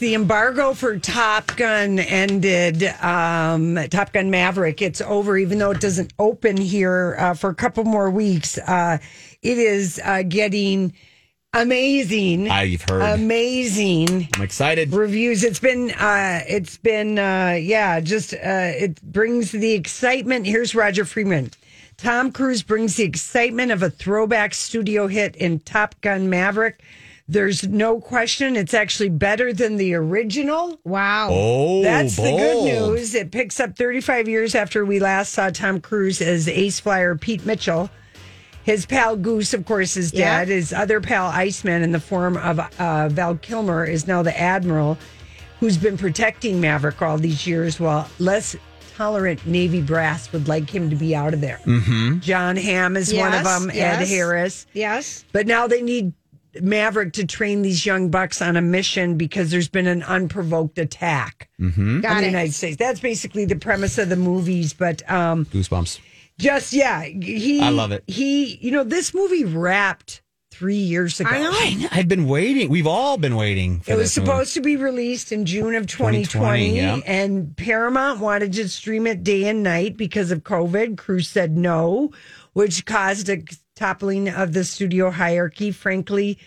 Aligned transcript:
The 0.00 0.14
embargo 0.14 0.72
for 0.72 0.98
Top 0.98 1.54
Gun 1.56 1.98
ended. 1.98 2.82
Um, 3.02 3.78
Top 3.90 4.14
Gun 4.14 4.30
Maverick, 4.30 4.80
it's 4.80 5.02
over, 5.02 5.36
even 5.36 5.58
though 5.58 5.72
it 5.72 5.80
doesn't 5.82 6.14
open 6.18 6.56
here 6.56 7.16
uh, 7.18 7.34
for 7.34 7.50
a 7.50 7.54
couple 7.54 7.84
more 7.84 8.08
weeks. 8.08 8.56
Uh, 8.56 8.96
it 9.42 9.58
is 9.58 10.00
uh, 10.02 10.22
getting 10.22 10.94
amazing. 11.52 12.50
I've 12.50 12.80
heard. 12.80 13.02
amazing 13.02 14.28
I'm 14.36 14.40
excited. 14.40 14.90
reviews. 14.94 15.44
It's 15.44 15.60
been, 15.60 15.90
uh, 15.90 16.40
it's 16.48 16.78
been, 16.78 17.18
uh, 17.18 17.58
yeah, 17.60 18.00
just 18.00 18.32
uh, 18.32 18.38
it 18.42 19.02
brings 19.02 19.52
the 19.52 19.72
excitement. 19.72 20.46
Here's 20.46 20.74
Roger 20.74 21.04
Friedman. 21.04 21.50
Tom 21.98 22.32
Cruise 22.32 22.62
brings 22.62 22.96
the 22.96 23.04
excitement 23.04 23.70
of 23.70 23.82
a 23.82 23.90
throwback 23.90 24.54
studio 24.54 25.08
hit 25.08 25.36
in 25.36 25.58
Top 25.58 26.00
Gun 26.00 26.30
Maverick. 26.30 26.82
There's 27.30 27.62
no 27.68 28.00
question 28.00 28.56
it's 28.56 28.74
actually 28.74 29.08
better 29.10 29.52
than 29.52 29.76
the 29.76 29.94
original. 29.94 30.80
Wow. 30.82 31.28
Oh, 31.30 31.82
That's 31.82 32.16
the 32.16 32.22
good 32.22 32.64
news. 32.64 33.14
It 33.14 33.30
picks 33.30 33.60
up 33.60 33.76
35 33.76 34.28
years 34.28 34.56
after 34.56 34.84
we 34.84 34.98
last 34.98 35.32
saw 35.32 35.48
Tom 35.50 35.80
Cruise 35.80 36.20
as 36.20 36.48
ace 36.48 36.80
flyer 36.80 37.14
Pete 37.14 37.46
Mitchell. 37.46 37.88
His 38.64 38.84
pal 38.84 39.14
Goose, 39.16 39.54
of 39.54 39.64
course, 39.64 39.96
is 39.96 40.12
Yeah. 40.12 40.40
dead. 40.40 40.48
His 40.48 40.72
other 40.72 41.00
pal 41.00 41.26
Iceman, 41.28 41.82
in 41.82 41.92
the 41.92 42.00
form 42.00 42.36
of 42.36 42.58
uh, 42.80 43.08
Val 43.10 43.36
Kilmer, 43.36 43.84
is 43.84 44.08
now 44.08 44.22
the 44.22 44.38
admiral 44.38 44.98
who's 45.60 45.78
been 45.78 45.96
protecting 45.96 46.60
Maverick 46.60 47.00
all 47.00 47.16
these 47.16 47.46
years, 47.46 47.78
while 47.78 48.08
less 48.18 48.56
tolerant 48.96 49.46
Navy 49.46 49.80
brass 49.80 50.30
would 50.32 50.48
like 50.48 50.68
him 50.68 50.90
to 50.90 50.96
be 50.96 51.14
out 51.14 51.32
of 51.32 51.40
there. 51.40 51.60
Mm-hmm. 51.64 52.18
Jon 52.18 52.56
Hamm 52.56 52.96
is 52.96 53.14
one 53.14 53.28
of 53.32 53.44
Yes, 53.44 53.60
them. 53.60 53.70
Ed. 53.70 54.04
Harris. 54.06 54.66
Yes. 54.74 55.24
But 55.32 55.46
now 55.46 55.66
they 55.66 55.80
need 55.80 56.12
Maverick 56.60 57.12
to 57.14 57.26
train 57.26 57.62
these 57.62 57.84
young 57.86 58.10
bucks 58.10 58.40
on 58.42 58.56
a 58.56 58.62
mission 58.62 59.16
because 59.16 59.50
there's 59.50 59.68
been 59.68 59.86
an 59.86 60.02
unprovoked 60.02 60.78
attack 60.78 61.48
Mm-hmm. 61.60 62.00
Got 62.00 62.12
in 62.12 62.16
the 62.18 62.24
it. 62.24 62.30
United 62.30 62.54
States. 62.54 62.76
That's 62.78 63.00
basically 63.00 63.44
the 63.44 63.56
premise 63.56 63.98
of 63.98 64.08
the 64.08 64.16
movies. 64.16 64.72
But 64.72 65.08
um, 65.10 65.44
Goosebumps. 65.46 66.00
just 66.38 66.72
yeah, 66.72 67.02
he. 67.02 67.60
I 67.60 67.68
love 67.68 67.92
it. 67.92 68.02
He, 68.06 68.56
you 68.56 68.70
know, 68.70 68.82
this 68.82 69.12
movie 69.14 69.44
wrapped 69.44 70.22
three 70.50 70.76
years 70.76 71.20
ago. 71.20 71.28
I 71.30 71.38
know. 71.42 71.50
I, 71.52 71.88
I've 71.92 72.08
been 72.08 72.26
waiting. 72.26 72.70
We've 72.70 72.86
all 72.86 73.18
been 73.18 73.36
waiting. 73.36 73.80
For 73.80 73.92
It 73.92 73.96
was 73.96 74.06
this 74.14 74.18
movie. 74.18 74.26
supposed 74.30 74.54
to 74.54 74.60
be 74.62 74.76
released 74.76 75.32
in 75.32 75.44
June 75.44 75.74
of 75.74 75.86
2020, 75.86 76.24
2020, 76.24 76.76
yeah. 76.76 76.96
and 77.06 77.54
Paramount 77.56 78.20
wanted 78.20 78.52
to 78.54 78.68
stream 78.68 79.06
it 79.06 79.22
day 79.22 79.44
and 79.48 79.62
night 79.62 79.96
because 79.98 80.30
of 80.30 80.42
COVID. 80.42 80.96
Cruise 80.96 81.28
said 81.28 81.56
no, 81.58 82.10
which 82.54 82.84
caused 82.86 83.28
a 83.28 83.42
toppling 83.84 84.28
of 84.28 84.52
the 84.52 84.62
studio 84.62 85.10
hierarchy. 85.10 85.70
Frankly, 85.72 86.38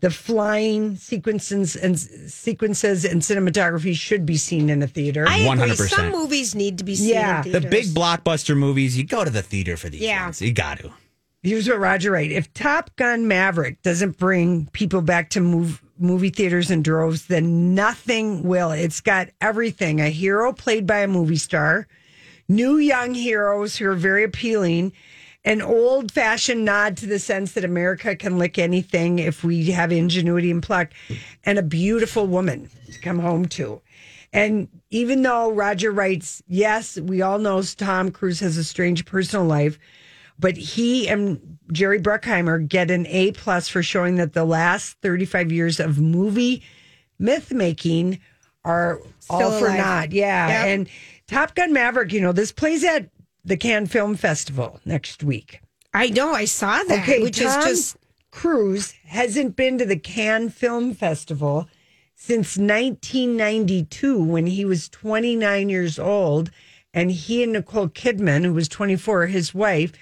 the 0.00 0.10
flying 0.10 0.96
sequences 0.96 1.76
and 1.76 1.98
sequences 1.98 3.04
and 3.04 3.22
cinematography 3.22 3.94
should 3.94 4.26
be 4.26 4.36
seen 4.36 4.68
in 4.68 4.82
a 4.82 4.86
theater. 4.86 5.24
I 5.28 5.36
agree. 5.38 5.46
100%. 5.68 5.88
Some 5.88 6.10
movies 6.10 6.54
need 6.54 6.78
to 6.78 6.84
be 6.84 6.96
seen 6.96 7.10
Yeah. 7.10 7.42
in 7.44 7.52
The 7.52 7.60
theaters. 7.60 7.70
big 7.70 7.94
blockbuster 7.94 8.56
movies, 8.56 8.98
you 8.98 9.04
go 9.04 9.24
to 9.24 9.30
the 9.30 9.42
theater 9.42 9.76
for 9.76 9.88
these 9.88 10.00
Yeah. 10.00 10.24
ones. 10.24 10.42
You 10.42 10.52
got 10.52 10.80
to. 10.80 10.90
Here's 11.42 11.68
what 11.68 11.78
Roger 11.78 12.10
wrote. 12.12 12.30
If 12.32 12.52
Top 12.52 12.94
Gun 12.96 13.26
Maverick 13.28 13.80
doesn't 13.82 14.18
bring 14.18 14.68
people 14.72 15.00
back 15.00 15.30
to 15.30 15.40
move, 15.40 15.80
movie 15.98 16.28
theaters 16.30 16.70
in 16.70 16.82
droves, 16.82 17.26
then 17.26 17.74
nothing 17.74 18.42
will. 18.42 18.72
It's 18.72 19.00
got 19.00 19.28
everything 19.40 20.00
a 20.00 20.08
hero 20.10 20.52
played 20.52 20.86
by 20.86 20.98
a 20.98 21.08
movie 21.08 21.36
star, 21.36 21.86
new 22.48 22.76
young 22.78 23.14
heroes 23.14 23.76
who 23.76 23.86
are 23.88 23.94
very 23.94 24.24
appealing, 24.24 24.92
an 25.44 25.62
old 25.62 26.12
fashioned 26.12 26.64
nod 26.64 26.96
to 26.98 27.06
the 27.06 27.18
sense 27.18 27.52
that 27.52 27.64
America 27.64 28.14
can 28.14 28.38
lick 28.38 28.58
anything 28.58 29.18
if 29.18 29.42
we 29.42 29.70
have 29.70 29.90
ingenuity 29.90 30.50
and 30.50 30.62
pluck, 30.62 30.90
and 31.44 31.58
a 31.58 31.62
beautiful 31.62 32.26
woman 32.26 32.68
to 32.92 32.98
come 33.00 33.18
home 33.18 33.46
to. 33.46 33.80
And 34.32 34.68
even 34.90 35.22
though 35.22 35.50
Roger 35.50 35.90
writes, 35.90 36.42
yes, 36.46 36.98
we 36.98 37.22
all 37.22 37.38
know 37.38 37.62
Tom 37.62 38.10
Cruise 38.10 38.40
has 38.40 38.56
a 38.56 38.64
strange 38.64 39.04
personal 39.06 39.44
life, 39.44 39.78
but 40.38 40.56
he 40.56 41.08
and 41.08 41.58
Jerry 41.72 42.00
Bruckheimer 42.00 42.66
get 42.66 42.90
an 42.90 43.06
A 43.06 43.32
plus 43.32 43.68
for 43.68 43.82
showing 43.82 44.16
that 44.16 44.32
the 44.32 44.44
last 44.44 44.96
35 45.00 45.50
years 45.52 45.80
of 45.80 45.98
movie 45.98 46.62
myth 47.18 47.52
making 47.52 48.20
are 48.64 49.00
all 49.28 49.38
Still 49.38 49.58
for 49.58 49.68
naught. 49.76 50.12
Yeah. 50.12 50.48
Yep. 50.48 50.66
And 50.66 50.88
Top 51.26 51.54
Gun 51.54 51.72
Maverick, 51.72 52.12
you 52.12 52.20
know, 52.20 52.32
this 52.32 52.52
plays 52.52 52.84
at 52.84 53.08
the 53.44 53.56
Cannes 53.56 53.86
Film 53.86 54.16
Festival 54.16 54.80
next 54.84 55.22
week. 55.22 55.60
I 55.92 56.08
know. 56.08 56.32
I 56.32 56.44
saw 56.44 56.82
that. 56.82 57.02
Okay, 57.02 57.22
which 57.22 57.38
Tom 57.40 57.60
is 57.60 57.64
just 57.64 57.96
Cruise 58.30 58.92
hasn't 59.06 59.56
been 59.56 59.78
to 59.78 59.84
the 59.84 59.98
Cannes 59.98 60.50
Film 60.50 60.94
Festival 60.94 61.68
since 62.14 62.56
1992 62.56 64.22
when 64.22 64.46
he 64.46 64.64
was 64.64 64.88
29 64.88 65.68
years 65.68 65.98
old, 65.98 66.50
and 66.92 67.10
he 67.10 67.42
and 67.42 67.52
Nicole 67.52 67.88
Kidman, 67.88 68.44
who 68.44 68.52
was 68.52 68.68
24, 68.68 69.26
his 69.26 69.54
wife, 69.54 69.92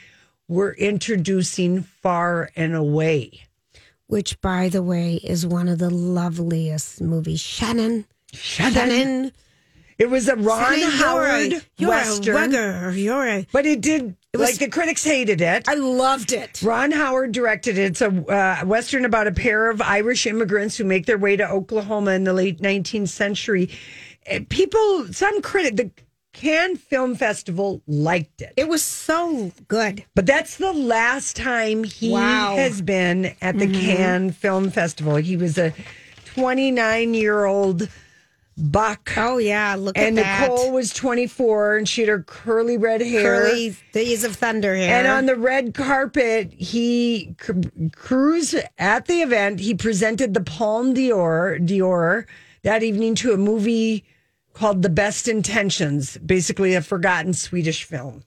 were 0.48 0.72
introducing 0.74 1.82
Far 1.82 2.50
and 2.56 2.74
Away. 2.74 3.42
which, 4.08 4.40
by 4.40 4.68
the 4.70 4.82
way, 4.82 5.16
is 5.16 5.46
one 5.46 5.68
of 5.68 5.78
the 5.78 5.90
loveliest 5.90 7.00
movies. 7.00 7.40
Shannon. 7.40 8.06
Shannon. 8.32 9.32
It 9.98 10.08
was 10.08 10.28
a 10.28 10.36
Ron 10.36 10.74
Shannon, 10.78 10.90
Howard 10.92 11.50
you're 11.50 11.58
a, 11.58 11.62
you're 11.78 11.90
western, 11.90 12.54
a. 12.54 12.92
You're 12.92 13.26
a. 13.28 13.46
but 13.52 13.66
it 13.66 13.80
did. 13.80 14.14
was- 14.32 14.42
like 14.50 14.58
the 14.58 14.68
critics 14.68 15.02
hated 15.02 15.40
it. 15.40 15.68
I 15.68 15.74
loved 15.74 16.32
it. 16.32 16.62
Ron 16.62 16.92
Howard 16.92 17.32
directed 17.32 17.76
it. 17.78 17.82
It's 17.86 18.00
a 18.00 18.08
uh, 18.08 18.64
western 18.64 19.04
about 19.04 19.26
a 19.26 19.32
pair 19.32 19.68
of 19.70 19.82
Irish 19.82 20.26
immigrants 20.26 20.76
who 20.76 20.84
make 20.84 21.06
their 21.06 21.18
way 21.18 21.34
to 21.36 21.48
Oklahoma 21.50 22.12
in 22.12 22.22
the 22.24 22.32
late 22.32 22.60
19th 22.60 23.08
century. 23.08 23.70
Uh, 24.30 24.40
People, 24.48 25.06
some 25.12 25.42
critic, 25.42 25.76
the 25.76 25.90
Cannes 26.32 26.76
Film 26.76 27.16
Festival 27.16 27.82
liked 27.88 28.42
it, 28.42 28.52
It 28.56 28.68
was 28.68 28.84
so 28.84 29.50
good. 29.66 30.04
but 30.14 30.26
that's 30.26 30.58
the 30.58 30.72
last 30.72 31.34
time 31.34 31.82
he 31.82 32.10
Wow. 32.12 32.54
has 32.54 32.80
been 32.82 33.34
at 33.42 33.58
the 33.58 33.66
Cannes 33.66 34.32
Film 34.36 34.70
Festival. 34.70 35.16
He 35.16 35.36
was 35.36 35.58
a 35.58 35.72
29 36.34 37.14
year 37.14 37.44
old 37.46 37.88
buck. 38.58 39.12
Oh 39.16 39.38
yeah, 39.38 39.76
look 39.78 39.96
And 39.96 40.18
at 40.18 40.22
that. 40.22 40.42
And 40.42 40.52
Nicole 40.52 40.72
was 40.72 40.92
24 40.92 41.78
and 41.78 41.88
she 41.88 42.02
had 42.02 42.08
her 42.08 42.22
curly 42.22 42.76
red 42.76 43.00
hair. 43.00 43.22
Curly 43.22 43.76
Days 43.92 44.24
of 44.24 44.36
Thunder 44.36 44.74
hair. 44.74 44.98
And 44.98 45.06
on 45.06 45.26
the 45.26 45.36
red 45.36 45.74
carpet, 45.74 46.52
he 46.52 47.34
cru- 47.38 47.62
cruised 47.92 48.56
at 48.78 49.06
the 49.06 49.22
event. 49.22 49.60
He 49.60 49.74
presented 49.74 50.34
the 50.34 50.42
Palme 50.42 50.92
d'Or, 50.92 51.58
d'Or 51.58 52.26
that 52.62 52.82
evening 52.82 53.14
to 53.16 53.32
a 53.32 53.36
movie 53.36 54.04
called 54.52 54.82
The 54.82 54.88
Best 54.90 55.28
Intentions, 55.28 56.16
basically 56.18 56.74
a 56.74 56.82
forgotten 56.82 57.32
Swedish 57.32 57.84
film, 57.84 58.24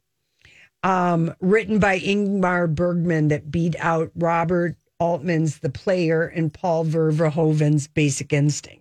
um, 0.82 1.36
written 1.42 1.78
by 1.78 2.00
Ingmar 2.00 2.74
Bergman 2.74 3.28
that 3.28 3.52
beat 3.52 3.76
out 3.80 4.12
Robert 4.16 4.78
Altman's 5.00 5.60
The 5.60 5.70
Player 5.70 6.26
and 6.28 6.54
Paul 6.54 6.86
Verhoeven's 6.86 7.88
Basic 7.88 8.32
Instinct. 8.32 8.81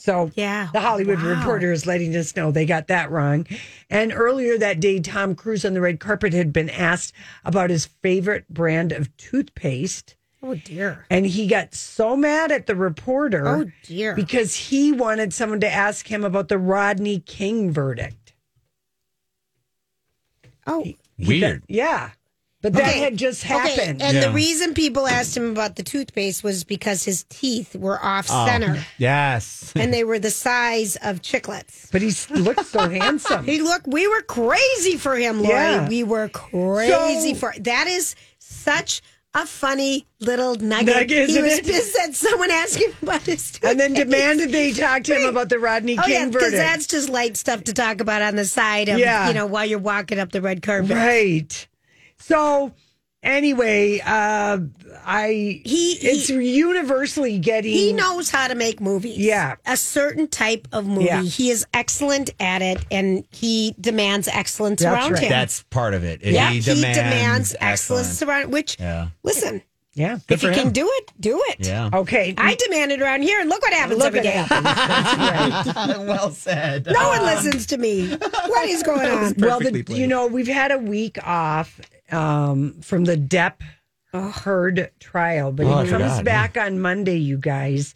So 0.00 0.30
Yeah. 0.36 0.68
the 0.72 0.80
Hollywood 0.80 1.18
Wow. 1.20 1.30
Reporter 1.38 1.72
is 1.72 1.84
letting 1.84 2.14
us 2.16 2.34
know 2.36 2.50
they 2.52 2.64
got 2.66 2.86
that 2.86 3.10
wrong. 3.10 3.46
And 3.90 4.12
earlier 4.12 4.56
that 4.56 4.78
day, 4.78 5.00
Tom 5.00 5.34
Cruise 5.34 5.64
on 5.64 5.74
the 5.74 5.80
red 5.80 5.98
carpet 5.98 6.32
had 6.32 6.52
been 6.52 6.70
asked 6.70 7.12
about 7.44 7.68
his 7.70 7.86
favorite 8.00 8.48
brand 8.48 8.92
of 8.92 9.14
toothpaste. 9.16 10.14
oh 10.40 10.54
dear. 10.54 11.04
And 11.10 11.26
he 11.26 11.48
got 11.48 11.74
so 11.74 12.16
mad 12.16 12.52
at 12.52 12.66
the 12.68 12.76
reporter. 12.76 13.46
Oh, 13.48 13.64
dear. 13.82 14.14
Because 14.14 14.54
he 14.54 14.92
wanted 14.92 15.32
someone 15.34 15.58
to 15.60 15.70
ask 15.70 16.06
him 16.06 16.22
about 16.22 16.46
the 16.46 16.58
Rodney 16.58 17.18
King 17.18 17.72
verdict. 17.72 18.34
Oh, 20.64 20.84
He 20.84 21.26
Weird. 21.26 21.62
got- 21.62 21.70
yeah. 21.70 22.10
But 22.70 22.74
But 22.74 22.82
that 22.84 22.90
Okay. 22.90 23.00
had 23.00 23.16
just 23.16 23.44
Okay, 23.44 23.54
happened. 23.54 24.02
and 24.02 24.22
the 24.22 24.30
reason 24.30 24.74
people 24.74 25.06
asked 25.06 25.36
him 25.36 25.50
about 25.50 25.76
the 25.76 25.82
toothpaste 25.82 26.42
was 26.44 26.64
because 26.64 27.04
his 27.04 27.24
teeth 27.30 27.74
were 27.74 27.98
off 28.04 28.26
Oh. 28.30 28.46
center 28.46 28.84
Yes. 28.98 29.72
and 29.74 29.92
they 29.92 30.04
were 30.04 30.18
the 30.18 30.30
size 30.30 30.96
of 31.02 31.22
chiclets. 31.22 31.90
but 31.90 32.02
he 32.02 32.12
looked 32.34 32.66
so 32.66 32.88
handsome. 32.90 33.44
He 33.46 33.60
looked, 33.60 33.86
we 33.86 34.06
were 34.06 34.22
crazy 34.22 34.96
for 34.96 35.16
him, 35.16 35.40
Lori. 35.42 35.54
Yeah. 35.54 35.88
We 35.88 36.04
were 36.04 36.28
crazy 36.28 37.34
So- 37.34 37.40
for 37.40 37.54
that 37.60 37.86
is 37.86 38.14
such 38.38 39.00
a 39.34 39.44
funny 39.46 40.06
little 40.20 40.54
nugget. 40.56 40.86
Nugget, 40.86 41.10
he 41.10 41.36
isn't 41.36 41.42
was 41.42 41.58
it? 41.58 41.66
pissed 41.66 41.94
that 41.96 42.14
someone 42.14 42.50
asked 42.50 42.76
him 42.76 42.92
about 43.02 43.22
his 43.22 43.52
toothpaste. 43.52 43.64
and 43.70 43.78
then 43.78 43.92
demanded 43.92 44.50
they 44.52 44.72
talk 44.72 45.04
to 45.04 45.14
him 45.14 45.28
about 45.28 45.48
the 45.50 45.58
Rodney 45.58 45.98
Oh 45.98 46.02
King 46.02 46.12
yeah, 46.12 46.26
because 46.26 46.42
verdict. 46.44 46.56
that's 46.62 46.86
just 46.86 47.08
light 47.10 47.36
stuff 47.36 47.62
to 47.64 47.72
talk 47.74 48.00
about 48.00 48.22
on 48.22 48.36
the 48.36 48.46
side 48.46 48.88
of 48.88 48.98
Yeah. 48.98 49.28
you 49.28 49.34
know 49.34 49.46
while 49.46 49.66
you're 49.66 49.78
walking 49.78 50.18
up 50.18 50.32
the 50.32 50.40
red 50.40 50.62
carpet. 50.62 50.90
Right. 50.96 51.68
So 52.18 52.72
anyway, 53.22 54.00
uh 54.04 54.58
I 55.04 55.60
He- 55.64 55.98
it's 56.02 56.28
universally 56.28 57.38
getting 57.38 57.72
He 57.72 57.92
knows 57.92 58.30
how 58.30 58.48
to 58.48 58.54
make 58.54 58.80
movies. 58.80 59.18
Yeah. 59.18 59.54
A 59.66 59.76
certain 59.76 60.28
type 60.28 60.68
of 60.72 60.86
movie. 60.86 61.04
Yeah. 61.06 61.22
He 61.22 61.50
is 61.50 61.66
excellent 61.72 62.30
at 62.40 62.62
it 62.62 62.84
and 62.90 63.24
he 63.30 63.74
demands 63.80 64.28
excellence 64.28 64.82
That's 64.82 64.92
around 65.04 65.12
right. 65.12 65.22
him. 65.22 65.28
That's 65.30 65.62
part 65.64 65.94
of 65.94 66.04
it. 66.04 66.20
yeah, 66.22 66.50
he 66.50 66.56
he 66.60 66.74
demands, 66.74 66.98
demands, 66.98 67.56
excellence. 67.60 68.08
excellence 68.10 68.22
around 68.22 68.52
which 68.52 68.76
Yeah. 68.78 69.08
listen, 69.22 69.62
Yeah. 69.98 70.18
if 70.28 70.42
you 70.42 70.48
for 70.50 70.54
can 70.54 70.70
do 70.72 70.88
it, 70.94 71.12
do 71.20 71.42
it. 71.48 71.66
Yeah. 71.66 71.90
Okay. 71.92 72.34
I 72.38 72.54
demand 72.54 72.92
it 72.92 73.02
around 73.02 73.22
here 73.22 73.40
and 73.40 73.48
look 73.50 73.60
what 73.62 73.72
happens 73.72 73.98
Look 73.98 74.06
every 74.08 74.20
what 74.20 74.24
day. 74.24 74.30
happens. 74.30 74.64
That's 74.64 75.76
right. 75.76 75.98
well 76.06 76.30
said. 76.30 76.86
No 76.86 77.08
one 77.08 77.22
listens 77.22 77.66
to 77.66 77.78
me. 77.78 78.08
What 78.16 78.68
is 78.68 78.82
going 78.82 79.06
on? 79.10 79.34
well, 79.38 79.60
the, 79.60 79.84
you 79.88 80.06
know, 80.06 80.26
we've 80.26 80.46
had 80.48 80.70
a 80.72 80.78
week 80.78 81.18
off 81.26 81.80
um, 82.12 82.80
from 82.80 83.04
the 83.04 83.16
Depp 83.16 83.60
Heard 84.14 84.90
trial, 85.00 85.52
but 85.52 85.66
Oh, 85.66 85.82
he 85.82 85.90
comes 85.90 86.02
forgot, 86.12 86.24
back 86.24 86.56
on 86.56 86.80
Monday, 86.80 87.18
you 87.18 87.36
guys. 87.36 87.94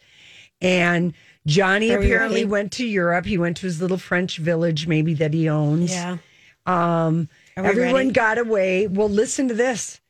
And 0.60 1.14
Johnny 1.46 1.90
Are 1.90 1.98
apparently 1.98 2.42
ready? 2.42 2.50
went 2.50 2.72
to 2.72 2.86
Europe. 2.86 3.24
He 3.24 3.38
went 3.38 3.56
to 3.58 3.66
his 3.66 3.80
little 3.80 3.96
French 3.98 4.36
village, 4.38 4.86
maybe 4.86 5.14
that 5.14 5.32
he 5.32 5.48
owns. 5.48 5.90
Yeah. 5.90 6.18
Um, 6.66 7.28
everyone 7.56 7.94
ready? 7.94 8.10
got 8.10 8.38
away. 8.38 8.86
Well, 8.88 9.08
listen 9.08 9.48
to 9.48 9.54
this. 9.54 10.00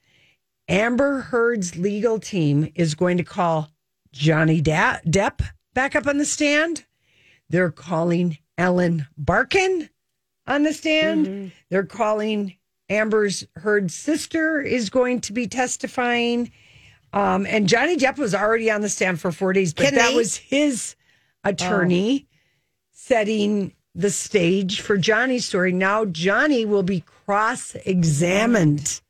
Amber 0.69 1.21
Heard's 1.23 1.77
legal 1.77 2.19
team 2.19 2.71
is 2.75 2.95
going 2.95 3.17
to 3.19 3.25
call 3.25 3.71
Johnny 4.13 4.61
da- 4.61 4.99
Depp 5.07 5.41
back 5.75 5.95
up 5.97 6.07
on 6.07 6.19
the 6.19 6.25
stand. 6.25 6.85
They're 7.49 7.71
calling 7.71 8.39
Ellen 8.57 9.07
Barkin 9.17 9.91
on 10.47 10.63
the 10.63 10.73
stand. 10.73 11.27
Mm-hmm. 11.27 11.49
They're 11.71 11.85
calling 11.85 12.57
Amber's 12.89 13.47
Heard's 13.57 13.95
sister 13.95 14.61
is 14.61 14.91
going 14.91 15.21
to 15.23 15.33
be 15.33 15.47
testifying. 15.47 16.51
Um, 17.13 17.45
and 17.47 17.69
Johnny 17.69 17.97
Depp 17.97 18.19
was 18.19 18.35
already 18.35 18.71
on 18.71 18.81
the 18.81 18.89
stand 18.89 19.21
for 19.21 19.33
four 19.33 19.53
days, 19.53 19.75
but 19.75 19.87
Can 19.87 19.95
that 19.97 20.11
they- 20.11 20.17
was 20.17 20.37
his 20.37 20.95
attorney 21.45 22.27
setting 22.93 23.75
the 23.95 24.11
stage 24.11 24.81
for 24.81 24.97
Johnny's 24.97 25.45
story. 25.45 25.73
Now 25.73 26.05
Johnny 26.07 26.65
will 26.65 26.83
be 26.83 27.01
cross 27.01 27.75
examined 27.85 29.01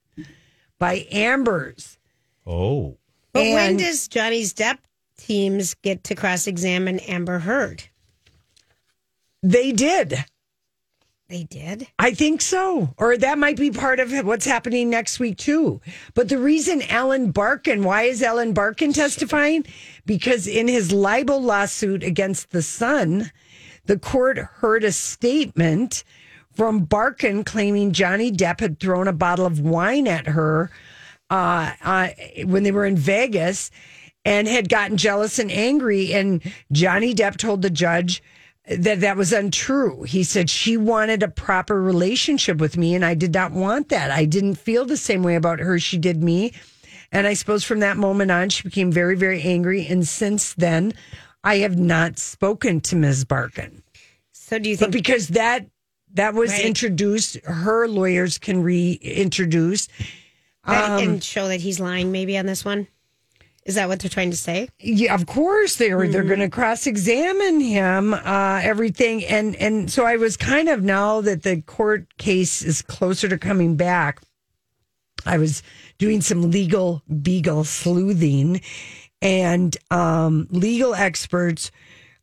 by 0.83 1.07
Amber's. 1.13 1.97
Oh. 2.45 2.97
But 3.33 3.43
when 3.43 3.77
does 3.77 4.09
Johnny's 4.09 4.53
Depp 4.53 4.79
teams 5.17 5.75
get 5.75 6.03
to 6.03 6.17
cross 6.17 6.49
examine 6.49 6.99
Amber 6.99 7.39
Heard? 7.39 7.85
They 9.45 9.71
did. 9.71 10.25
They 11.29 11.45
did. 11.45 11.87
I 12.01 12.15
think 12.15 12.41
so. 12.41 12.95
Or 12.99 13.17
that 13.17 13.39
might 13.39 13.59
be 13.59 13.71
part 13.71 14.01
of 14.01 14.11
what's 14.27 14.45
happening 14.45 14.91
next 14.91 15.21
week, 15.21 15.37
too. 15.39 15.81
But 16.15 16.29
the 16.29 16.39
reason 16.39 16.83
Ellen 16.83 17.31
Barkin, 17.31 17.85
why 17.85 18.03
is 18.03 18.21
Ellen 18.21 18.53
Barkin 18.53 18.93
testifying? 18.93 19.65
Because 20.05 20.49
in 20.49 20.67
his 20.67 20.91
libel 20.91 21.41
lawsuit 21.41 22.03
against 22.03 22.51
the 22.51 22.61
Sun, 22.61 23.31
the 23.85 24.01
court 24.01 24.37
heard 24.37 24.83
a 24.83 24.91
statement 24.91 26.03
from 26.55 26.85
Barkin 26.85 27.45
claiming 27.45 27.93
Johnny 27.93 28.31
Depp 28.31 28.61
had 28.61 28.79
thrown 28.79 29.09
a 29.09 29.13
bottle 29.13 29.47
of 29.47 29.61
wine 29.61 30.07
at 30.07 30.27
her 30.27 30.71
uh, 31.31 31.73
uh, 31.83 32.09
when 32.45 32.63
they 32.63 32.73
were 32.73 32.87
in 32.87 32.97
Vegas 32.97 33.71
and 34.25 34.47
had 34.47 34.69
gotten 34.69 34.97
jealous 34.97 35.39
and 35.39 35.51
angry. 35.51 36.13
And 36.13 36.43
Johnny 36.71 37.15
Depp 37.15 37.37
told 37.37 37.63
the 37.63 37.71
judge 37.71 38.23
that 38.69 39.01
that 39.01 39.17
was 39.17 39.33
untrue. 39.33 40.03
He 40.03 40.23
said 40.23 40.49
she 40.49 40.77
wanted 40.77 41.23
a 41.23 41.29
proper 41.29 41.83
relationship 41.83 42.59
with 42.59 42.77
me, 42.77 42.95
and 42.95 43.05
I 43.05 43.15
did 43.15 43.35
not 43.35 43.53
want 43.53 43.89
that. 43.89 44.11
I 44.11 44.25
didn't 44.25 44.55
feel 44.55 44.85
the 44.85 44.97
same 44.97 45.23
way 45.23 45.35
about 45.35 45.59
her 45.59 45.79
she 45.79 45.99
did 45.99 46.23
me. 46.23 46.53
And 47.11 47.27
I 47.27 47.35
suppose 47.35 47.65
from 47.65 47.81
that 47.81 47.97
moment 47.97 48.31
on, 48.31 48.49
she 48.49 48.63
became 48.63 48.93
very, 48.93 49.17
very 49.17 49.43
angry. 49.43 49.87
And 49.87 50.07
since 50.07 50.55
then, 50.55 50.95
I 51.45 51.57
have 51.59 51.77
not 51.77 52.19
spoken 52.19 52.81
to 52.83 52.97
Ms. 52.97 53.25
Barkin. 53.25 53.83
So 54.33 54.59
do 54.59 54.71
you 54.71 54.77
But 54.77 54.93
think 54.93 54.93
because 54.93 55.29
that 55.29 55.67
that 56.15 56.35
was 56.35 56.51
Right. 56.53 56.65
introduced, 56.65 57.37
her 57.45 57.89
lawyers 57.89 58.39
can 58.39 58.63
reintroduce. 58.63 59.89
Um, 60.65 60.77
and 61.03 61.25
show 61.25 61.49
that 61.49 61.61
he's 61.61 61.81
lying 61.81 62.13
maybe 62.13 62.39
on 62.39 62.47
this 62.47 62.65
one? 62.65 62.87
Is 63.65 63.77
that 63.77 63.89
what 63.89 64.01
they're 64.01 64.11
trying 64.11 64.33
to 64.33 64.37
say? 64.37 64.69
Yeah, 64.81 65.15
of 65.15 65.27
course 65.27 65.77
they're 65.77 65.97
Mm-hmm. 65.99 66.13
they're 66.13 66.25
going 66.25 66.41
to 66.41 66.49
cross 66.51 66.87
examine 66.87 67.61
him, 67.61 68.13
uh, 68.13 68.61
everything, 68.63 69.25
and 69.25 69.55
and 69.57 69.91
so 69.91 70.05
I 70.05 70.17
was 70.17 70.37
kind 70.37 70.69
of 70.69 70.83
now 70.83 71.21
that 71.21 71.43
the 71.45 71.63
court 71.63 72.17
case 72.19 72.63
is 72.63 72.83
closer 72.83 73.29
to 73.29 73.39
coming 73.39 73.77
back. 73.77 74.21
I 75.25 75.39
was 75.39 75.63
doing 75.99 76.21
some 76.21 76.51
legal 76.51 77.03
beagle 77.23 77.63
sleuthing, 77.63 78.61
and 79.21 79.77
um, 79.93 80.49
legal 80.51 80.95
experts 80.97 81.71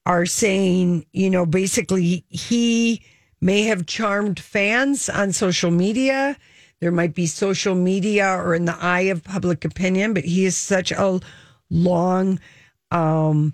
are 0.05 0.25
saying, 0.25 1.05
you 1.13 1.29
know, 1.29 1.45
basically 1.45 2.25
he 2.27 3.01
may 3.41 3.63
have 3.63 3.85
charmed 3.85 4.39
fans 4.39 5.09
on 5.09 5.31
social 5.31 5.71
media. 5.71 6.37
There 6.79 6.91
might 6.91 7.13
be 7.13 7.25
social 7.25 7.75
media 7.75 8.27
or 8.27 8.55
in 8.55 8.65
the 8.65 8.77
eye 8.79 9.01
of 9.11 9.23
public 9.23 9.65
opinion, 9.65 10.13
but 10.13 10.23
he 10.23 10.45
is 10.45 10.57
such 10.57 10.91
a 10.91 11.19
long 11.69 12.39
um, 12.91 13.53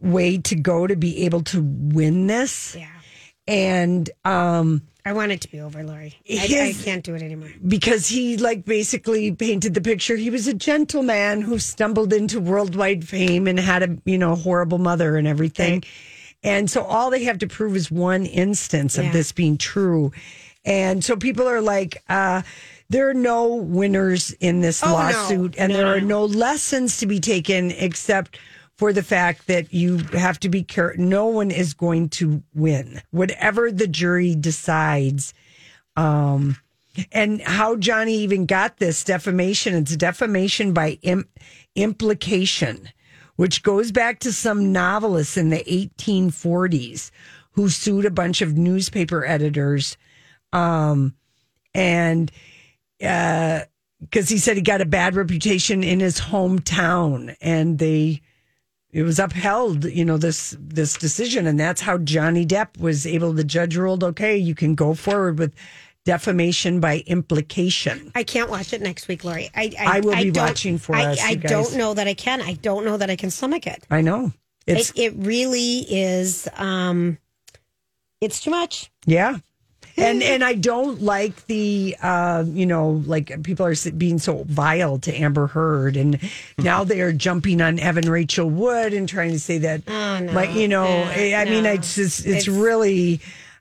way 0.00 0.38
to 0.38 0.54
go 0.54 0.86
to 0.86 0.96
be 0.96 1.24
able 1.24 1.42
to 1.44 1.62
win 1.62 2.26
this. 2.26 2.76
Yeah. 2.76 2.88
And 3.48 4.08
um, 4.24 4.82
I 5.04 5.12
want 5.12 5.32
it 5.32 5.40
to 5.40 5.50
be 5.50 5.60
over, 5.60 5.82
Lori. 5.82 6.14
I, 6.30 6.74
I 6.76 6.82
can't 6.84 7.02
do 7.02 7.14
it 7.16 7.22
anymore. 7.22 7.50
because 7.66 8.06
he 8.06 8.36
like 8.36 8.64
basically 8.64 9.32
painted 9.32 9.74
the 9.74 9.80
picture 9.80 10.14
he 10.16 10.30
was 10.30 10.46
a 10.46 10.54
gentleman 10.54 11.42
who 11.42 11.58
stumbled 11.58 12.12
into 12.12 12.40
worldwide 12.40 13.06
fame 13.06 13.48
and 13.48 13.58
had 13.58 13.82
a 13.82 13.98
you 14.04 14.16
know 14.16 14.36
horrible 14.36 14.78
mother 14.78 15.16
and 15.16 15.26
everything 15.26 15.82
and 16.44 16.70
so 16.70 16.82
all 16.82 17.10
they 17.10 17.24
have 17.24 17.38
to 17.38 17.46
prove 17.46 17.76
is 17.76 17.90
one 17.90 18.26
instance 18.26 18.98
of 18.98 19.04
Yeah. 19.06 19.12
this 19.12 19.32
being 19.32 19.56
true 19.58 20.12
and 20.64 21.04
so 21.04 21.16
people 21.16 21.46
are 21.48 21.60
like 21.60 22.02
uh 22.08 22.42
there 22.90 23.08
are 23.08 23.14
no 23.14 23.54
winners 23.54 24.32
in 24.40 24.60
this 24.60 24.82
Oh, 24.82 24.88
no. 24.88 24.92
lawsuit 24.94 25.54
and 25.58 25.72
No, 25.72 25.78
there 25.78 25.86
are 25.86 26.00
no. 26.00 26.06
no 26.06 26.24
lessons 26.26 26.98
to 26.98 27.06
be 27.06 27.20
taken 27.20 27.70
except 27.72 28.38
for 28.76 28.92
the 28.92 29.02
fact 29.02 29.46
that 29.46 29.72
you 29.72 29.98
have 30.12 30.38
to 30.40 30.48
be 30.48 30.62
careful 30.62 31.02
no 31.02 31.26
one 31.26 31.50
is 31.50 31.74
going 31.74 32.08
to 32.10 32.42
win 32.54 33.00
whatever 33.10 33.70
the 33.72 33.86
jury 33.88 34.34
decides 34.34 35.32
um 35.96 36.56
and 37.10 37.40
how 37.40 37.74
Johnny 37.76 38.16
even 38.16 38.44
got 38.44 38.76
this 38.76 39.02
defamation. 39.02 39.74
It's 39.74 39.96
defamation 39.96 40.74
by 40.74 40.98
Im- 41.00 41.26
implication, 41.74 42.86
which 43.36 43.62
goes 43.62 43.92
back 43.92 44.20
to 44.20 44.32
some 44.32 44.72
novelists 44.72 45.36
in 45.36 45.50
the 45.50 45.64
1840s 45.64 47.10
who 47.52 47.68
sued 47.68 48.04
a 48.04 48.10
bunch 48.10 48.42
of 48.42 48.56
newspaper 48.56 49.24
editors. 49.24 49.96
Um, 50.52 51.14
and 51.74 52.30
because 52.98 54.28
he 54.28 54.38
said 54.38 54.56
he 54.56 54.62
got 54.62 54.80
a 54.80 54.86
bad 54.86 55.16
reputation 55.16 55.82
in 55.82 56.00
his 56.00 56.20
hometown 56.20 57.34
and 57.40 57.78
they 57.78 58.20
it 58.90 59.02
was 59.02 59.18
upheld 59.18 59.84
you 59.86 60.04
know 60.04 60.18
this 60.18 60.56
this 60.60 60.94
decision 60.94 61.46
and 61.46 61.58
that's 61.58 61.80
how 61.80 61.98
johnny 61.98 62.46
depp 62.46 62.78
was 62.78 63.06
able 63.06 63.32
the 63.32 63.42
judge 63.42 63.76
ruled 63.76 64.04
okay 64.04 64.36
you 64.36 64.54
can 64.54 64.74
go 64.74 64.94
forward 64.94 65.38
with 65.38 65.52
defamation 66.04 66.80
by 66.80 67.02
implication 67.06 68.10
I 68.14 68.24
can't 68.24 68.50
watch 68.50 68.72
it 68.72 68.80
next 68.80 69.06
week, 69.08 69.24
Lori. 69.24 69.50
I 69.54 69.72
I, 69.78 69.96
I 69.96 70.00
will 70.00 70.16
be 70.16 70.30
don't- 70.30 70.46
watching 70.48 70.78
for 70.78 70.96
I, 70.96 71.04
us, 71.12 71.20
I 71.22 71.34
don't 71.36 71.76
know 71.76 71.94
that 71.94 72.08
I 72.08 72.14
can. 72.14 72.40
I 72.40 72.54
don't 72.54 72.84
know 72.84 72.96
that 72.96 73.08
I 73.10 73.16
can 73.16 73.30
stomach 73.30 73.66
it. 73.66 73.84
i 73.90 74.00
know 74.00 74.32
it's 74.66 74.90
It, 74.90 74.98
it 74.98 75.14
really 75.16 75.78
is. 75.88 76.48
Um, 76.56 77.18
it's 78.20 78.40
too 78.40 78.50
much. 78.50 78.90
Yeah. 79.06 79.38
And 79.94 80.22
and 80.22 80.42
I 80.42 80.54
don't 80.54 81.02
like 81.02 81.44
the 81.48 81.94
uh, 82.02 82.44
you 82.48 82.64
know 82.64 83.02
like 83.04 83.42
people 83.42 83.66
are 83.66 83.74
being 83.98 84.18
so 84.18 84.42
vile 84.48 84.98
to 85.00 85.14
Amber 85.14 85.48
Heard 85.48 85.98
and 85.98 86.18
now 86.56 86.82
they 86.82 87.02
are 87.02 87.12
jumping 87.12 87.60
on 87.60 87.78
Evan 87.78 88.08
Rachel 88.10 88.48
Wood 88.48 88.94
and 88.94 89.06
trying 89.06 89.32
to 89.32 89.38
say 89.38 89.58
that 89.58 89.82
Oh, 89.86 90.18
no. 90.20 90.32
like 90.32 90.54
you 90.54 90.66
know 90.66 90.86
I 90.86 91.44
mean 91.44 91.64
no. 91.64 91.72
it's 91.72 91.94
just, 91.94 92.20
it's, 92.20 92.46
It's- 92.46 92.48
really 92.48 93.20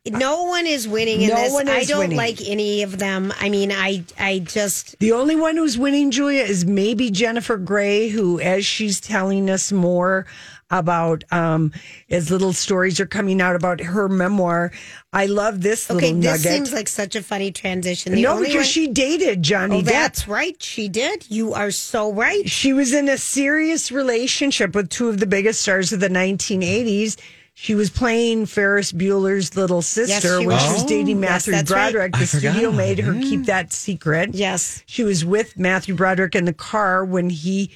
No 0.10 0.46
one 0.46 0.65
is 0.65 0.88
winning 0.88 1.22
in 1.22 1.29
No 1.29 1.36
this. 1.36 1.53
one 1.53 1.70
I 1.70 1.84
don't 1.84 2.00
winning. 2.00 2.17
like 2.17 2.39
any 2.48 2.81
of 2.81 2.98
them. 2.98 3.31
I 3.39 3.50
mean, 3.50 3.72
I 3.72 4.03
I 4.17 4.39
just 4.39 4.98
The 4.98 5.12
only 5.12 5.36
one 5.36 5.55
who's 5.58 5.77
winning, 5.77 6.10
Julia, 6.10 6.41
is 6.43 6.65
maybe 6.65 7.12
Jennifer 7.12 7.55
Grey, 7.58 8.10
who, 8.10 8.39
as 8.39 8.65
she's 8.65 9.00
telling 9.00 9.48
us 9.48 9.72
more 9.72 10.25
about, 10.72 11.24
um, 11.31 11.72
as 12.10 12.31
little 12.31 12.53
stories 12.53 13.00
are 13.00 13.05
coming 13.05 13.41
out 13.41 13.55
about 13.55 13.79
her 13.81 14.08
memoir. 14.10 14.72
I 15.13 15.25
love 15.27 15.62
this 15.62 15.91
okay. 15.91 16.13
little 16.13 16.22
This 16.22 16.46
nugget. 16.46 16.51
seems 16.58 16.74
like 16.74 16.88
such 16.88 17.15
a 17.15 17.22
funny 17.22 17.51
transition. 17.51 18.13
The 18.15 18.22
no, 18.24 18.39
because 18.39 18.55
one- 18.55 18.63
she 18.63 18.88
dated 18.88 19.43
Johnny 19.43 19.79
Oh, 19.79 19.81
Depp. 19.81 19.86
that's 19.86 20.27
right. 20.27 20.55
She 20.63 20.88
did. 20.88 21.29
You 21.29 21.53
are 21.53 21.70
so 21.72 22.12
right. 22.12 22.50
She 22.50 22.74
was 22.74 22.91
in 22.93 23.08
a 23.08 23.17
serious 23.20 23.91
relationship 23.91 24.74
with 24.74 24.89
two 24.89 25.10
of 25.10 25.20
the 25.20 25.27
biggest 25.27 25.62
stars 25.62 25.93
of 25.93 26.00
the 26.00 26.10
1980s. 26.10 27.17
She 27.62 27.75
was 27.75 27.91
playing 27.91 28.48
Ferris 28.48 28.91
Bueller's 28.91 29.56
little 29.56 29.84
sister 29.84 30.39
she 30.39 30.48
when 30.48 30.56
was. 30.56 30.63
she 30.65 30.74
was 30.74 30.84
dating 30.86 31.22
Yes, 31.22 31.48
Matthew 31.48 31.75
right. 31.75 31.91
Broderick. 31.94 32.13
The 32.13 32.25
studio 32.25 32.72
made 32.72 32.98
her 32.98 33.13
that. 33.13 33.22
keep 33.22 33.46
that 33.46 33.72
secret. 33.72 34.34
Yes. 34.34 34.82
She 34.88 35.03
was 35.03 35.24
with 35.24 35.60
Matthew 35.60 35.94
Broderick 35.94 36.34
in 36.34 36.46
the 36.46 36.53
car 36.53 37.06
when 37.06 37.30
he 37.30 37.70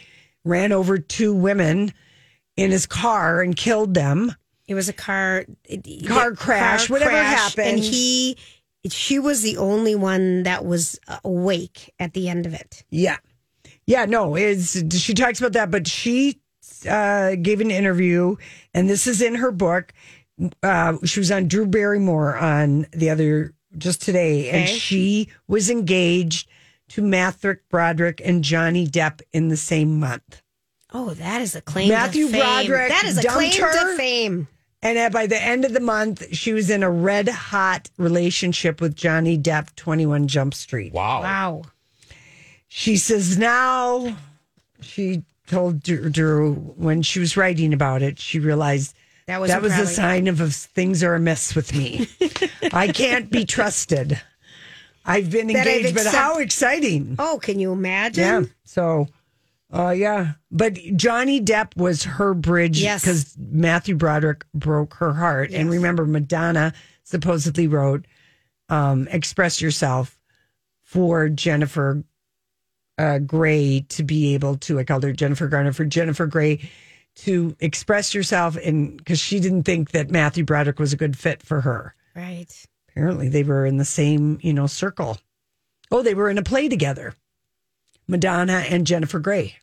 ran 0.44 0.72
over 0.72 0.98
two 0.98 1.36
women 1.36 1.94
in 2.58 2.72
his 2.72 2.88
car 2.88 3.44
and 3.44 3.56
killed 3.56 3.94
them. 3.94 4.34
It 4.68 4.74
was 4.74 4.90
a 4.90 4.94
car 4.94 5.46
Car 6.08 6.34
crash, 6.34 6.90
whatever 6.90 7.12
happened. 7.12 7.68
and 7.68 7.80
he. 7.80 8.38
She 8.90 9.20
was 9.20 9.44
the 9.44 9.58
only 9.58 9.94
one 9.94 10.42
that 10.44 10.66
was 10.66 11.00
awake 11.24 11.94
at 12.00 12.14
the 12.16 12.28
end 12.28 12.48
of 12.48 12.56
it. 12.56 12.84
Yeah. 12.90 13.18
Yeah, 13.86 14.06
no, 14.06 14.36
it's 14.36 14.96
she 15.00 15.14
talks 15.14 15.40
about 15.40 15.54
that, 15.54 15.70
but 15.70 15.88
she 15.88 16.40
uh, 16.90 17.36
gave 17.36 17.62
an 17.62 17.70
interview, 17.72 18.36
and 18.76 18.88
this 18.90 19.08
is 19.08 19.22
in 19.22 19.36
her 19.36 19.52
book. 19.52 19.94
Uh, 20.62 20.98
she 21.06 21.20
was 21.22 21.32
on 21.32 21.48
Drew 21.48 21.66
Barrymore 21.66 22.36
on 22.38 22.86
the 22.92 23.10
other 23.10 23.54
just 23.78 24.02
today, 24.02 24.50
and 24.50 24.70
she 24.70 25.30
was 25.48 25.70
engaged 25.70 26.48
to 26.90 27.02
Matthew 27.02 27.56
Broderick 27.70 28.22
and 28.24 28.44
Johnny 28.44 28.86
Depp 28.86 29.22
in 29.34 29.48
the 29.48 29.58
same 29.58 30.00
month. 30.00 30.42
Oh, 30.94 31.12
that 31.12 31.42
is 31.42 31.56
a 31.56 31.62
claim. 31.62 31.90
Matthew 31.90 32.28
to 32.28 32.32
fame. 32.34 32.42
Broderick 32.68 32.90
That 32.90 33.06
is 33.06 33.18
a 33.18 33.28
claim 33.28 33.52
her. 33.62 33.92
to 33.92 33.98
fame. 33.98 34.48
And 34.82 35.12
by 35.12 35.26
the 35.26 35.42
end 35.42 35.66
of 35.66 35.74
the 35.74 35.80
month, 35.80 36.36
she 36.36 36.54
was 36.54 36.70
in 36.70 36.84
a 36.84 36.92
red 36.92 37.28
hot 37.28 37.90
relationship 37.98 38.82
with 38.82 38.96
Johnny 38.96 39.38
Depp, 39.38 39.74
21 39.76 40.28
Jump 40.28 40.54
Street. 40.54 40.94
Wow. 40.94 41.22
Wow. 41.22 41.62
She 42.68 42.98
says 42.98 43.38
now, 43.38 44.16
she 44.82 45.24
told 45.48 45.82
Drew, 45.84 46.10
Drew 46.10 46.54
when 46.54 47.02
she 47.02 47.20
was 47.20 47.38
writing 47.38 47.74
about 47.74 48.02
it, 48.02 48.20
she 48.20 48.40
realized 48.40 48.96
That 49.28 49.40
was 49.42 49.50
that 49.52 49.62
was 49.62 49.78
a 49.78 49.86
sign 49.88 50.28
of, 50.28 50.42
of 50.42 50.54
things 50.54 51.04
are 51.04 51.16
amiss 51.16 51.56
with 51.56 51.74
me. 51.74 52.08
I 52.74 52.88
can't 52.88 53.30
be 53.30 53.46
trusted. 53.46 54.20
I've 55.06 55.30
been 55.30 55.48
That 55.48 55.68
I've 55.68 55.78
engaged, 55.78 55.96
but 55.96 56.08
how 56.08 56.40
exciting. 56.40 57.16
Oh, 57.20 57.40
can 57.42 57.60
you 57.60 57.72
imagine? 57.72 58.24
Yeah. 58.24 58.44
So, 58.64 59.08
uh, 59.72 59.92
yeah. 59.92 60.34
But 60.52 60.80
Johnny 60.96 61.40
Depp 61.40 61.76
was 61.78 62.04
her 62.04 62.34
bridge 62.34 62.82
Yes. 62.82 63.02
because 63.02 63.36
Matthew 63.38 63.96
Broderick 63.96 64.46
broke 64.54 64.96
her 64.96 65.14
heart. 65.14 65.52
And 65.52 65.70
remember, 65.70 66.06
Madonna 66.06 66.74
supposedly 67.04 67.68
wrote 67.68 68.06
um, 68.70 69.08
Express 69.12 69.62
Yourself 69.62 70.18
for 70.82 71.30
Jennifer 71.30 72.04
uh, 72.98 73.20
Grey 73.20 73.86
to 73.90 74.04
be 74.04 74.34
able 74.34 74.58
to, 74.58 74.80
I 74.80 74.84
called 74.84 75.04
her 75.04 75.14
Jennifer 75.14 75.48
Garner, 75.48 75.74
for 75.74 75.86
Jennifer 75.86 76.28
Grey 76.28 76.70
to 77.16 77.56
express 77.60 78.14
yourself. 78.14 78.58
And 78.58 78.98
because 78.98 79.20
she 79.20 79.40
didn't 79.40 79.64
think 79.64 79.92
that 79.92 80.12
Matthew 80.12 80.44
Broderick 80.44 80.80
was 80.80 80.94
a 80.94 80.98
good 80.98 81.18
fit 81.18 81.42
for 81.42 81.62
her. 81.62 81.96
Right. 82.16 82.52
Apparently, 82.90 83.28
they 83.28 83.44
were 83.44 83.66
in 83.66 83.78
the 83.78 83.86
same, 83.86 84.40
you 84.42 84.54
know, 84.54 84.68
circle. 84.68 85.18
Oh, 85.92 86.02
they 86.02 86.14
were 86.14 86.30
in 86.30 86.38
a 86.38 86.44
play 86.44 86.70
together. 86.70 87.14
Madonna 88.08 88.64
and 88.70 88.88
Jennifer 88.88 89.20
Grey. 89.20 89.56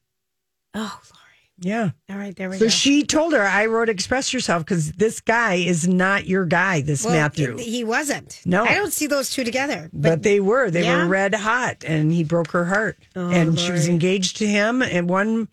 Oh, 0.74 1.00
Lori. 1.10 1.21
Yeah. 1.64 1.90
All 2.10 2.16
right, 2.16 2.34
there 2.34 2.50
we 2.50 2.56
So 2.56 2.64
go. 2.64 2.68
So 2.68 2.76
she 2.76 3.04
told 3.04 3.32
her, 3.32 3.42
I 3.42 3.66
wrote 3.66 3.88
Express 3.88 4.32
Yourself 4.32 4.64
because 4.64 4.90
this 4.92 5.20
guy 5.20 5.54
is 5.54 5.86
not 5.86 6.26
your 6.26 6.44
guy, 6.44 6.80
this 6.80 7.04
Well, 7.04 7.14
Matthew. 7.14 7.56
He 7.56 7.84
wasn't. 7.84 8.40
No. 8.44 8.64
I 8.64 8.74
don't 8.74 8.92
see 8.92 9.06
those 9.06 9.30
two 9.30 9.44
together. 9.44 9.88
but, 9.92 10.22
they 10.24 10.40
were. 10.40 10.70
They 10.70 10.82
Yeah. 10.82 11.04
were 11.04 11.08
red 11.08 11.34
hot 11.34 11.84
and 11.86 12.12
he 12.12 12.24
broke 12.24 12.50
her 12.50 12.64
heart. 12.64 12.98
Oh, 13.14 13.30
and 13.30 13.58
she 13.58 13.70
was 13.70 13.88
engaged 13.88 14.38
to 14.38 14.46
him 14.46 14.82
in 14.82 15.06
one 15.06 15.46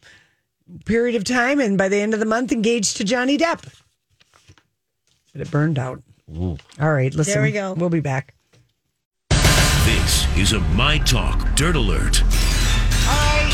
period 0.85 1.15
of 1.15 1.23
time. 1.25 1.59
And 1.59 1.77
by 1.77 1.89
the 1.89 1.97
end 1.97 2.13
of 2.15 2.19
the 2.19 2.25
month, 2.25 2.51
engaged 2.51 2.97
to 2.97 3.03
Johnny 3.03 3.37
Depp. 3.37 3.63
But 5.31 5.41
it 5.41 5.51
burned 5.51 5.77
out. 5.77 6.01
All 6.35 6.57
right. 6.79 7.13
Listen. 7.13 7.33
There 7.33 7.43
we 7.43 7.51
go. 7.51 7.73
We'll 7.73 7.89
be 7.89 7.99
back. 7.99 8.33
This 9.85 10.27
is 10.37 10.53
a 10.53 10.59
My 10.75 10.97
Talk 10.99 11.55
Dirt 11.55 11.75
Alert. 11.75 12.21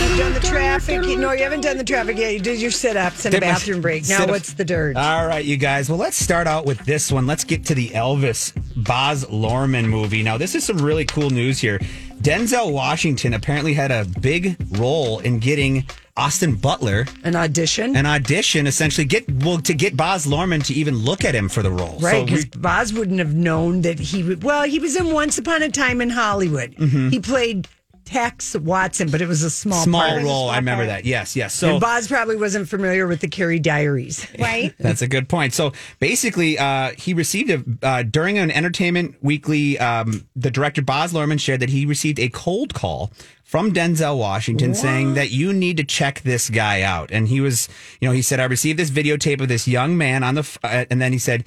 All 0.05 0.11
right, 0.11 0.17
you've 0.19 0.33
done 0.33 0.33
the 0.33 0.47
traffic. 0.47 1.01
No, 1.17 1.31
you 1.31 1.41
haven't 1.43 1.61
done 1.61 1.77
the 1.77 1.83
traffic 1.83 2.17
yet. 2.17 2.33
You 2.33 2.39
did 2.39 2.61
your 2.61 2.69
sit 2.69 2.95
ups 2.95 3.25
and 3.25 3.33
a 3.33 3.39
Did 3.39 3.45
my 3.45 3.53
bathroom 3.53 3.81
break. 3.81 4.03
Now, 4.03 4.17
sit-ups. 4.19 4.29
what's 4.31 4.53
the 4.53 4.63
dirt? 4.63 4.95
All 4.97 5.25
right, 5.25 5.43
you 5.43 5.57
guys. 5.57 5.89
Well, 5.89 5.97
let's 5.97 6.15
start 6.17 6.45
out 6.45 6.65
with 6.65 6.77
this 6.85 7.11
one. 7.11 7.25
Let's 7.25 7.43
get 7.43 7.65
to 7.65 7.75
the 7.75 7.89
Elvis 7.89 8.53
Baz 8.85 9.25
Luhrmann 9.25 9.85
movie. 9.89 10.21
Now, 10.21 10.37
this 10.37 10.53
is 10.53 10.63
some 10.63 10.77
really 10.77 11.05
cool 11.05 11.31
news 11.31 11.57
here. 11.59 11.79
Denzel 12.21 12.71
Washington 12.71 13.33
apparently 13.33 13.73
had 13.73 13.89
a 13.91 14.05
big 14.21 14.57
role 14.77 15.19
in 15.19 15.39
getting 15.39 15.85
Austin 16.15 16.55
Butler 16.55 17.05
An 17.23 17.35
audition? 17.35 17.95
an 17.95 18.05
audition, 18.05 18.67
essentially 18.67 19.05
get 19.05 19.29
well 19.43 19.57
to 19.59 19.73
get 19.73 19.97
Baz 19.97 20.25
Luhrmann 20.27 20.63
to 20.65 20.73
even 20.73 20.95
look 20.97 21.25
at 21.25 21.33
him 21.35 21.49
for 21.49 21.61
the 21.63 21.71
role. 21.71 21.97
Right, 21.99 22.11
So 22.11 22.25
because 22.25 22.45
we- 22.45 22.61
Baz 22.61 22.93
wouldn't 22.93 23.19
have 23.19 23.33
known 23.33 23.81
that 23.81 23.99
he 23.99 24.21
would. 24.23 24.43
Well, 24.43 24.63
he 24.63 24.79
was 24.79 24.95
in 24.95 25.11
Once 25.13 25.37
Upon 25.39 25.61
a 25.63 25.69
Time 25.69 25.99
in 25.99 26.09
Hollywood. 26.11 26.75
Mm-hmm. 26.75 27.09
He 27.09 27.19
played 27.19 27.67
Tex 28.05 28.55
Watson, 28.55 29.09
but 29.09 29.21
it 29.21 29.27
was 29.27 29.43
a 29.43 29.49
small, 29.49 29.83
small 29.83 30.01
part. 30.01 30.23
role. 30.23 30.49
I 30.49 30.57
remember 30.57 30.85
that. 30.85 31.05
Yes, 31.05 31.35
yes. 31.35 31.53
So 31.53 31.73
and 31.73 31.81
Baz 31.81 32.07
probably 32.07 32.35
wasn't 32.37 32.69
familiar 32.69 33.07
with 33.07 33.21
the 33.21 33.27
Carrie 33.27 33.59
Diaries. 33.59 34.25
right. 34.39 34.73
That's 34.79 35.01
a 35.01 35.07
good 35.07 35.27
point. 35.27 35.53
So 35.53 35.73
basically, 35.99 36.57
uh, 36.57 36.91
he 36.97 37.13
received 37.13 37.49
a 37.49 37.63
uh, 37.85 38.03
during 38.03 38.37
an 38.37 38.51
Entertainment 38.51 39.15
Weekly. 39.21 39.77
Um, 39.79 40.27
the 40.35 40.51
director 40.51 40.81
Baz 40.81 41.13
Luhrmann 41.13 41.39
shared 41.39 41.59
that 41.59 41.69
he 41.69 41.85
received 41.85 42.19
a 42.19 42.29
cold 42.29 42.73
call 42.73 43.11
from 43.43 43.71
Denzel 43.73 44.17
Washington 44.17 44.73
saying 44.73 45.13
that 45.13 45.29
you 45.29 45.53
need 45.53 45.77
to 45.77 45.83
check 45.83 46.21
this 46.21 46.49
guy 46.49 46.81
out. 46.81 47.11
And 47.11 47.27
he 47.27 47.41
was, 47.41 47.69
you 48.01 48.07
know, 48.07 48.13
he 48.13 48.23
said, 48.23 48.39
I 48.39 48.45
received 48.45 48.79
this 48.79 48.89
videotape 48.89 49.39
of 49.39 49.47
this 49.47 49.67
young 49.67 49.97
man 49.97 50.23
on 50.23 50.33
the, 50.33 50.39
f- 50.39 50.57
uh, 50.63 50.85
and 50.89 50.99
then 50.99 51.13
he 51.13 51.19
said, 51.19 51.45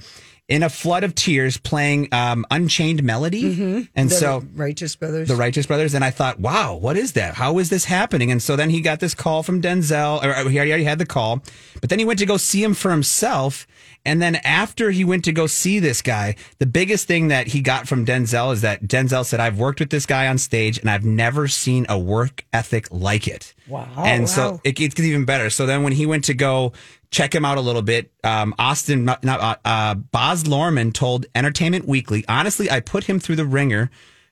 in 0.48 0.62
a 0.62 0.68
flood 0.70 1.04
of 1.04 1.14
tears, 1.14 1.58
playing 1.58 2.08
um, 2.12 2.46
Unchained 2.50 3.02
Melody. 3.02 3.86
And 3.94 4.10
so 4.10 4.42
Righteous 4.54 4.96
Brothers. 4.96 5.28
the 5.28 5.36
Righteous 5.36 5.66
Brothers, 5.66 5.92
and 5.94 6.02
I 6.02 6.10
thought, 6.10 6.40
wow, 6.40 6.74
what 6.74 6.96
is 6.96 7.12
that? 7.12 7.34
How 7.34 7.58
is 7.58 7.68
this 7.68 7.84
happening? 7.84 8.30
And 8.30 8.42
so 8.42 8.56
then 8.56 8.70
he 8.70 8.80
got 8.80 8.98
this 9.00 9.14
call 9.14 9.42
from 9.42 9.60
Denzel, 9.60 10.22
or 10.24 10.48
he 10.48 10.58
already 10.58 10.84
had 10.84 10.98
the 10.98 11.04
call, 11.06 11.42
but 11.82 11.90
then 11.90 11.98
he 11.98 12.04
went 12.06 12.18
to 12.20 12.26
go 12.26 12.38
see 12.38 12.62
him 12.62 12.72
for 12.72 12.90
himself. 12.90 13.66
And 14.06 14.22
then 14.22 14.36
after 14.36 14.90
he 14.90 15.04
went 15.04 15.24
to 15.26 15.32
go 15.32 15.46
see 15.46 15.80
this 15.80 16.00
guy, 16.00 16.36
the 16.58 16.66
biggest 16.66 17.06
thing 17.06 17.28
that 17.28 17.48
he 17.48 17.60
got 17.60 17.86
from 17.86 18.06
Denzel 18.06 18.54
is 18.54 18.62
that 18.62 18.84
Denzel 18.84 19.26
said, 19.26 19.40
I've 19.40 19.58
worked 19.58 19.80
with 19.80 19.90
this 19.90 20.06
guy 20.06 20.28
on 20.28 20.38
stage 20.38 20.78
and 20.78 20.88
I've 20.88 21.04
never 21.04 21.46
seen 21.46 21.84
a 21.90 21.98
work 21.98 22.44
ethic 22.54 22.86
like 22.90 23.28
it. 23.28 23.52
Wow. 23.66 23.86
And 23.98 24.26
so 24.26 24.52
Wow. 24.52 24.60
it 24.64 24.72
gets 24.76 24.98
even 24.98 25.26
better. 25.26 25.50
So 25.50 25.66
then 25.66 25.82
when 25.82 25.92
he 25.92 26.06
went 26.06 26.24
to 26.24 26.32
go 26.34 26.72
check 27.10 27.34
him 27.34 27.44
out 27.44 27.58
a 27.58 27.60
little 27.62 27.82
bit, 27.82 28.10
um, 28.24 28.54
Austin, 28.58 29.04
not, 29.04 29.24
not, 29.24 29.40
uh, 29.40 29.56
uh, 29.64 29.94
Baz 29.94 30.44
Luhrmann 30.44 30.92
told 30.92 31.26
Entertainment 31.34 31.86
Weekly, 31.86 32.24
honestly, 32.28 32.70
I 32.70 32.80
put 32.80 33.04
him 33.04 33.18
through 33.18 33.36
the 33.36 33.46
ringer, 33.46 33.90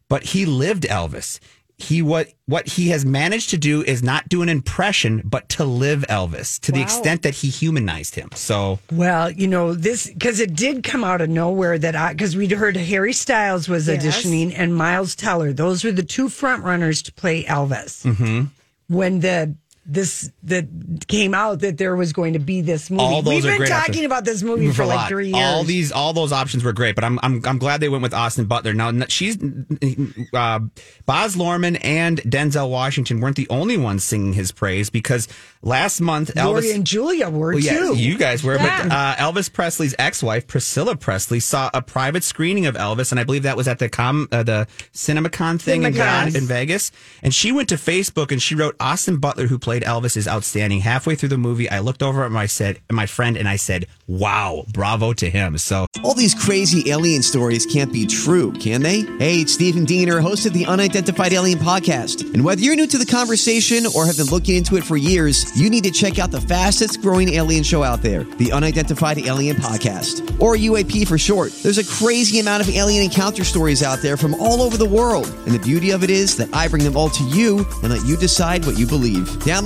but 0.08 0.22
he 0.24 0.46
lived 0.46 0.82
Elvis. 0.84 1.38
He 1.78 2.00
what 2.00 2.28
what 2.46 2.66
he 2.66 2.88
has 2.88 3.04
managed 3.04 3.50
to 3.50 3.58
do 3.58 3.82
is 3.82 4.02
not 4.02 4.30
do 4.30 4.40
an 4.40 4.48
impression, 4.48 5.20
but 5.26 5.46
to 5.50 5.64
live 5.66 6.06
Elvis 6.08 6.58
to 6.60 6.72
the 6.72 6.80
extent 6.80 7.20
that 7.20 7.34
he 7.34 7.50
humanized 7.50 8.14
him. 8.14 8.30
So 8.34 8.78
Well, 8.90 9.30
you 9.30 9.46
know, 9.46 9.74
this 9.74 10.08
because 10.08 10.40
it 10.40 10.54
did 10.54 10.84
come 10.84 11.04
out 11.04 11.20
of 11.20 11.28
nowhere 11.28 11.76
that 11.78 11.94
I 11.94 12.12
because 12.14 12.34
we'd 12.34 12.52
heard 12.52 12.78
Harry 12.78 13.12
Styles 13.12 13.68
was 13.68 13.88
Yes. 13.88 14.02
auditioning 14.02 14.54
and 14.56 14.74
Miles 14.74 15.14
Teller. 15.14 15.52
Those 15.52 15.84
were 15.84 15.92
the 15.92 16.02
two 16.02 16.30
front 16.30 16.64
runners 16.64 17.02
to 17.02 17.12
play 17.12 17.44
Elvis. 17.44 18.06
Mm-hmm. 18.06 18.44
When 18.88 19.20
the 19.20 19.54
this 19.88 20.30
that 20.42 20.66
came 21.06 21.32
out 21.32 21.60
that 21.60 21.78
there 21.78 21.94
was 21.94 22.12
going 22.12 22.32
to 22.32 22.38
be 22.40 22.60
this 22.60 22.90
movie. 22.90 23.02
All 23.04 23.22
those 23.22 23.44
We've 23.44 23.58
been 23.58 23.68
talking 23.68 23.90
options. 23.94 24.04
about 24.06 24.24
this 24.24 24.42
movie 24.42 24.72
for, 24.72 24.84
like 24.84 25.08
three 25.08 25.28
years. 25.28 25.36
All 25.38 25.62
these, 25.62 25.92
all 25.92 26.12
those 26.12 26.32
options 26.32 26.64
were 26.64 26.72
great, 26.72 26.96
but 26.96 27.04
I'm, 27.04 27.20
I'm, 27.22 27.40
I'm 27.44 27.58
glad 27.58 27.80
they 27.80 27.88
went 27.88 28.02
with 28.02 28.12
Austin 28.12 28.46
Butler. 28.46 28.74
Now, 28.74 28.92
she's, 29.08 29.36
uh, 29.40 30.58
Baz 31.06 31.36
Luhrmann 31.36 31.78
and 31.84 32.18
Denzel 32.22 32.68
Washington 32.68 33.20
weren't 33.20 33.36
the 33.36 33.46
only 33.48 33.76
ones 33.76 34.02
singing 34.02 34.32
his 34.32 34.50
praise 34.50 34.90
because 34.90 35.28
last 35.62 36.00
month 36.00 36.34
Lori 36.34 36.62
Elvis. 36.64 36.74
and 36.74 36.84
Julia 36.84 37.30
were 37.30 37.50
Well, 37.52 37.60
yeah, 37.60 37.78
too. 37.78 37.94
you 37.96 38.18
guys 38.18 38.42
were, 38.42 38.56
Yeah. 38.56 38.88
but 38.88 38.92
uh, 38.92 39.14
Elvis 39.16 39.52
Presley's 39.52 39.94
ex-wife 40.00 40.48
Priscilla 40.48 40.96
Presley 40.96 41.38
saw 41.38 41.70
a 41.72 41.80
private 41.80 42.24
screening 42.24 42.66
of 42.66 42.74
Elvis, 42.74 43.12
and 43.12 43.20
I 43.20 43.24
believe 43.24 43.44
that 43.44 43.56
was 43.56 43.68
at 43.68 43.78
the 43.78 43.88
com, 43.88 44.26
uh, 44.32 44.42
the 44.42 44.66
CinemaCon 44.92 45.60
thing 45.60 45.84
in, 45.84 45.92
CinemaCon. 45.94 46.34
in 46.34 46.44
Vegas. 46.46 46.90
And 47.22 47.32
she 47.32 47.52
went 47.52 47.68
to 47.68 47.76
Facebook 47.76 48.32
and 48.32 48.42
she 48.42 48.56
wrote 48.56 48.74
Austin 48.80 49.18
Butler, 49.18 49.46
who 49.46 49.60
plays 49.60 49.75
played 49.76 50.02
Elvis 50.02 50.16
is 50.16 50.26
outstanding. 50.28 50.80
Halfway 50.80 51.14
through 51.16 51.28
the 51.30 51.38
movie, 51.38 51.68
I 51.68 51.80
looked 51.80 52.02
over 52.02 52.24
at 52.24 52.30
my 52.30 52.46
said 52.46 52.78
my 52.90 53.06
friend 53.06 53.36
and 53.36 53.48
I 53.48 53.56
said, 53.56 53.86
"Wow, 54.06 54.64
bravo 54.72 55.12
to 55.14 55.28
him." 55.28 55.58
So 55.58 55.86
All 56.02 56.14
these 56.14 56.34
crazy 56.34 56.90
alien 56.90 57.22
stories 57.22 57.66
can't 57.66 57.92
be 57.92 58.06
true, 58.06 58.52
can 58.52 58.82
they? 58.82 59.00
Hey, 59.18 59.40
it's 59.40 59.52
Stephen 59.52 59.84
Diener, 59.84 60.20
host 60.20 60.46
of 60.46 60.52
the 60.52 60.64
Unidentified 60.66 61.32
Alien 61.32 61.58
Podcast. 61.58 62.22
And 62.32 62.44
whether 62.44 62.60
you're 62.60 62.76
new 62.76 62.86
to 62.86 62.98
the 62.98 63.06
conversation 63.06 63.86
or 63.94 64.06
have 64.06 64.16
been 64.16 64.26
looking 64.26 64.56
into 64.56 64.76
it 64.76 64.84
for 64.84 64.96
years, 64.96 65.44
you 65.58 65.68
need 65.68 65.84
to 65.84 65.90
check 65.90 66.18
out 66.18 66.30
the 66.30 66.40
fastest 66.40 67.02
growing 67.02 67.30
alien 67.34 67.64
show 67.64 67.82
out 67.82 68.02
there, 68.02 68.24
the 68.38 68.52
Unidentified 68.52 69.18
Alien 69.18 69.56
Podcast, 69.56 70.40
or 70.40 70.54
UAP 70.56 71.04
for 71.06 71.18
short. 71.18 71.52
There's 71.62 71.78
a 71.78 71.84
crazy 71.84 72.38
amount 72.38 72.62
of 72.62 72.68
alien 72.70 73.02
encounter 73.02 73.44
stories 73.44 73.82
out 73.82 74.00
there 74.00 74.16
from 74.16 74.34
all 74.34 74.62
over 74.62 74.76
the 74.76 74.88
world. 74.88 75.26
And 75.44 75.54
the 75.54 75.58
beauty 75.58 75.90
of 75.90 76.04
it 76.04 76.10
is 76.10 76.36
that 76.36 76.48
I 76.54 76.68
bring 76.68 76.84
them 76.84 76.96
all 76.96 77.10
to 77.10 77.24
you 77.24 77.66
and 77.82 77.90
let 77.92 78.06
you 78.06 78.16
decide 78.16 78.64
what 78.64 78.78
you 78.78 78.86
believe. 78.86 79.26
Download 79.44 79.65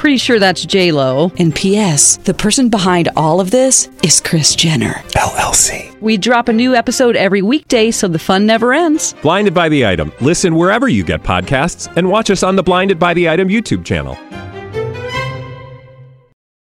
Pretty 0.00 0.16
sure 0.16 0.38
that's 0.38 0.64
J 0.64 0.92
Lo. 0.92 1.30
And 1.38 1.54
P.S. 1.54 2.16
The 2.16 2.32
person 2.32 2.70
behind 2.70 3.10
all 3.16 3.38
of 3.38 3.50
this 3.50 3.90
is 4.02 4.18
Kris 4.18 4.54
Jenner 4.54 4.94
LLC. 5.10 5.94
We 6.00 6.16
drop 6.16 6.48
a 6.48 6.54
new 6.54 6.74
episode 6.74 7.16
every 7.16 7.42
weekday, 7.42 7.90
so 7.90 8.08
the 8.08 8.18
fun 8.18 8.46
never 8.46 8.72
ends. 8.72 9.14
Blinded 9.20 9.52
by 9.52 9.68
the 9.68 9.84
item. 9.86 10.10
Listen 10.22 10.54
wherever 10.54 10.88
you 10.88 11.04
get 11.04 11.22
podcasts, 11.22 11.94
and 11.98 12.08
watch 12.08 12.30
us 12.30 12.42
on 12.42 12.56
the 12.56 12.62
Blinded 12.62 12.98
by 12.98 13.12
the 13.12 13.28
Item 13.28 13.48
YouTube 13.48 13.84
channel. 13.84 14.16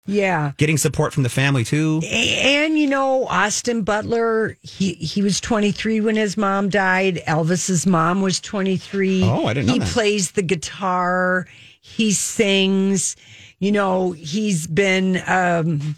Yeah. 0.08 0.52
getting 0.58 0.78
support 0.78 1.12
from 1.14 1.24
the 1.24 1.30
family 1.30 1.66
too. 1.66 2.00
And 2.10 2.78
you 2.80 2.88
know, 2.88 3.26
Austin 3.28 3.82
Butler, 3.84 4.56
he 4.62 4.94
he 4.94 5.22
was 5.22 5.42
23 5.42 6.00
when 6.00 6.16
his 6.16 6.38
mom 6.38 6.70
died. 6.70 7.22
Elvis's 7.28 7.86
mom 7.86 8.22
was 8.22 8.40
23. 8.40 9.24
Oh, 9.26 9.46
I 9.48 9.54
didn't 9.54 9.68
know 9.68 9.74
He 9.74 9.80
that. 9.80 9.90
plays 9.90 10.32
the 10.32 10.44
guitar, 10.44 11.48
he 11.86 12.12
sings. 12.12 13.16
You 13.60 13.72
know, 13.72 14.12
he's 14.12 14.68
been 14.68 15.22
um 15.28 15.96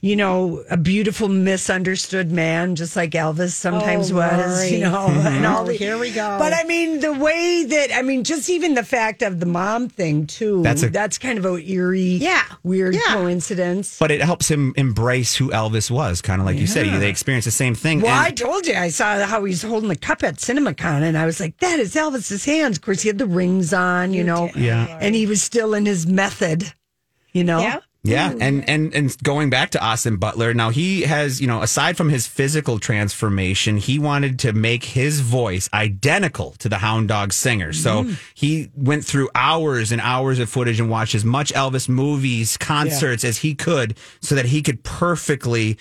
you 0.00 0.14
know, 0.14 0.62
a 0.70 0.76
beautiful 0.76 1.28
misunderstood 1.28 2.30
man, 2.30 2.76
just 2.76 2.94
like 2.94 3.10
Elvis 3.10 3.50
sometimes 3.50 4.12
Oh, 4.12 4.16
was, 4.16 4.70
you 4.70 4.78
Lori. 4.78 4.90
know, 4.92 5.06
and 5.08 5.22
mm-hmm. 5.44 5.44
all 5.46 5.64
the, 5.64 5.72
Here 5.74 5.98
we 5.98 6.12
go. 6.12 6.36
But 6.38 6.52
I 6.52 6.62
mean, 6.64 7.00
the 7.00 7.12
way 7.12 7.64
that 7.64 7.88
I 7.92 8.02
mean, 8.02 8.22
just 8.22 8.48
even 8.48 8.74
the 8.74 8.84
fact 8.84 9.22
of 9.22 9.40
the 9.40 9.46
mom 9.46 9.88
thing 9.88 10.26
too. 10.28 10.62
That's 10.62 10.84
a- 10.84 10.90
that's 10.90 11.18
kind 11.18 11.36
of 11.36 11.44
a 11.44 11.56
eerie, 11.58 12.00
Yeah. 12.00 12.42
weird 12.62 12.94
Yeah. 12.94 13.00
coincidence. 13.14 13.98
But 13.98 14.12
it 14.12 14.22
helps 14.22 14.48
him 14.48 14.72
embrace 14.76 15.34
who 15.34 15.50
Elvis 15.50 15.90
was, 15.90 16.22
kind 16.22 16.40
of 16.40 16.46
like 16.46 16.58
you 16.58 16.68
said. 16.68 16.86
They 17.00 17.10
experienced 17.10 17.46
the 17.46 17.50
same 17.50 17.74
thing. 17.74 18.00
Well, 18.00 18.12
And- 18.14 18.26
I 18.26 18.30
told 18.30 18.66
you 18.68 18.74
I 18.74 18.90
saw 18.90 19.24
how 19.26 19.44
he's 19.44 19.62
holding 19.62 19.88
the 19.88 19.96
cup 19.96 20.22
at 20.22 20.36
CinemaCon, 20.36 21.02
and 21.02 21.18
I 21.18 21.26
was 21.26 21.40
like, 21.40 21.58
"That 21.58 21.80
is 21.80 21.94
Elvis's 21.96 22.44
hands." 22.44 22.76
Of 22.78 22.82
course, 22.84 23.02
he 23.02 23.08
had 23.08 23.18
the 23.18 23.26
rings 23.26 23.72
on, 23.72 24.14
you 24.14 24.22
know, 24.22 24.50
Yeah. 24.54 24.96
and 25.00 25.14
he 25.16 25.26
was 25.26 25.42
still 25.42 25.74
in 25.74 25.86
his 25.86 26.06
method, 26.06 26.72
you 27.32 27.42
know. 27.42 27.60
Yeah. 27.60 27.78
Yeah, 28.08 28.32
hmm. 28.32 28.42
and 28.42 28.68
and 28.68 28.94
and 28.94 29.22
going 29.22 29.50
back 29.50 29.70
to 29.70 29.84
Austin 29.84 30.16
Butler, 30.16 30.54
now 30.54 30.70
he 30.70 31.02
has, 31.02 31.40
you 31.40 31.46
know, 31.46 31.62
aside 31.62 31.96
from 31.96 32.08
his 32.08 32.26
physical 32.26 32.78
transformation, 32.78 33.76
he 33.76 33.98
wanted 33.98 34.38
to 34.40 34.52
make 34.52 34.84
his 34.84 35.20
voice 35.20 35.68
identical 35.72 36.52
to 36.58 36.68
the 36.68 36.78
Hound 36.78 37.08
Dog 37.08 37.32
singer. 37.32 37.72
So 37.72 38.04
hmm. 38.04 38.12
he 38.34 38.70
went 38.74 39.04
through 39.04 39.30
hours 39.34 39.92
and 39.92 40.00
hours 40.00 40.38
of 40.38 40.48
footage 40.48 40.80
and 40.80 40.90
watched 40.90 41.14
as 41.14 41.24
much 41.24 41.52
Elvis 41.52 41.88
movies, 41.88 42.56
concerts 42.56 43.24
as 43.24 43.38
he 43.38 43.54
could, 43.54 43.96
so 44.20 44.34
that 44.34 44.46
he 44.46 44.62
could 44.62 44.82
perfectly 44.82 45.78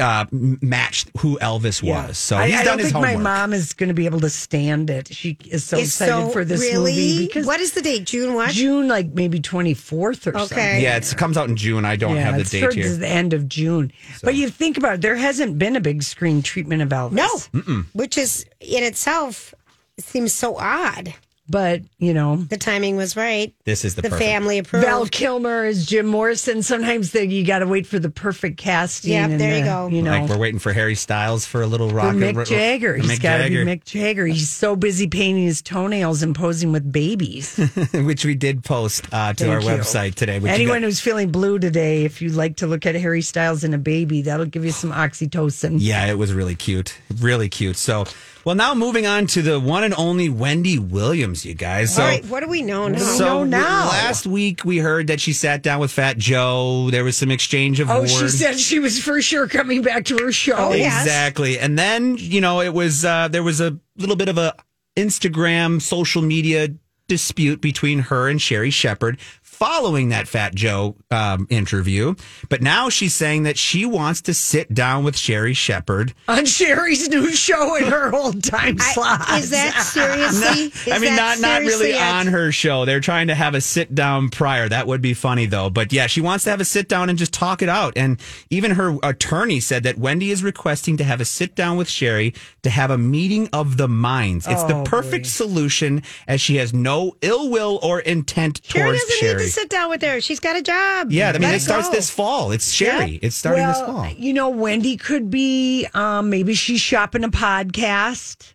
uh, 0.00 0.24
match 0.30 1.06
who 1.18 1.38
Elvis 1.40 1.82
was. 1.82 2.16
So 2.16 2.36
I, 2.36 2.46
he's 2.48 2.54
I 2.60 2.64
done 2.64 2.64
don't 2.64 2.78
his 2.78 2.92
think 2.92 3.04
homework. 3.04 3.22
my 3.22 3.38
mom 3.40 3.52
is 3.52 3.72
going 3.72 3.88
to 3.88 3.94
be 3.94 4.06
able 4.06 4.20
to 4.20 4.30
stand 4.30 4.88
it. 4.88 5.12
She 5.12 5.36
is 5.50 5.64
so 5.64 5.76
It's 5.78 5.88
excited 5.88 6.12
so 6.26 6.28
for 6.28 6.44
this 6.44 6.60
really. 6.60 6.92
movie 6.92 7.26
because 7.26 7.46
what 7.46 7.60
is 7.60 7.72
the 7.72 7.82
date? 7.82 8.04
June 8.04 8.34
what? 8.34 8.50
June, 8.50 8.86
like 8.88 9.12
maybe 9.14 9.40
twenty 9.40 9.74
fourth 9.74 10.26
or 10.26 10.32
something. 10.32 10.80
Yeah, 10.80 10.96
it 10.96 11.14
comes 11.16 11.36
out 11.36 11.48
in 11.48 11.56
June. 11.56 11.84
I 11.84 11.96
don't 11.96 12.16
have 12.16 12.34
the 12.36 12.42
it's 12.42 12.50
date 12.50 12.60
towards 12.60 12.76
here. 12.76 12.88
the 12.94 13.08
end 13.08 13.32
of 13.32 13.48
June. 13.48 13.92
But 14.22 14.34
you 14.36 14.48
think 14.48 14.76
about 14.78 14.94
it, 14.94 15.00
there 15.02 15.16
hasn't 15.16 15.58
been 15.58 15.74
a 15.76 15.80
big 15.80 16.02
screen 16.02 16.42
treatment 16.42 16.82
of 16.82 16.88
Elvis. 16.90 17.48
No, 17.52 17.82
which 17.92 18.16
is 18.16 18.46
in 18.60 18.84
itself 18.84 19.54
seems 19.98 20.32
so 20.32 20.56
odd. 20.56 21.14
But 21.50 21.82
you 21.98 22.14
know, 22.14 22.36
The 22.36 22.56
timing 22.56 22.96
was 22.96 23.16
right. 23.16 23.52
This 23.64 23.84
is 23.84 23.94
the, 23.96 24.02
The 24.02 24.08
perfect. 24.10 24.26
family 24.30 24.58
approved. 24.58 24.86
Val 24.86 25.06
Kilmer 25.06 25.66
is 25.66 25.84
Jim 25.86 26.06
Morrison. 26.06 26.62
Sometimes 26.62 27.10
the, 27.10 27.26
you 27.26 27.44
got 27.44 27.58
to 27.58 27.66
wait 27.66 27.86
for 27.86 27.98
the 27.98 28.08
perfect 28.10 28.56
casting. 28.56 29.12
Yep, 29.12 29.30
and 29.30 29.40
there 29.40 29.56
you 29.58 29.64
the- 29.64 29.68
go. 29.70 29.88
You 29.88 30.02
know, 30.02 30.12
Like 30.12 30.30
we're 30.30 30.38
waiting 30.38 30.60
for 30.60 30.72
Harry 30.72 30.94
Styles 30.94 31.44
for 31.44 31.60
a 31.62 31.66
little 31.66 31.88
for 31.90 31.96
rock. 31.96 32.14
Mick 32.14 32.36
ro- 32.36 32.44
Jagger. 32.44 32.94
for 32.96 33.02
He's 33.02 33.18
Mick 33.18 33.22
got 33.22 33.38
to 33.38 33.48
be 33.48 33.56
Jagger. 33.56 33.64
Mick 33.66 33.84
Jagger. 33.84 34.26
He's 34.26 34.48
so 34.48 34.76
busy 34.76 35.08
painting 35.08 35.44
his 35.44 35.60
toenails 35.60 36.22
and 36.22 36.34
posing 36.34 36.72
with 36.72 36.90
babies. 36.90 37.56
which 37.92 38.24
we 38.24 38.34
did 38.34 38.64
post 38.64 39.06
uh, 39.12 39.32
to 39.34 39.44
Thank 39.44 39.52
our 39.52 39.60
you. 39.60 39.78
website 39.80 40.14
today. 40.14 40.38
Which 40.38 40.52
Anyone 40.52 40.80
got- 40.80 40.86
who's 40.86 41.00
feeling 41.00 41.30
blue 41.30 41.58
today, 41.58 42.04
if 42.04 42.22
you'd 42.22 42.34
like 42.34 42.56
to 42.58 42.66
look 42.66 42.86
at 42.86 42.94
Harry 42.94 43.22
Styles 43.22 43.64
and 43.64 43.74
a 43.74 43.78
baby, 43.78 44.22
that'll 44.22 44.46
give 44.46 44.64
you 44.64 44.70
some 44.72 44.92
oxytocin. 44.92 45.76
yeah, 45.80 46.06
it 46.06 46.16
was 46.18 46.32
really 46.32 46.54
cute, 46.54 46.96
really 47.18 47.48
cute. 47.48 47.76
So, 47.76 48.04
well, 48.44 48.54
now 48.54 48.74
moving 48.74 49.06
on 49.06 49.26
to 49.28 49.42
the 49.42 49.58
one 49.60 49.84
and 49.84 49.94
only 49.94 50.28
Wendy 50.28 50.78
Williams, 50.78 51.44
you 51.44 51.54
guys. 51.54 51.94
So, 51.94 52.02
All 52.02 52.08
right, 52.08 52.24
what 52.26 52.40
do 52.40 52.48
we 52.48 52.62
know 52.62 52.88
now? 52.88 52.98
so 52.98 53.44
know 53.44 53.44
now? 53.44 53.88
last 53.88 54.26
week 54.26 54.64
we 54.64 54.78
heard 54.78 55.06
that 55.08 55.20
she 55.20 55.32
sat 55.32 55.62
down 55.62 55.80
with 55.80 55.90
Fat 55.90 56.18
Joe. 56.18 56.90
There 56.90 57.04
was 57.04 57.16
some 57.16 57.30
exchange 57.30 57.80
of 57.80 57.90
Oh, 57.90 58.00
words. 58.00 58.18
she 58.18 58.28
said 58.28 58.58
she 58.58 58.78
was 58.78 58.98
for 59.02 59.20
sure 59.22 59.46
coming 59.48 59.82
back 59.82 60.04
to 60.06 60.18
her 60.18 60.32
show. 60.32 60.56
Oh, 60.56 60.72
yes. 60.72 61.02
Exactly. 61.02 61.58
And 61.58 61.78
then, 61.78 62.16
you 62.18 62.40
know, 62.40 62.60
it 62.60 62.72
was 62.74 63.04
uh 63.04 63.28
there 63.28 63.42
was 63.42 63.60
a 63.60 63.78
little 63.96 64.16
bit 64.16 64.28
of 64.28 64.38
a 64.38 64.54
Instagram 64.96 65.80
social 65.80 66.22
media 66.22 66.68
dispute 67.08 67.60
between 67.60 67.98
her 67.98 68.28
and 68.28 68.40
Sherri 68.40 68.70
Shepherd 68.70 69.18
following 69.60 70.08
that 70.08 70.26
Fat 70.26 70.54
Joe 70.54 70.96
um, 71.10 71.46
interview. 71.50 72.14
But 72.48 72.62
now 72.62 72.88
she's 72.88 73.14
saying 73.14 73.42
that 73.42 73.58
she 73.58 73.84
wants 73.84 74.22
to 74.22 74.32
sit 74.32 74.72
down 74.72 75.04
with 75.04 75.18
Sherri 75.18 75.52
Shepherd. 75.52 76.14
On 76.28 76.46
Sherri's 76.46 77.10
new 77.10 77.30
show 77.30 77.76
in 77.76 77.84
her 77.84 78.12
old 78.14 78.42
time 78.42 78.78
slot. 78.78 79.20
I, 79.28 79.38
is 79.38 79.50
that 79.50 79.74
seriously? 79.92 80.72
Is 80.90 80.92
I 80.92 80.98
mean, 80.98 81.14
not 81.14 81.40
not 81.40 81.60
really 81.60 81.92
a- 81.92 82.00
on 82.00 82.26
her 82.28 82.50
show. 82.50 82.86
They're 82.86 83.00
trying 83.00 83.26
to 83.28 83.34
have 83.34 83.54
a 83.54 83.60
sit 83.60 83.94
down 83.94 84.30
prior. 84.30 84.66
That 84.66 84.86
would 84.86 85.02
be 85.02 85.12
funny 85.12 85.44
though. 85.44 85.68
But 85.68 85.92
yeah, 85.92 86.06
she 86.06 86.22
wants 86.22 86.44
to 86.44 86.50
have 86.50 86.60
a 86.60 86.64
sit 86.64 86.88
down 86.88 87.10
and 87.10 87.18
just 87.18 87.34
talk 87.34 87.60
it 87.60 87.68
out. 87.68 87.92
And 87.96 88.18
even 88.48 88.70
her 88.72 88.96
attorney 89.02 89.60
said 89.60 89.82
that 89.82 89.98
Wendy 89.98 90.30
is 90.30 90.42
requesting 90.42 90.96
to 90.96 91.04
have 91.04 91.20
a 91.20 91.26
sit 91.26 91.54
down 91.54 91.76
with 91.76 91.88
Sherri 91.90 92.32
to 92.62 92.70
have 92.70 92.90
a 92.90 92.96
meeting 92.98 93.48
of 93.52 93.76
the 93.76 93.88
minds. 93.88 94.46
It's 94.48 94.64
the 94.64 94.76
Oh, 94.80 94.84
perfect 94.84 95.24
boy. 95.26 95.28
solution 95.28 96.02
as 96.26 96.40
she 96.40 96.56
has 96.56 96.72
no 96.72 97.14
ill 97.20 97.50
will 97.50 97.78
or 97.82 98.00
intent 98.00 98.60
Sherri 98.64 98.84
towards 98.84 99.00
doesn't 99.04 99.18
Sherri. 99.20 99.49
Need 99.50 99.54
to 99.54 99.60
sit 99.60 99.68
down 99.70 99.90
with 99.90 100.02
her. 100.02 100.20
She's 100.20 100.40
got 100.40 100.56
a 100.56 100.62
job. 100.62 101.12
yeah, 101.12 101.28
I 101.30 101.32
mean, 101.34 101.42
Let 101.42 101.54
it 101.54 101.60
starts 101.60 101.88
this 101.90 102.10
fall. 102.10 102.52
It's 102.52 102.70
Sherri. 102.72 103.18
It's 103.22 103.36
starting 103.36 103.66
this 103.66 103.78
fall. 103.80 104.06
You 104.08 104.32
know, 104.32 104.48
Wendy 104.50 104.96
could 104.96 105.30
be 105.30 105.86
um, 105.94 106.30
maybe 106.30 106.54
she's 106.54 106.80
shopping 106.80 107.24
a 107.24 107.28
podcast. 107.28 108.54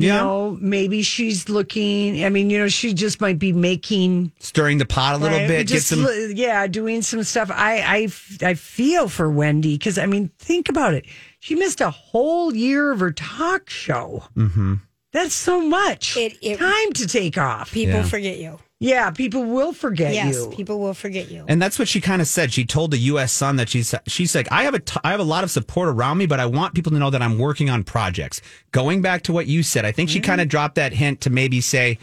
You 0.00 0.06
Yeah. 0.08 0.18
know, 0.22 0.56
maybe 0.60 1.02
she's 1.02 1.48
looking. 1.48 2.24
I 2.24 2.28
mean, 2.28 2.50
you 2.50 2.58
know, 2.60 2.68
she 2.68 2.94
just 2.94 3.20
might 3.20 3.38
be 3.40 3.52
making 3.52 4.30
Stirring 4.38 4.78
the 4.78 4.86
pot 4.86 5.16
a 5.16 5.18
little 5.18 5.38
right, 5.38 5.48
bit. 5.48 5.66
Get 5.66 5.74
just 5.74 5.88
some. 5.88 6.06
yeah, 6.34 6.68
doing 6.68 7.02
some 7.02 7.24
stuff. 7.24 7.50
I, 7.52 7.78
I, 7.80 8.08
I 8.50 8.54
feel 8.54 9.08
for 9.08 9.28
Wendy 9.28 9.76
because 9.76 9.98
I 9.98 10.06
mean, 10.06 10.30
think 10.38 10.68
about 10.68 10.94
it. 10.94 11.04
She 11.40 11.56
missed 11.56 11.80
a 11.80 11.90
whole 11.90 12.54
year 12.54 12.92
of 12.92 13.00
her 13.00 13.10
talk 13.10 13.68
show. 13.70 14.22
Mm-hmm. 14.36 14.74
That's 15.10 15.34
so 15.34 15.62
much 15.62 16.16
It- 16.16 16.38
it- 16.42 16.58
time 16.58 16.92
to 16.92 17.06
take 17.08 17.36
off. 17.36 17.72
People 17.72 17.94
Yeah. 17.96 18.02
forget 18.04 18.38
you. 18.38 18.58
Yeah, 18.80 19.10
people 19.10 19.42
will 19.44 19.72
forget 19.72 20.14
Yes, 20.14 20.36
you. 20.36 20.50
people 20.54 20.78
will 20.78 20.94
forget 20.94 21.30
you. 21.30 21.44
And 21.48 21.60
that's 21.60 21.80
what 21.80 21.88
she 21.88 22.00
kind 22.00 22.22
of 22.22 22.28
said. 22.28 22.52
She 22.52 22.64
told 22.64 22.92
the 22.92 22.98
U.S. 22.98 23.32
Sun 23.32 23.56
that 23.56 23.68
she's 23.68 23.92
she's 24.06 24.34
like, 24.36 24.50
I 24.52 24.62
have 24.62 24.74
a 24.74 24.78
t- 24.78 25.00
I 25.02 25.10
have 25.10 25.18
a 25.20 25.24
lot 25.24 25.42
of 25.42 25.50
support 25.50 25.88
around 25.88 26.18
me, 26.18 26.26
but 26.26 26.38
I 26.38 26.46
want 26.46 26.74
people 26.74 26.92
to 26.92 26.98
know 26.98 27.10
that 27.10 27.20
I'm 27.20 27.38
working 27.38 27.70
on 27.70 27.82
projects. 27.82 28.40
Going 28.70 29.02
back 29.02 29.22
to 29.22 29.32
what 29.32 29.46
you 29.48 29.64
said, 29.64 29.84
I 29.84 29.90
think 29.90 30.10
she 30.10 30.20
kind 30.20 30.40
of 30.40 30.44
mm-hmm. 30.44 30.50
dropped 30.50 30.74
that 30.76 30.92
hint 30.92 31.22
to 31.22 31.30
maybe 31.30 31.60
say, 31.60 31.98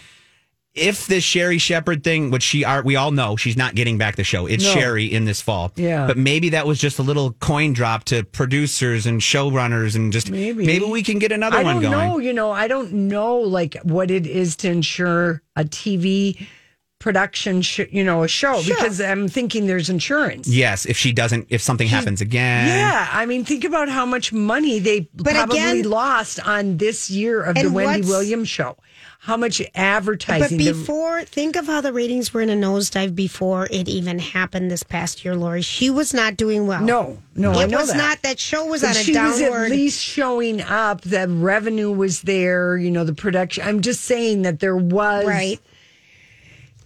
if 0.73 1.07
this 1.07 1.23
Sherri 1.23 1.57
Shepherd 1.57 2.03
thing, 2.03 2.29
which 2.29 2.43
she 2.43 2.65
are, 2.65 2.83
we 2.83 2.97
all 2.97 3.11
know 3.11 3.37
she's 3.37 3.55
not 3.55 3.75
getting 3.75 3.97
back 3.97 4.17
the 4.17 4.25
show. 4.25 4.45
It's 4.45 4.65
No. 4.65 4.73
Sherri 4.73 5.05
in 5.05 5.23
this 5.23 5.39
fall. 5.41 5.71
Yeah. 5.77 6.05
but 6.05 6.17
maybe 6.17 6.49
that 6.49 6.67
was 6.67 6.77
just 6.77 6.99
a 6.99 7.03
little 7.03 7.31
coin 7.33 7.71
drop 7.71 8.03
to 8.05 8.25
producers 8.25 9.05
and 9.05 9.21
showrunners, 9.21 9.95
and 9.95 10.11
just 10.11 10.29
Maybe. 10.29 10.65
maybe 10.65 10.83
we 10.83 11.01
can 11.03 11.19
get 11.19 11.31
another 11.31 11.55
one. 11.55 11.65
I 11.65 11.73
one 11.75 11.81
don't 11.83 11.91
going. 11.93 12.09
know. 12.09 12.17
You 12.17 12.33
know, 12.33 12.51
I 12.51 12.67
don't 12.67 12.91
know 12.91 13.37
like 13.37 13.77
what 13.83 14.11
it 14.11 14.27
is 14.27 14.57
to 14.57 14.69
ensure 14.69 15.41
a 15.55 15.63
TV 15.63 16.45
production, 17.05 17.61
sh- 17.61 17.81
you 17.91 18.03
know, 18.03 18.23
a 18.23 18.27
show 18.27 18.59
Sure. 18.63 18.75
because 18.75 18.99
I'm 18.99 19.27
thinking 19.27 19.67
there's 19.67 19.91
insurance. 19.91 20.47
Yes, 20.47 20.87
if 20.87 20.97
she 20.97 21.11
doesn't, 21.11 21.45
if 21.51 21.61
something 21.61 21.87
happens 21.87 22.19
again. 22.19 22.67
Yeah, 22.67 23.07
I 23.11 23.27
mean, 23.27 23.45
think 23.45 23.63
about 23.63 23.89
how 23.89 24.07
much 24.07 24.33
money 24.33 24.79
they 24.79 25.01
probably 25.23 25.59
again- 25.59 25.83
lost 25.87 26.39
on 26.39 26.77
this 26.77 27.11
year 27.11 27.43
of 27.43 27.53
the 27.55 27.69
Wendy 27.69 28.07
Williams 28.07 28.49
show. 28.49 28.75
How 29.19 29.37
much 29.37 29.59
But 29.59 29.69
advertising? 29.75 30.57
the- 30.57 30.71
before, 30.71 31.23
think 31.25 31.55
of 31.55 31.67
how 31.67 31.79
the 31.81 31.93
ratings 31.93 32.33
were 32.33 32.41
in 32.41 32.49
a 32.49 32.55
nosedive 32.55 33.13
before 33.15 33.67
it 33.69 33.87
even 33.87 34.17
happened 34.17 34.71
this 34.71 34.81
past 34.83 35.23
year, 35.23 35.35
Lori. 35.35 35.61
She 35.61 35.91
was 35.91 36.11
not 36.11 36.37
doing 36.37 36.65
well. 36.65 36.81
no, 36.81 37.19
no, 37.35 37.51
I 37.51 37.65
it 37.65 37.69
know 37.69 37.79
was 37.81 37.89
that. 37.89 37.97
not. 37.97 38.21
That 38.23 38.39
show 38.39 38.65
was 38.65 38.81
But 38.81 38.91
on 38.91 38.95
a 38.97 39.03
she 39.03 39.13
was 39.15 39.39
at 39.41 39.69
least 39.69 40.03
showing 40.03 40.59
up. 40.61 41.01
The 41.01 41.27
revenue 41.27 41.91
was 41.91 42.21
there. 42.21 42.77
You 42.77 42.89
know, 42.89 43.03
the 43.03 43.13
production. 43.13 43.63
I'm 43.67 43.81
just 43.81 44.01
saying 44.01 44.41
that 44.41 44.59
there 44.59 44.75
was. 44.77 45.25
right. 45.27 45.59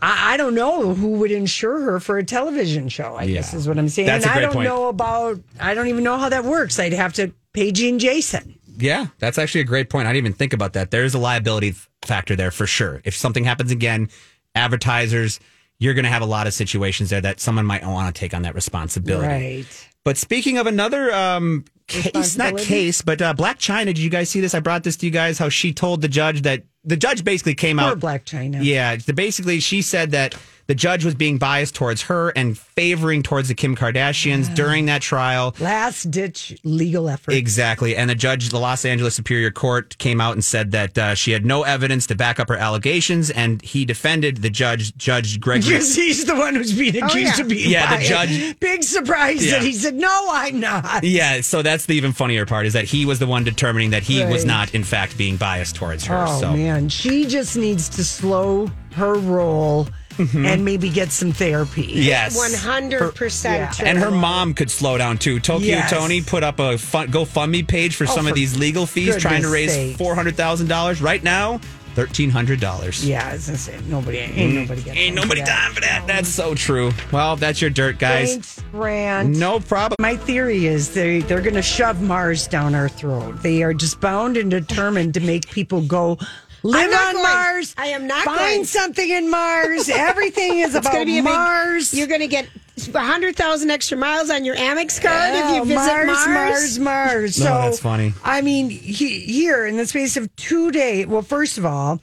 I, 0.02 0.34
I 0.34 0.38
don't 0.38 0.56
know 0.56 0.94
who 0.94 1.10
would 1.20 1.32
insure 1.32 1.80
her 1.82 2.00
for 2.00 2.18
a 2.18 2.24
television 2.24 2.90
show. 2.90 3.16
I 3.16 3.28
guess 3.28 3.52
Yeah. 3.54 3.60
is 3.60 3.68
what 3.68 3.78
I'm 3.78 3.90
saying. 3.90 4.08
That's 4.08 4.26
and 4.26 4.32
a 4.32 4.34
I 4.34 4.38
great 4.38 4.46
don't 4.46 4.54
point. 4.54 4.66
know 4.70 4.88
about. 4.88 5.40
I 5.60 5.74
don't 5.74 5.88
even 5.88 6.04
know 6.04 6.18
how 6.18 6.30
that 6.30 6.46
works. 6.46 6.80
I'd 6.80 6.94
have 6.94 7.14
to 7.14 7.32
pay 7.54 7.72
Gene 7.72 8.00
Jason. 8.00 8.56
Yeah, 8.78 9.08
that's 9.18 9.38
actually 9.38 9.62
a 9.62 9.66
great 9.66 9.90
point. 9.90 10.08
I 10.08 10.14
didn't 10.14 10.28
even 10.28 10.34
think 10.38 10.54
about 10.54 10.74
that. 10.74 10.90
There's 10.90 11.14
a 11.14 11.20
liability 11.20 11.70
f- 11.70 11.90
factor 12.04 12.36
there 12.38 12.50
for 12.52 12.66
sure. 12.66 13.02
If 13.04 13.14
something 13.14 13.44
happens 13.44 13.72
again, 13.72 14.08
advertisers, 14.56 15.40
you're 15.80 15.94
going 15.94 16.06
to 16.06 16.10
have 16.12 16.22
a 16.22 16.26
lot 16.26 16.48
of 16.48 16.54
situations 16.54 17.10
there 17.10 17.22
that 17.22 17.40
someone 17.40 17.66
might 17.66 17.84
want 17.86 18.14
to 18.14 18.18
take 18.20 18.34
on 18.34 18.44
that 18.44 18.56
responsibility. 18.56 19.28
Right. 19.28 19.89
But 20.06 20.18
speaking 20.18 20.58
of 20.58 20.66
another 20.68 21.14
um, 21.14 21.66
case, 21.88 22.38
not 22.38 22.58
case, 22.58 23.02
but 23.02 23.22
uh, 23.22 23.34
Blac 23.34 23.56
Chyna, 23.58 23.86
did 23.86 24.00
you 24.00 24.10
guys 24.10 24.30
see 24.30 24.40
this? 24.42 24.56
I 24.56 24.60
brought 24.60 24.84
this 24.84 24.96
to 24.98 25.06
you 25.06 25.12
guys. 25.12 25.38
How 25.38 25.50
she 25.50 25.74
told 25.74 26.02
the 26.02 26.08
judge 26.08 26.44
that 26.44 26.64
the 26.84 26.98
judge 26.98 27.24
basically 27.24 27.56
came 27.56 27.78
Poor 27.78 27.90
out. 27.90 28.00
Blac 28.00 28.24
Chyna. 28.24 28.64
Yeah, 28.64 28.96
the- 28.96 29.14
basically 29.14 29.60
she 29.60 29.82
said 29.82 30.12
that 30.12 30.36
the 30.70 30.76
judge 30.76 31.04
was 31.04 31.16
being 31.16 31.40
biased 31.40 31.74
towards 31.74 32.04
her 32.04 32.30
and 32.36 32.56
favoring 32.56 33.24
towards 33.24 33.48
the 33.48 33.56
Kim 33.56 33.76
Kardashians 33.76 34.54
during 34.54 34.86
that 34.86 35.02
trial. 35.02 35.56
Last 35.60 36.12
ditch 36.12 36.60
legal 36.64 37.10
effort. 37.10 37.34
Exactly. 37.34 37.96
And 37.96 38.08
the 38.08 38.14
judge, 38.14 38.50
the 38.50 38.60
Los 38.60 38.86
Angeles 38.86 39.16
Superior 39.16 39.50
Court, 39.50 39.98
came 39.98 40.22
out 40.22 40.34
and 40.34 40.46
said 40.46 40.70
that 40.74 40.96
uh, 40.96 41.16
she 41.16 41.32
had 41.32 41.44
no 41.44 41.64
evidence 41.64 42.06
to 42.06 42.16
back 42.16 42.40
up 42.40 42.50
her 42.50 42.56
allegations, 42.56 43.32
and 43.32 43.64
he 43.64 43.84
defended 43.84 44.44
the 44.44 44.52
judge, 44.52 44.96
Judge 44.96 45.40
Gregory. 45.40 45.72
Because 45.74 45.96
he's 45.96 46.26
the 46.26 46.36
one 46.36 46.54
who's 46.54 46.78
being 46.78 47.02
accused 47.02 47.40
yeah. 47.40 47.42
of 47.42 47.50
being 47.50 47.72
Yeah, 47.72 47.98
the 47.98 48.04
judge- 48.04 48.60
Big 48.60 48.84
surprise 48.84 49.44
Yeah. 49.44 49.54
that 49.54 49.64
he 49.64 49.74
said, 49.74 49.96
"No, 49.96 50.28
I'm 50.30 50.60
not." 50.60 51.04
Yeah, 51.04 51.42
so 51.42 51.64
that's 51.64 51.88
the 51.88 51.96
even 51.96 52.14
funnier 52.14 52.46
part 52.46 52.68
is 52.68 52.74
that 52.74 52.86
he 52.86 53.08
was 53.08 53.18
the 53.18 53.26
one 53.26 53.44
determining 53.44 53.90
that 53.90 54.04
he 54.04 54.24
was 54.24 54.46
not, 54.46 54.76
in 54.76 54.84
fact, 54.84 55.18
being 55.18 55.36
biased 55.36 55.76
towards 55.76 56.06
her. 56.06 56.26
Oh 56.28 56.42
so 56.42 56.54
man, 56.54 56.90
she 56.90 57.26
just 57.26 57.58
needs 57.58 57.90
to 57.90 58.04
slow 58.04 58.70
her 58.94 59.16
roll 59.16 59.88
and 60.20 60.66
maybe 60.66 60.90
get 60.90 61.12
some 61.12 61.32
therapy. 61.32 61.84
yes, 61.84 62.36
One 62.36 62.54
hundred 62.54 63.16
percent. 63.16 63.80
And 63.82 63.98
her 63.98 64.12
mom 64.12 64.54
could 64.54 64.70
slow 64.70 64.98
down 64.98 65.18
too. 65.18 65.40
Tokyo 65.40 65.68
Yes. 65.68 65.90
Tony 65.90 66.22
put 66.22 66.44
up 66.44 66.60
a 66.60 66.78
fun, 66.78 67.08
GoFundMe 67.10 67.68
page 67.68 67.96
for 67.96 68.04
Oh, 68.04 68.08
some 68.16 68.28
of 68.28 68.36
these 68.36 68.58
legal 68.58 68.86
fees, 68.86 69.18
trying 69.18 69.42
to 69.44 69.50
raise 69.50 69.72
sake. 69.72 69.98
four 69.98 70.16
hundred 70.16 70.36
thousand 70.36 70.68
dollars. 70.68 71.02
Right 71.02 71.24
now, 71.24 71.60
thirteen 71.96 72.30
hundred 72.30 72.60
dollars. 72.60 73.08
Yeah, 73.08 73.28
I 73.28 73.34
was 73.34 73.70
nobody 73.88 74.18
ain't 74.18 74.54
nobody 74.56 74.82
got 74.82 74.96
Mm. 74.96 74.98
Ain't 74.98 75.16
nobody 75.16 75.42
for 75.42 75.46
that. 75.48 75.60
time 75.60 75.74
for 75.74 75.82
that. 75.82 76.04
That's 76.08 76.30
so 76.30 76.54
true. 76.56 76.92
Well, 77.12 77.36
that's 77.36 77.62
your 77.62 77.70
dirt, 77.70 77.98
guys. 78.00 78.32
Thanks, 78.34 78.64
Grant. 78.72 79.36
No 79.38 79.60
problem. 79.60 79.96
My 80.00 80.16
theory 80.18 80.66
is 80.66 80.94
they 80.94 81.20
they're 81.22 81.42
going 81.42 81.56
to 81.56 81.62
shove 81.62 82.02
Mars 82.02 82.48
down 82.48 82.76
our 82.76 82.90
throat. 82.90 83.42
They 83.42 83.64
are 83.64 83.74
just 83.74 84.00
bound 84.02 84.38
and 84.38 84.50
determined 84.52 85.14
to 85.16 85.20
make 85.22 85.50
people 85.50 85.82
go 85.82 86.18
live 86.64 86.92
on 86.94 87.14
going. 87.14 87.24
Mars. 87.24 87.76
I 87.78 87.88
am 87.88 88.08
not 88.08 88.26
find 88.26 88.38
going. 88.40 88.66
something 88.66 89.10
in 89.10 89.30
Mars. 89.30 89.90
Everything 89.90 90.60
is 90.60 90.76
about 90.76 90.92
going 90.94 91.06
to 91.06 91.12
be 91.12 91.20
a 91.20 91.24
big- 91.24 91.32
Mars. 91.32 91.94
you're 91.94 92.08
going 92.08 92.22
to 92.22 92.28
get 92.28 92.48
hundred 92.96 93.36
thousand 93.36 93.70
extra 93.72 93.98
miles 93.98 94.30
on 94.30 94.46
your 94.46 94.56
Amex 94.56 95.02
card 95.02 95.34
if 95.36 95.56
you 95.56 95.62
Oh, 95.62 95.66
visit 95.66 95.76
Mars, 95.76 96.08
Mars. 96.08 96.28
Mars, 96.28 96.80
Mars. 96.80 97.40
No, 97.40 97.46
So 97.46 97.52
that's 97.52 97.80
funny. 97.80 98.14
I 98.24 98.42
mean, 98.42 98.70
he, 98.70 99.20
here 99.20 99.66
in 99.66 99.76
the 99.78 99.86
space 99.86 100.16
of 100.18 100.34
two 100.38 100.72
days. 100.72 101.06
Well, 101.08 101.22
first 101.22 101.58
of 101.58 101.66
all, 101.66 102.00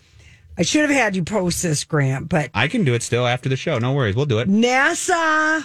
I 0.59 0.63
should 0.63 0.83
have 0.83 0.91
had 0.91 1.17
you 1.17 1.23
post 1.23 1.63
this, 1.63 1.85
Grant, 1.85 2.29
but 2.29 2.51
I 2.53 2.69
can 2.69 2.85
do 2.85 2.93
it 2.95 3.03
still 3.03 3.27
after 3.27 3.49
the 3.49 3.57
show. 3.57 3.79
No 3.79 3.93
worries. 3.95 4.17
We'll 4.17 4.27
do 4.27 4.39
it. 4.39 4.49
NASA 4.51 5.65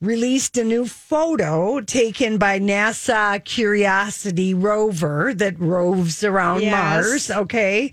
released 0.00 0.56
a 0.56 0.64
new 0.64 0.86
photo 0.86 1.80
taken 1.80 2.38
by 2.38 2.58
NASA 2.58 3.44
Curiosity 3.44 4.54
rover 4.54 5.32
that 5.34 5.58
roves 5.60 6.24
around 6.24 6.62
Yes. 6.62 6.72
Mars. 6.72 7.30
Okay. 7.30 7.92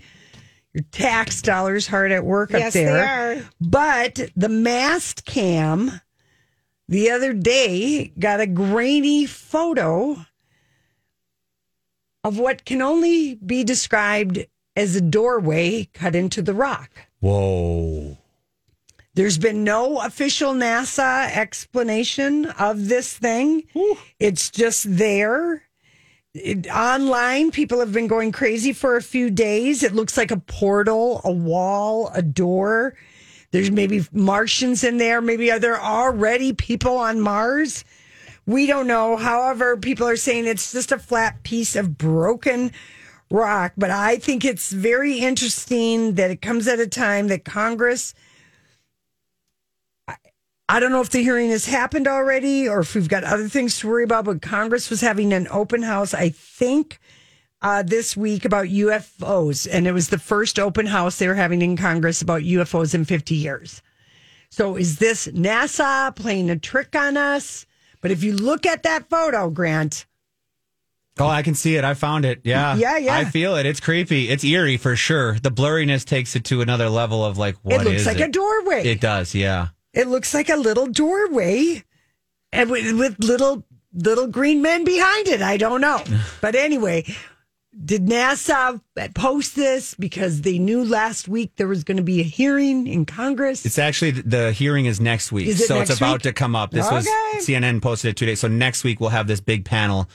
Your 0.72 0.84
tax 0.90 1.42
dollars 1.42 1.86
hard 1.86 2.12
at 2.12 2.24
work 2.24 2.52
up 2.54 2.60
Yes, 2.60 2.72
there. 2.74 2.92
they 3.34 3.40
are. 3.40 3.48
But 3.60 4.14
the 4.36 4.48
Mastcam 4.48 6.00
the 6.88 7.10
other 7.10 7.32
day 7.34 8.12
got 8.18 8.40
a 8.40 8.46
grainy 8.46 9.26
photo 9.26 10.24
of 12.24 12.38
what 12.38 12.64
can 12.64 12.80
only 12.82 13.34
be 13.34 13.64
described 13.64 14.46
as 14.76 14.96
a 14.96 15.00
doorway 15.00 15.84
cut 15.92 16.14
into 16.14 16.40
the 16.42 16.54
rock. 16.54 16.90
Whoa. 17.20 18.16
There's 19.18 19.36
been 19.36 19.64
no 19.64 19.98
official 19.98 20.52
NASA 20.54 21.28
explanation 21.36 22.46
of 22.46 22.86
this 22.86 23.18
thing. 23.18 23.64
It's 24.20 24.48
just 24.48 24.96
there. 24.96 25.64
It, 26.34 26.68
online, 26.68 27.50
people 27.50 27.80
have 27.80 27.92
been 27.92 28.06
going 28.06 28.30
crazy 28.30 28.72
for 28.72 28.94
a 28.94 29.02
few 29.02 29.28
days. 29.28 29.82
It 29.82 29.92
looks 29.92 30.16
like 30.16 30.30
a 30.30 30.36
portal, 30.36 31.20
a 31.24 31.32
wall, 31.32 32.12
a 32.14 32.22
door. 32.22 32.94
There's 33.50 33.72
maybe 33.72 34.06
Martians 34.12 34.84
in 34.84 34.98
there. 34.98 35.20
Maybe 35.20 35.50
are 35.50 35.58
there 35.58 35.80
already 35.80 36.52
people 36.52 36.96
on 36.96 37.20
Mars? 37.20 37.84
We 38.46 38.68
don't 38.68 38.86
know. 38.86 39.16
However, 39.16 39.76
people 39.76 40.06
are 40.06 40.14
saying 40.14 40.46
it's 40.46 40.70
just 40.70 40.92
a 40.92 40.98
flat 40.98 41.42
piece 41.42 41.74
of 41.74 41.98
broken 41.98 42.70
rock. 43.32 43.72
But 43.76 43.90
I 43.90 44.18
think 44.18 44.44
it's 44.44 44.70
very 44.70 45.18
interesting 45.18 46.14
that 46.14 46.30
it 46.30 46.40
comes 46.40 46.68
at 46.68 46.78
a 46.78 46.86
time 46.86 47.26
that 47.26 47.44
Congress 47.44 48.14
I 50.68 50.80
don't 50.80 50.92
know 50.92 51.00
if 51.00 51.08
the 51.10 51.22
hearing 51.22 51.50
has 51.50 51.64
happened 51.64 52.06
already 52.06 52.68
or 52.68 52.80
if 52.80 52.94
we've 52.94 53.08
got 53.08 53.24
other 53.24 53.48
things 53.48 53.78
to 53.80 53.88
worry 53.88 54.04
about, 54.04 54.26
but 54.26 54.42
Congress 54.42 54.90
was 54.90 55.00
having 55.00 55.32
an 55.32 55.48
open 55.50 55.82
house, 55.82 56.12
I 56.12 56.28
think, 56.28 57.00
uh, 57.62 57.82
this 57.82 58.16
week 58.16 58.44
about 58.44 58.66
UFOs. 58.66 59.66
And 59.70 59.86
it 59.86 59.92
was 59.92 60.08
the 60.08 60.18
first 60.18 60.58
open 60.58 60.86
house 60.86 61.18
they 61.18 61.26
were 61.26 61.34
having 61.34 61.62
in 61.62 61.76
Congress 61.76 62.20
about 62.20 62.42
UFOs 62.42 62.94
in 62.94 63.06
50 63.06 63.34
years. 63.34 63.80
So 64.50 64.76
is 64.76 64.98
this 64.98 65.26
NASA 65.28 66.14
playing 66.14 66.50
a 66.50 66.58
trick 66.58 66.94
on 66.94 67.16
us? 67.16 67.64
But 68.02 68.10
if 68.10 68.22
you 68.22 68.34
look 68.34 68.66
at 68.66 68.82
that 68.82 69.08
photo, 69.08 69.50
Grant, 69.50 70.04
Oh, 71.20 71.26
I 71.26 71.42
can 71.42 71.56
see 71.56 71.74
it. 71.74 71.82
I 71.82 71.94
found 71.94 72.24
it. 72.24 72.42
Yeah. 72.44 72.76
Yeah, 72.78 72.96
yeah. 72.96 73.16
I 73.16 73.24
feel 73.24 73.56
it. 73.56 73.66
It's 73.66 73.80
creepy. 73.80 74.28
It's 74.28 74.44
eerie 74.44 74.76
for 74.76 74.94
sure. 74.94 75.36
The 75.40 75.50
blurriness 75.50 76.04
takes 76.04 76.36
it 76.36 76.44
to 76.44 76.60
another 76.60 76.88
level 76.88 77.24
of 77.24 77.38
like, 77.38 77.56
what 77.62 77.80
it 77.80 77.90
looks 77.90 78.06
like 78.06 78.20
it? 78.20 78.28
a 78.28 78.30
doorway. 78.30 78.86
It 78.86 79.00
does. 79.00 79.34
Yeah. 79.34 79.68
It 79.98 80.06
looks 80.06 80.32
like 80.32 80.48
a 80.48 80.56
little 80.56 80.86
doorway, 80.86 81.82
and 82.52 82.70
with, 82.70 82.96
with 82.96 83.18
little 83.18 83.64
little 83.92 84.28
green 84.28 84.62
men 84.62 84.84
behind 84.84 85.26
it. 85.26 85.42
I 85.42 85.56
don't 85.56 85.80
know, 85.80 86.04
but 86.40 86.54
anyway, 86.54 87.04
did 87.84 88.06
NASA 88.06 88.80
post 89.14 89.56
this 89.56 89.94
because 89.94 90.42
they 90.42 90.56
knew 90.60 90.84
last 90.84 91.26
week 91.26 91.50
there 91.56 91.66
was 91.66 91.82
going 91.82 91.96
to 91.96 92.04
be 92.04 92.20
a 92.20 92.24
hearing 92.24 92.86
in 92.86 93.06
Congress? 93.06 93.66
It's 93.66 93.78
actually 93.78 94.12
the 94.12 94.52
hearing 94.52 94.86
is 94.86 95.00
next 95.00 95.32
week, 95.32 95.48
Is 95.48 95.60
it 95.62 95.66
so 95.66 95.80
it's 95.80 95.96
about 95.96 96.14
week? 96.14 96.22
to 96.22 96.32
come 96.32 96.54
up. 96.54 96.70
This 96.70 96.88
was 96.90 97.06
CNN 97.38 97.82
posted 97.82 98.10
it 98.10 98.16
today, 98.16 98.36
so 98.36 98.46
next 98.46 98.84
week 98.84 99.00
we'll 99.00 99.10
have 99.10 99.26
this 99.26 99.40
big 99.40 99.64
panel. 99.64 100.08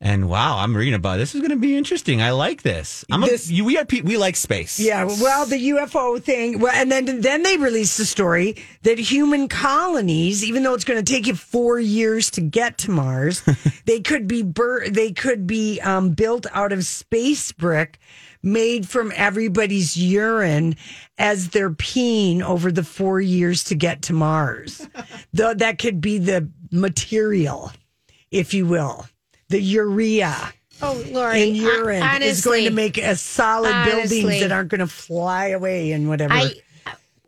And 0.00 0.28
wow, 0.28 0.58
I'm 0.58 0.76
reading 0.76 0.94
about 0.94 1.16
it. 1.16 1.18
this. 1.18 1.34
Is 1.34 1.40
going 1.40 1.50
to 1.50 1.56
be 1.56 1.76
interesting. 1.76 2.22
I 2.22 2.30
like 2.30 2.62
this. 2.62 3.04
I'm 3.10 3.20
This- 3.22 3.50
a, 3.50 3.62
we 3.62 3.76
are 3.78 3.84
we 4.04 4.16
like 4.16 4.36
space. 4.36 4.78
Yeah, 4.78 5.04
well, 5.04 5.44
the 5.44 5.70
UFO 5.70 6.22
thing. 6.22 6.60
Well, 6.60 6.72
and 6.72 6.90
then 6.92 7.20
then 7.20 7.42
they 7.42 7.56
released 7.56 7.98
the 7.98 8.04
story 8.04 8.56
that 8.82 8.98
human 9.00 9.48
colonies, 9.48 10.44
even 10.44 10.62
though 10.62 10.74
it's 10.74 10.84
going 10.84 11.04
to 11.04 11.12
take 11.12 11.26
you 11.26 11.34
four 11.34 11.80
years 11.80 12.30
to 12.32 12.40
get 12.40 12.78
to 12.78 12.92
Mars, 12.92 13.42
they 13.86 13.98
could 14.00 14.28
be 14.28 14.42
bur- 14.44 14.88
they 14.88 15.10
could 15.10 15.48
be 15.48 15.80
um, 15.80 16.10
built 16.10 16.46
out 16.52 16.72
of 16.72 16.84
space 16.84 17.50
brick 17.50 17.98
made 18.40 18.88
from 18.88 19.12
everybody's 19.16 19.96
urine 19.96 20.76
as 21.18 21.48
they're 21.48 21.70
peeing 21.70 22.40
over 22.40 22.70
the 22.70 22.84
four 22.84 23.20
years 23.20 23.64
to 23.64 23.74
get 23.74 24.02
to 24.02 24.12
Mars. 24.12 24.88
Though 25.32 25.54
that 25.54 25.78
could 25.78 26.00
be 26.00 26.18
the 26.18 26.48
material, 26.70 27.72
if 28.30 28.54
you 28.54 28.64
will, 28.64 29.06
the 29.48 29.60
urea 29.60 30.52
Oh, 30.80 31.02
Lori, 31.10 31.42
in 31.48 31.54
urine 31.56 32.00
hon- 32.02 32.22
is 32.22 32.44
going 32.44 32.64
to 32.64 32.70
make 32.70 32.98
a 32.98 33.16
solid 33.16 33.84
buildings 33.84 34.40
that 34.40 34.52
aren't 34.52 34.68
going 34.68 34.78
to 34.78 34.86
fly 34.86 35.48
away 35.48 35.90
and 35.92 36.08
whatever. 36.08 36.34
I 36.34 36.52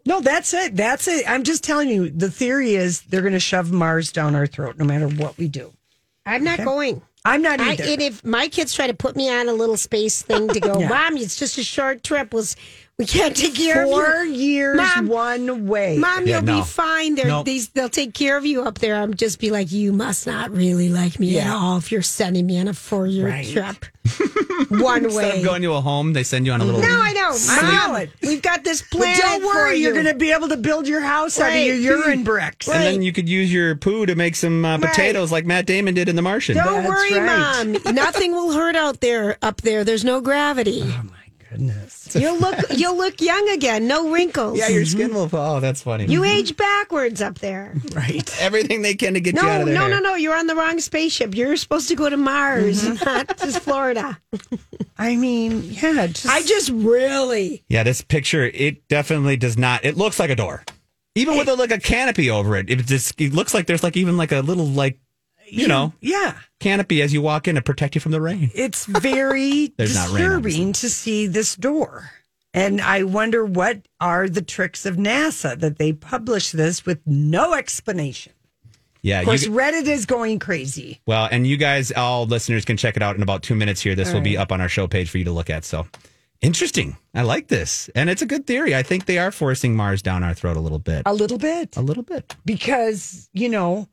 no, 0.07 0.21
that's 0.21 0.55
it. 0.55 0.77
That's 0.77 1.07
it. 1.09 1.29
I'm 1.29 1.43
just 1.43 1.63
telling 1.63 1.89
you. 1.89 2.09
The 2.11 2.31
theory 2.31 2.75
is 2.75 3.03
they're 3.03 3.21
going 3.21 3.35
to 3.35 3.41
shove 3.41 3.71
Mars 3.71 4.13
down 4.13 4.35
our 4.35 4.47
throat 4.47 4.79
no 4.79 4.85
matter 4.85 5.09
what 5.09 5.37
we 5.37 5.47
do. 5.49 5.73
I'm 6.25 6.43
not 6.45 6.59
going. 6.59 7.03
I'm 7.25 7.43
not 7.43 7.61
I, 7.61 7.73
either. 7.73 7.85
and 7.85 8.01
if 8.01 8.25
my 8.25 8.49
kids 8.49 8.73
try 8.73 8.87
to 8.87 8.95
put 8.95 9.15
me 9.15 9.29
on 9.29 9.49
a 9.49 9.53
little 9.53 9.77
space 9.77 10.23
thing 10.23 10.49
to 10.49 10.61
go, 10.61 10.79
Yeah. 10.79 10.89
mom, 10.89 11.17
it's 11.19 11.37
just 11.39 11.59
a 11.59 11.63
short 11.63 12.03
trip. 12.03 12.33
Was 12.33 12.57
We 13.01 13.07
can't 13.07 13.35
take 13.35 13.55
care 13.55 13.87
Four 13.87 14.21
of 14.23 14.27
you. 14.29 14.35
years 14.35 14.77
Mom, 14.77 15.09
one 15.09 15.67
way. 15.67 15.97
Mom, 15.97 16.27
Yeah, 16.27 16.37
you'll 16.37 16.45
no. 16.45 16.59
be 16.61 16.63
fine. 16.67 17.15
They're, 17.15 17.27
Nope. 17.29 17.47
these, 17.47 17.71
they'll 17.71 17.89
take 17.89 18.13
care 18.13 18.37
of 18.37 18.45
you 18.45 18.63
up 18.63 18.79
there. 18.79 18.95
I'm 18.97 19.15
just 19.15 19.41
be 19.41 19.51
like, 19.51 19.73
you 19.73 19.93
must 19.95 20.27
not 20.27 20.51
really 20.51 20.91
like 20.91 21.19
me 21.19 21.39
at 21.39 21.47
all 21.51 21.79
if 21.79 21.91
you're 21.91 22.03
sending 22.03 22.45
me 22.47 22.61
on 22.61 22.69
a 22.69 22.75
four 22.75 23.07
year 23.07 23.27
Right. 23.29 23.47
trip. 23.49 23.87
One 24.71 25.05
Instead 25.05 25.17
way. 25.17 25.25
Instead 25.25 25.39
of 25.39 25.45
going 25.45 25.63
to 25.63 25.73
a 25.73 25.81
home, 25.81 26.13
they 26.13 26.23
send 26.23 26.45
you 26.45 26.53
on 26.53 26.61
a 26.61 26.65
little. 26.65 26.81
no, 26.83 26.89
I 26.89 27.13
know. 27.15 27.31
I 27.33 27.63
know 27.63 27.93
Mom, 27.99 28.07
we've 28.23 28.43
got 28.43 28.65
this 28.65 28.83
but 28.83 28.99
plan. 28.99 29.17
don't 29.19 29.45
worry, 29.47 29.71
for 29.71 29.75
you're 29.77 29.93
going 29.95 30.05
to 30.07 30.15
be 30.15 30.31
able 30.33 30.49
to 30.49 30.57
build 30.59 30.87
your 30.87 31.01
house 31.01 31.41
out 31.41 31.51
of 31.53 31.57
your 31.57 31.77
urine 31.77 32.23
bricks. 32.23 32.69
And 32.69 32.83
then 32.83 33.03
you 33.03 33.13
could 33.13 33.29
use 33.31 33.51
your 33.53 33.77
poo 33.77 34.05
to 34.07 34.15
make 34.15 34.37
some 34.37 34.65
uh, 34.65 34.77
Right. 34.77 34.91
potatoes 34.91 35.33
like 35.33 35.47
Matt 35.47 35.65
Damon 35.67 35.95
did 35.95 36.09
in 36.11 36.17
The 36.17 36.23
Martian. 36.23 36.57
Don't 36.57 36.67
That's 36.85 36.89
worry, 36.89 37.15
right. 37.19 37.67
Mom. 37.85 37.95
Nothing 37.95 38.33
will 38.33 38.53
hurt 38.53 38.77
out 38.77 39.01
there. 39.01 39.39
Up 39.43 39.63
there, 39.63 39.85
there's 39.85 40.05
no 40.05 40.21
gravity. 40.21 40.83
Oh 40.85 41.03
my 41.05 41.17
goodness. 41.51 42.09
You'll 42.15 42.39
look. 42.39 42.57
You'll 42.71 42.97
look 42.97 43.21
young 43.21 43.49
again. 43.51 43.87
No 43.87 44.11
wrinkles. 44.11 44.59
yeah, 44.59 44.69
your 44.69 44.85
skin 44.87 45.13
will. 45.15 45.29
Fall. 45.29 45.57
Oh, 45.57 45.61
that's 45.61 45.83
funny. 45.83 46.07
You 46.07 46.25
age 46.25 46.57
backwards 46.57 47.21
up 47.21 47.39
there. 47.41 47.75
Right. 47.95 48.29
everything 48.41 48.83
they 48.83 48.95
can 48.95 49.15
to 49.15 49.21
get 49.21 49.35
you 49.35 49.41
out 49.41 49.45
No, 49.45 49.61
of 49.61 49.67
there. 49.67 49.75
no, 49.75 49.89
no, 49.89 49.99
no. 49.99 50.15
You're 50.15 50.37
on 50.37 50.47
the 50.47 50.55
wrong 50.55 50.81
spaceship. 50.81 51.35
You're 51.35 51.57
supposed 51.57 51.89
to 51.89 51.97
go 51.97 52.09
to 52.09 52.17
Mars, 52.17 52.83
Mm-hmm. 52.85 53.05
not 53.05 53.39
just 53.39 53.61
Florida. 53.61 54.19
I 54.99 55.17
mean, 55.17 55.63
yeah. 55.65 56.07
Just, 56.07 56.27
I 56.27 56.43
just 56.43 56.71
really. 56.71 57.65
Yeah, 57.69 57.83
this 57.83 58.03
picture 58.03 58.45
it 58.45 58.87
definitely 58.89 59.37
does 59.37 59.59
not. 59.59 59.85
It 59.85 59.97
looks 59.97 60.19
like 60.19 60.31
a 60.31 60.37
door, 60.37 60.65
even 61.15 61.37
with 61.37 61.49
a, 61.49 61.55
like 61.55 61.71
a 61.73 61.79
canopy 61.81 62.31
over 62.31 62.57
it. 62.57 62.71
It 62.71 62.79
just 62.87 63.21
it 63.21 63.33
looks 63.33 63.55
like 63.55 63.67
there's 63.67 63.83
like 63.83 63.97
even 63.97 64.17
like 64.17 64.33
a 64.33 64.41
little 64.41 64.67
like 64.67 64.99
you 65.53 65.69
know 65.69 65.93
yeah. 66.01 66.39
canopy 66.59 67.03
as 67.03 67.13
you 67.13 67.23
walk 67.23 67.49
in 67.49 67.55
to 67.57 67.63
protect 67.63 67.95
you 67.95 68.01
from 68.01 68.13
the 68.13 68.21
rain. 68.21 68.51
It's 68.55 68.87
very 68.87 69.69
There's 69.77 69.95
not 69.95 70.09
rain, 70.09 70.15
disturbing 70.17 70.73
to 70.75 70.89
see 70.91 71.27
this 71.27 71.57
door. 71.57 72.11
And 72.53 72.81
I 72.81 73.05
wonder 73.05 73.45
what 73.45 73.87
are 74.01 74.29
the 74.29 74.43
tricks 74.43 74.85
of 74.85 74.97
NASA 74.97 75.59
that 75.61 75.79
they 75.79 75.93
publish 75.93 76.51
this 76.51 76.85
with 76.85 77.01
no 77.07 77.55
explanation. 77.55 78.33
Yeah, 79.03 79.21
Of 79.21 79.27
course, 79.27 79.45
you, 79.45 79.53
Reddit 79.53 79.87
is 79.87 80.05
going 80.05 80.41
crazy. 80.41 81.01
well, 81.07 81.29
and 81.31 81.47
you 81.47 81.57
guys, 81.57 81.91
all 81.93 82.27
listeners, 82.27 82.65
can 82.65 82.77
check 82.77 82.97
it 82.97 83.03
out 83.03 83.17
in 83.17 83.23
about 83.23 83.43
two 83.43 83.55
minutes 83.55 83.81
here. 83.81 83.95
This 83.95 84.13
will 84.13 84.21
be 84.21 84.37
up 84.37 84.53
on 84.53 84.61
our 84.61 84.69
show 84.69 84.87
page 84.87 85.09
for 85.09 85.19
you 85.19 85.25
to 85.25 85.33
look 85.33 85.49
at. 85.49 85.65
So 85.65 85.87
interesting. 86.43 86.97
I 87.15 87.23
like 87.23 87.49
this, 87.49 87.89
and 87.95 88.11
it's 88.11 88.21
a 88.21 88.27
good 88.27 88.47
theory. 88.47 88.75
I 88.75 88.83
think 88.83 89.07
they 89.07 89.19
are 89.19 89.31
forcing 89.31 89.75
Mars 89.75 90.03
down 90.03 90.23
our 90.23 90.35
throat 90.35 90.57
a 90.57 90.61
little 90.61 90.79
bit. 90.79 91.03
A 91.07 91.15
little 91.15 91.39
bit. 91.39 91.77
A 91.77 91.83
little 91.83 92.03
bit. 92.03 92.37
Because, 92.45 93.31
you 93.33 93.49
know, 93.49 93.89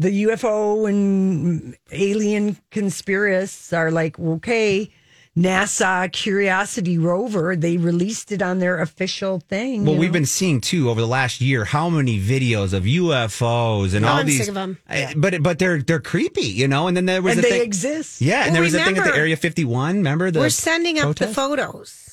the 0.00 0.24
UFO 0.24 0.88
and 0.88 1.76
alien 1.92 2.56
conspiracists 2.70 3.76
are 3.76 3.90
like, 3.90 4.18
okay, 4.18 4.90
NASA 5.36 6.10
Curiosity 6.12 6.98
rover, 6.98 7.54
they 7.54 7.76
released 7.76 8.32
it 8.32 8.42
on 8.42 8.58
their 8.58 8.78
official 8.80 9.40
thing. 9.48 9.84
Well, 9.84 9.94
you 9.94 10.00
we've 10.00 10.08
know? 10.10 10.14
been 10.14 10.26
seeing 10.26 10.60
too 10.60 10.90
over 10.90 11.00
the 11.00 11.06
last 11.06 11.40
year 11.40 11.64
how 11.64 11.88
many 11.88 12.18
videos 12.18 12.72
of 12.72 12.84
UFOs 12.84 13.94
and 13.94 14.04
Oh, 14.04 14.08
all 14.08 14.16
I'm 14.18 14.26
these. 14.26 14.38
sick 14.40 14.48
of 14.48 14.56
'em. 14.56 14.78
I- 14.88 15.14
but 15.16 15.42
but 15.42 15.58
they're 15.58 15.82
they're 15.82 16.00
creepy, 16.00 16.42
you 16.46 16.66
know. 16.66 16.88
And 16.88 16.96
then 16.96 17.06
there 17.06 17.22
was 17.22 17.36
and 17.36 17.40
a 17.40 17.42
they 17.42 17.50
thing. 17.58 17.62
exist. 17.62 18.20
Yeah, 18.20 18.40
and 18.44 18.46
Well, 18.46 18.54
there 18.54 18.62
was 18.62 18.74
a 18.74 18.84
thing 18.84 18.98
at 18.98 19.04
the 19.04 19.14
Area 19.14 19.36
51. 19.36 19.96
Remember 19.98 20.30
the 20.30 20.40
We're 20.40 20.50
sending 20.50 20.98
up 20.98 21.04
protest? 21.04 21.28
the 21.30 21.34
photos. 21.34 22.09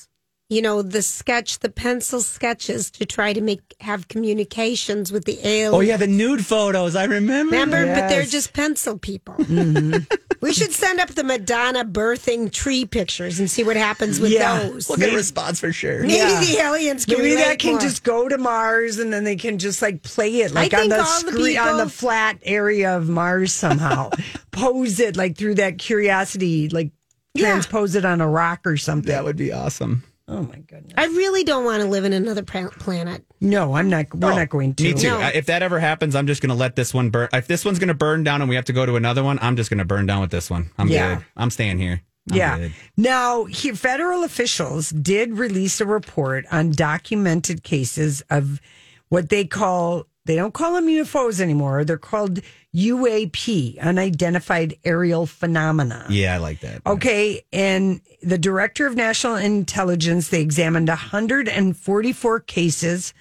You 0.50 0.62
know, 0.62 0.80
the 0.80 1.02
sketch, 1.02 1.58
the 1.58 1.68
pencil 1.68 2.22
sketches 2.22 2.90
to 2.92 3.04
try 3.04 3.34
to 3.34 3.40
make 3.42 3.60
have 3.80 4.08
communications 4.08 5.12
with 5.12 5.26
the 5.26 5.38
aliens. 5.46 5.74
Oh 5.74 5.80
yeah, 5.80 5.98
the 5.98 6.06
nude 6.06 6.44
photos. 6.46 6.96
I 6.96 7.04
remember. 7.04 7.54
Remember, 7.54 7.84
but 7.94 8.08
they're 8.08 8.24
just 8.24 8.54
pencil 8.54 8.98
people. 8.98 9.34
Mm-hmm. 9.48 10.04
we 10.40 10.52
should 10.54 10.72
send 10.72 11.00
up 11.00 11.10
the 11.10 11.24
Madonna 11.24 11.84
birthing 11.84 12.50
tree 12.52 12.84
pictures 12.86 13.40
and 13.40 13.50
see 13.50 13.62
what 13.64 13.76
happens 13.76 14.20
with 14.20 14.30
Yeah. 14.30 14.60
those. 14.60 14.88
We'll 14.88 14.96
get 14.98 15.12
a 15.12 15.16
response 15.16 15.58
for 15.60 15.72
sure. 15.72 16.00
Maybe 16.02 16.14
Yeah. 16.14 16.40
the 16.40 16.58
aliens 16.62 17.04
can 17.04 17.18
Maybe 17.18 17.34
that 17.34 17.58
can 17.58 17.72
more. 17.72 17.80
just 17.80 18.02
go 18.04 18.28
to 18.28 18.38
Mars 18.38 18.98
and 18.98 19.12
then 19.12 19.24
they 19.24 19.36
can 19.36 19.58
just 19.58 19.82
like 19.82 20.02
play 20.02 20.36
it 20.40 20.52
like 20.52 20.72
on 20.72 20.88
the 20.88 20.96
all 21.02 21.22
the 21.24 21.32
screen 21.32 21.58
on 21.58 21.76
the 21.78 21.88
flat 21.90 22.38
area 22.42 22.96
of 22.96 23.08
Mars 23.08 23.52
somehow. 23.52 24.10
Pose 24.52 24.98
it 25.00 25.16
like 25.16 25.36
through 25.36 25.56
that 25.56 25.76
curiosity, 25.78 26.68
like 26.70 26.92
Yeah. 27.34 27.50
transpose 27.50 27.94
it 27.96 28.04
on 28.06 28.20
a 28.22 28.28
rock 28.28 28.60
or 28.64 28.76
something. 28.78 29.10
That 29.12 29.24
would 29.24 29.36
be 29.36 29.52
awesome. 29.52 30.04
Oh 30.28 30.42
my 30.42 30.58
goodness. 30.58 30.92
I 30.96 31.06
really 31.06 31.42
don't 31.44 31.64
want 31.64 31.82
to 31.82 31.88
live 31.88 32.04
in 32.04 32.12
another 32.12 32.42
planet. 32.42 33.24
No, 33.40 33.74
I'm 33.74 33.88
not 33.88 34.14
we're 34.14 34.32
Oh, 34.32 34.36
not 34.36 34.48
going 34.48 34.74
to. 34.74 34.82
Me 34.84 34.94
too. 34.94 35.08
No. 35.08 35.20
If 35.34 35.46
that 35.46 35.62
ever 35.62 35.80
happens, 35.80 36.14
I'm 36.14 36.26
just 36.26 36.42
going 36.42 36.50
to 36.50 36.54
let 36.56 36.76
this 36.76 36.92
one 36.92 37.10
burn. 37.10 37.28
If 37.32 37.46
this 37.46 37.64
one's 37.64 37.78
going 37.78 37.88
to 37.88 37.94
burn 37.94 38.24
down 38.24 38.40
and 38.42 38.48
we 38.48 38.56
have 38.56 38.66
to 38.66 38.72
go 38.72 38.84
to 38.86 38.96
another 38.96 39.22
one, 39.24 39.38
I'm 39.40 39.56
just 39.56 39.70
going 39.70 39.78
to 39.78 39.84
burn 39.84 40.06
down 40.06 40.20
with 40.20 40.30
this 40.30 40.50
one. 40.50 40.70
I'm 40.78 40.88
Yeah. 40.88 41.16
good. 41.16 41.24
I'm 41.36 41.50
staying 41.50 41.78
here. 41.78 42.02
I'm 42.30 42.36
yeah. 42.36 42.58
good. 42.58 42.72
Now, 42.96 43.44
he, 43.46 43.72
federal 43.72 44.22
officials 44.22 44.90
did 44.90 45.38
release 45.38 45.80
a 45.80 45.86
report 45.86 46.44
on 46.52 46.72
documented 46.72 47.62
cases 47.62 48.22
of 48.28 48.60
what 49.08 49.30
they 49.30 49.46
call, 49.46 50.04
they 50.28 50.36
don't 50.36 50.52
call 50.52 50.74
them 50.74 50.86
UFOs 50.86 51.40
anymore. 51.40 51.84
They're 51.84 51.96
called 51.96 52.40
UAP, 52.76 53.80
unidentified 53.80 54.76
aerial 54.84 55.24
phenomena. 55.24 56.04
Yeah, 56.10 56.34
I 56.34 56.36
like 56.36 56.60
that. 56.60 56.82
Okay. 56.86 57.46
And 57.50 58.02
the 58.22 58.36
director 58.36 58.86
of 58.86 58.94
national 58.94 59.36
intelligence, 59.36 60.28
they 60.28 60.42
examined 60.42 60.88
144 60.88 62.40
cases 62.40 63.14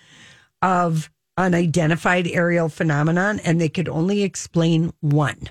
of 0.62 1.10
unidentified 1.38 2.28
aerial 2.28 2.68
phenomenon, 2.68 3.40
and 3.40 3.62
they 3.62 3.70
could 3.70 3.88
only 3.88 4.24
explain 4.24 4.92
one. 5.00 5.50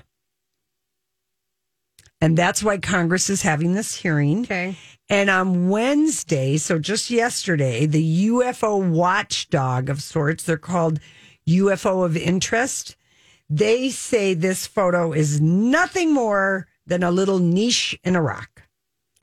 And 2.21 2.37
that's 2.37 2.61
why 2.61 2.77
Congress 2.77 3.31
is 3.31 3.41
having 3.41 3.73
this 3.73 3.95
hearing. 3.95 4.41
Okay. 4.41 4.75
And 5.09 5.31
on 5.31 5.69
Wednesday, 5.69 6.57
so 6.57 6.77
just 6.77 7.09
yesterday, 7.09 7.87
the 7.87 8.27
UFO 8.27 8.91
watchdog 8.91 9.89
of 9.89 10.03
sorts, 10.03 10.43
they're 10.43 10.57
called 10.57 10.99
UFO 11.47 12.05
of 12.05 12.17
interest. 12.17 12.95
They 13.49 13.89
say 13.89 14.33
this 14.33 14.67
photo 14.67 15.13
is 15.13 15.39
nothing 15.39 16.13
more 16.13 16.67
than 16.85 17.03
a 17.03 17.11
little 17.11 17.39
niche 17.39 17.97
in 18.03 18.15
a 18.15 18.21
rock. 18.21 18.63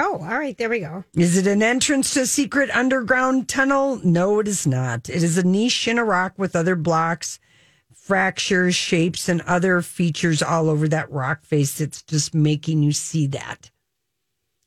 Oh, 0.00 0.18
all 0.18 0.38
right. 0.38 0.56
There 0.56 0.68
we 0.68 0.80
go. 0.80 1.04
Is 1.14 1.36
it 1.36 1.46
an 1.46 1.62
entrance 1.62 2.14
to 2.14 2.22
a 2.22 2.26
secret 2.26 2.70
underground 2.70 3.48
tunnel? 3.48 4.00
No, 4.02 4.40
it 4.40 4.48
is 4.48 4.66
not. 4.66 5.08
It 5.08 5.22
is 5.22 5.38
a 5.38 5.46
niche 5.46 5.86
in 5.86 5.98
a 5.98 6.04
rock 6.04 6.34
with 6.36 6.56
other 6.56 6.74
blocks, 6.74 7.38
fractures, 7.94 8.74
shapes, 8.74 9.28
and 9.28 9.40
other 9.42 9.82
features 9.82 10.42
all 10.42 10.68
over 10.68 10.88
that 10.88 11.10
rock 11.12 11.44
face. 11.44 11.80
It's 11.80 12.02
just 12.02 12.34
making 12.34 12.82
you 12.82 12.92
see 12.92 13.26
that. 13.28 13.70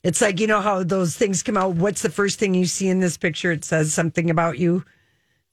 It's 0.04 0.22
like, 0.22 0.40
you 0.40 0.48
know 0.48 0.62
how 0.62 0.84
those 0.84 1.18
things 1.18 1.44
come 1.44 1.58
out. 1.58 1.76
What's 1.76 2.04
the 2.04 2.10
first 2.10 2.40
thing 2.40 2.54
you 2.54 2.66
see 2.66 2.88
in 2.88 3.02
this 3.02 3.18
picture? 3.18 3.52
It 3.52 3.66
says 3.66 3.94
something 3.94 4.30
about 4.30 4.58
you. 4.58 4.86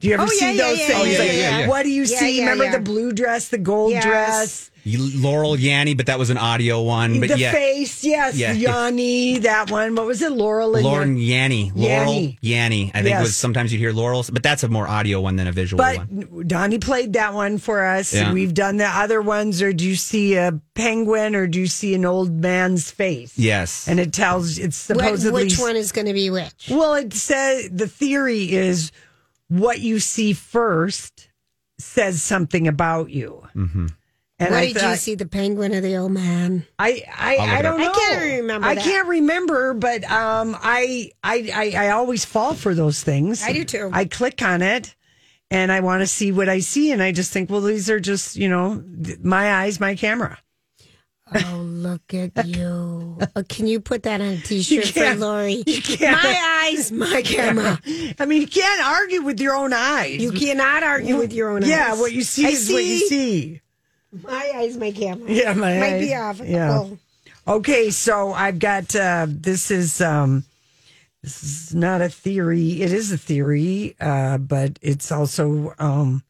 Do 0.05 0.11
you 0.11 0.15
ever 0.17 0.25
Oh, 0.25 0.27
see 0.27 0.55
yeah, 0.55 0.63
those 0.69 0.79
yeah, 0.81 0.87
things? 0.87 1.13
yeah, 1.15 1.19
Like, 1.19 1.29
yeah, 1.29 1.35
yeah, 1.35 1.59
yeah. 1.61 1.67
What 1.69 1.83
do 1.85 1.89
you 1.91 2.03
Yeah, 2.03 2.19
see? 2.19 2.37
yeah, 2.37 2.43
Remember 2.43 2.65
yeah. 2.65 2.73
the 2.73 2.81
blue 2.81 3.11
dress, 3.13 3.49
the 3.49 3.57
gold 3.57 3.93
Yes. 3.93 4.05
dress? 4.05 4.71
Laurel 4.87 5.57
Yanny, 5.57 5.97
but 5.97 6.05
that 6.05 6.19
was 6.19 6.29
an 6.29 6.37
audio 6.37 6.83
one. 6.83 7.21
But 7.21 7.31
the 7.31 7.39
yeah, 7.39 7.53
face, 7.53 8.05
yes. 8.05 8.37
Yeah. 8.37 8.53
Yanny, 8.55 9.41
that 9.41 9.71
one. 9.71 9.95
What 9.95 10.05
was 10.05 10.21
it? 10.21 10.31
Laurel 10.31 10.77
and 10.77 10.85
Lauren 10.85 11.17
Yanny. 11.17 11.73
Laurel 11.75 12.13
Yanni. 12.13 12.39
Yanny. 12.43 12.91
I 12.93 12.99
think 13.01 13.15
Yes. 13.15 13.23
was 13.23 13.35
sometimes 13.37 13.73
you'd 13.73 13.79
hear 13.79 13.93
Laurel's, 13.95 14.29
but 14.29 14.43
that's 14.43 14.63
a 14.63 14.69
more 14.69 14.87
audio 14.87 15.23
one 15.23 15.37
than 15.37 15.47
a 15.47 15.53
visual 15.53 15.83
But 15.83 15.97
one. 15.97 16.45
Donnie 16.47 16.79
played 16.79 17.15
that 17.15 17.33
one 17.33 17.57
for 17.57 17.83
us. 17.87 18.13
Yeah. 18.13 18.31
We've 18.31 18.53
done 18.53 18.77
the 18.77 18.85
other 18.89 19.23
ones. 19.23 19.63
Or 19.63 19.73
do 19.73 19.87
you 19.87 19.97
see 19.97 20.35
a 20.35 20.61
penguin 20.75 21.35
or 21.35 21.47
do 21.47 21.61
you 21.61 21.67
see 21.67 21.95
an 21.95 22.05
old 22.05 22.31
man's 22.31 22.91
face? 22.91 23.33
Yes. 23.39 23.89
And 23.89 23.99
it 23.99 24.13
tells, 24.13 24.59
it's 24.59 24.87
What, 24.91 24.99
supposedly. 24.99 25.45
which 25.45 25.59
one 25.59 25.77
is 25.77 25.93
going 25.93 26.09
to 26.09 26.13
be 26.13 26.29
which? 26.29 26.69
Well, 26.69 26.93
it 26.93 27.15
says 27.15 27.71
the 27.73 27.89
theory 27.89 28.53
is 28.53 28.93
what 29.49 29.81
you 29.81 29.99
see 29.99 30.33
first 30.33 31.29
says 31.79 32.23
something 32.23 32.69
about 32.69 33.11
you. 33.11 33.47
Mm-hmm. 33.55 33.87
And 34.39 34.51
what 34.51 34.59
I 34.59 34.73
did 34.73 34.83
you 34.83 34.97
see? 34.97 35.15
The 35.15 35.27
penguin 35.27 35.73
or 35.75 35.81
the 35.81 35.97
old 35.97 36.13
man? 36.13 36.67
I 36.79 37.05
I, 37.17 37.37
I'll 37.37 37.47
look 37.47 37.49
I 37.49 37.59
it 37.59 37.63
don't 37.63 37.79
know. 37.79 37.91
I 37.91 37.93
can't 37.93 38.23
remember 38.41 38.67
I 38.67 38.75
that. 38.75 38.85
can't 38.85 39.09
remember, 39.09 39.75
but 39.75 40.05
um, 40.11 40.57
I, 40.61 41.13
I 41.23 41.51
I 41.55 41.87
I 41.87 41.91
always 41.91 42.25
fall 42.25 42.55
for 42.55 42.75
those 42.75 43.03
things. 43.03 43.45
I 43.45 43.53
do 43.53 43.65
too. 43.65 43.91
I 43.93 44.07
click 44.07 44.43
on 44.43 44.61
it, 44.61 44.97
and 45.53 45.71
I 45.71 45.81
want 45.81 46.01
to 46.01 46.07
see 46.09 46.33
what 46.33 46.49
I 46.49 46.59
see, 46.59 46.91
and 46.91 47.01
I 47.01 47.13
just 47.13 47.33
think, 47.33 47.49
well, 47.49 47.61
these 47.61 47.89
are 47.89 48.01
just 48.01 48.35
you 48.35 48.49
know 48.49 48.83
th- 49.05 49.21
my 49.21 49.55
eyes, 49.55 49.79
my 49.79 49.95
camera. 49.95 50.39
Oh, 51.35 51.57
look 51.65 52.13
at 52.13 52.47
you. 52.47 53.19
Uh, 53.35 53.43
can 53.49 53.67
you 53.67 53.81
put 53.81 54.03
that 54.03 54.21
on 54.21 54.27
a 54.29 54.37
t 54.39 54.63
shirt 54.63 54.87
for 54.89 55.15
Lori? 55.15 55.63
you 55.67 55.81
can't. 55.81 56.23
My 56.23 56.67
eyes, 56.73 56.93
my 56.93 57.23
camera. 57.25 57.81
I 58.19 58.27
mean, 58.27 58.43
you 58.43 58.47
can't 58.47 58.85
argue 58.87 59.23
with 59.23 59.41
your 59.41 59.55
own 59.55 59.73
eyes. 59.73 60.21
You 60.21 60.33
cannot 60.33 60.83
argue 60.83 61.17
with 61.17 61.33
your 61.33 61.51
own 61.51 61.63
eyes. 61.65 61.71
yeah, 61.71 61.95
what 61.99 62.13
you 62.13 62.23
see 62.23 62.47
I 62.47 62.51
is 62.51 62.71
what 62.71 62.85
you 62.85 62.99
see. 63.09 63.61
My 64.23 64.53
eyes, 64.57 64.77
my 64.77 64.93
camera. 64.93 65.29
Yeah, 65.31 65.55
my 65.55 65.79
Might 65.79 65.93
eyes. 65.95 66.01
be 66.07 66.15
off. 66.15 66.41
Yeah. 66.45 66.71
Oh. 66.79 66.99
Okay, 67.47 67.91
so 67.91 68.33
I've 68.33 68.59
got 68.59 68.95
uh 68.95 69.27
this 69.29 69.71
is 69.71 70.01
um 70.01 70.45
this 71.23 71.43
is 71.43 71.75
not 71.75 72.01
a 72.03 72.09
theory. 72.11 72.83
It 72.83 72.93
is 72.93 73.11
a 73.13 73.19
theory, 73.19 73.97
uh, 74.01 74.37
but 74.39 74.79
it's 74.83 75.11
also 75.11 75.75
um 75.79 76.23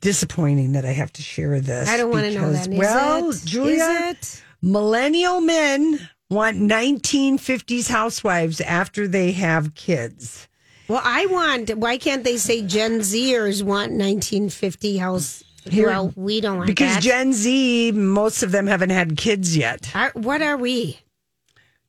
disappointing 0.00 0.72
that 0.72 0.84
I 0.84 0.92
have 0.92 1.12
to 1.14 1.22
share 1.22 1.60
this. 1.60 1.88
I 1.88 1.96
don't 1.96 2.10
want 2.10 2.26
to 2.26 2.34
know 2.38 2.52
that. 2.52 2.68
Is 2.70 2.78
well, 2.78 3.30
it? 3.30 3.42
Julia, 3.44 3.74
Is 3.74 4.16
it? 4.16 4.44
millennial 4.62 5.40
men 5.40 6.08
want 6.30 6.56
1950s 6.58 7.88
housewives 7.88 8.60
after 8.60 9.06
they 9.08 9.32
have 9.32 9.74
kids. 9.74 10.48
Well, 10.88 11.02
I 11.04 11.26
want. 11.26 11.76
Why 11.76 11.98
can't 11.98 12.24
they 12.24 12.36
say 12.36 12.62
Gen 12.62 13.00
Zers 13.00 13.62
want 13.62 13.92
1950 13.92 14.98
house? 14.98 15.42
Here- 15.68 15.88
well, 15.88 16.12
we 16.14 16.40
don't 16.40 16.58
want 16.58 16.68
because 16.68 16.94
that. 16.94 17.02
Gen 17.02 17.32
Z, 17.32 17.90
most 17.92 18.44
of 18.44 18.52
them 18.52 18.68
haven't 18.68 18.90
had 18.90 19.16
kids 19.16 19.56
yet. 19.56 19.90
Are- 19.96 20.12
what 20.14 20.40
are 20.40 20.56
we? 20.56 21.00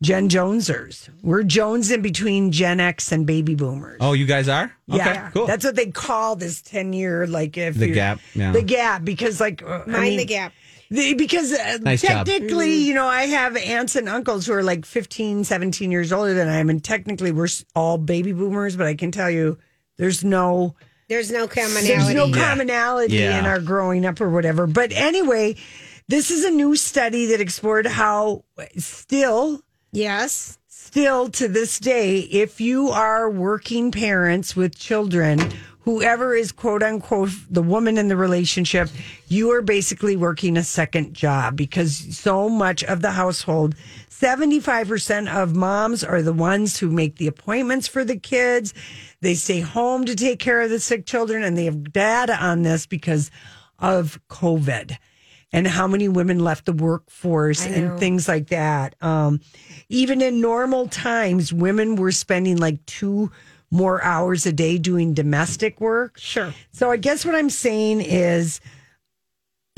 Gen 0.02 0.30
Jonesers. 0.30 1.10
We're 1.24 1.44
Jones 1.44 1.90
in 1.90 2.02
between 2.02 2.52
Gen 2.52 2.80
X 2.80 3.12
and 3.12 3.26
baby 3.26 3.56
boomers. 3.56 3.98
Oh, 4.00 4.14
you 4.14 4.26
guys 4.26 4.48
are? 4.48 4.72
Okay, 4.92 4.98
yeah, 4.98 5.32
cool. 5.32 5.48
That's 5.48 5.66
what 5.66 5.76
they 5.76 5.88
call 5.88 6.36
this 6.36 6.62
10 6.62 6.94
year, 6.94 7.26
like 7.26 7.58
if 7.58 7.76
The 7.76 7.92
gap, 7.92 8.20
yeah. 8.36 8.52
The 8.52 8.62
gap, 8.62 9.04
because 9.04 9.40
like, 9.42 9.64
uh, 9.64 9.84
I 9.88 9.90
Mind 9.90 10.04
mean, 10.04 10.18
the 10.18 10.26
gap. 10.26 10.54
the- 10.92 11.16
because 11.16 11.52
uh, 11.52 11.80
Nice 11.82 12.04
job. 12.04 12.28
technically, 12.28 12.76
you 12.76 12.94
know, 12.94 13.08
I 13.08 13.24
have 13.24 13.58
aunts 13.58 13.96
and 13.96 14.08
uncles 14.08 14.46
who 14.46 14.54
are 14.54 14.62
like 14.64 14.86
15, 14.86 15.44
17 15.44 15.92
years 15.92 16.14
older 16.14 16.36
than 16.36 16.48
I 16.48 16.58
am. 16.58 16.70
And 16.70 16.84
technically, 16.84 17.32
we're 17.32 17.48
all 17.76 17.98
baby 17.98 18.34
boomers, 18.34 18.76
but 18.76 18.86
I 18.86 18.94
can 18.94 19.12
tell 19.12 19.32
you 19.32 19.58
there's 19.98 20.24
no. 20.24 20.76
There's 21.10 21.32
no 21.32 21.48
commonality. 21.48 21.88
There's 21.88 22.14
no 22.14 22.26
Yeah. 22.26 22.36
commonality 22.50 23.16
Yeah. 23.16 23.40
in 23.40 23.46
our 23.46 23.60
growing 23.62 24.06
up 24.06 24.20
or 24.22 24.30
whatever. 24.30 24.68
But 24.68 24.92
anyway, 24.92 25.56
this 26.10 26.30
is 26.30 26.44
a 26.44 26.52
new 26.52 26.76
study 26.76 27.28
that 27.28 27.40
explored 27.42 27.88
how 27.88 28.44
still 28.78 29.64
yes. 29.92 30.58
still 30.68 31.30
to 31.30 31.48
this 31.48 31.80
day, 31.80 32.20
if 32.20 32.62
you 32.62 32.90
are 32.90 33.30
working 33.30 33.92
parents 33.92 34.56
with 34.56 34.78
children, 34.78 35.40
whoever 35.82 36.36
is 36.36 36.52
quote 36.52 36.84
unquote 36.84 37.30
the 37.50 37.62
woman 37.62 37.98
in 37.98 38.08
the 38.08 38.18
relationship, 38.18 38.90
you 39.28 39.52
are 39.52 39.62
basically 39.62 40.18
working 40.18 40.58
a 40.58 40.64
second 40.64 41.14
job 41.14 41.56
because 41.56 42.18
so 42.18 42.50
much 42.50 42.84
of 42.84 43.02
the 43.02 43.12
household, 43.12 43.76
75% 44.10 45.34
of 45.34 45.56
moms 45.56 46.04
are 46.04 46.22
the 46.22 46.34
ones 46.34 46.78
who 46.78 46.90
make 46.90 47.16
the 47.18 47.28
appointments 47.28 47.88
for 47.88 48.04
the 48.04 48.18
kids. 48.18 48.74
They 49.22 49.36
stay 49.36 49.62
home 49.62 50.06
to 50.06 50.16
take 50.16 50.40
care 50.40 50.62
of 50.62 50.70
the 50.70 50.80
sick 50.80 51.06
children, 51.06 51.44
and 51.44 51.58
they 51.58 51.66
have 51.66 51.94
data 51.94 52.36
on 52.44 52.64
this 52.64 52.86
because 52.86 53.32
of 53.80 54.20
COVID 54.30 54.98
and 55.54 55.68
how 55.68 55.88
many 55.88 56.08
women 56.08 56.40
left 56.40 56.66
the 56.66 56.74
workforce 56.74 57.66
and 57.66 57.98
things 58.00 58.28
like 58.28 58.48
that. 58.48 58.96
Um, 59.02 59.40
even 59.90 60.22
in 60.22 60.42
normal 60.42 60.88
times, 60.88 61.54
women 61.54 61.96
were 61.96 62.12
spending 62.12 62.58
like 62.58 62.86
two 62.86 63.32
more 63.72 64.04
hours 64.04 64.46
a 64.46 64.52
day 64.52 64.78
doing 64.78 65.14
domestic 65.14 65.80
work. 65.80 66.18
Sure. 66.18 66.54
So 66.72 66.92
I 66.92 66.98
guess 66.98 67.26
what 67.26 67.36
I'm 67.36 67.50
saying 67.50 68.02
is 68.02 68.60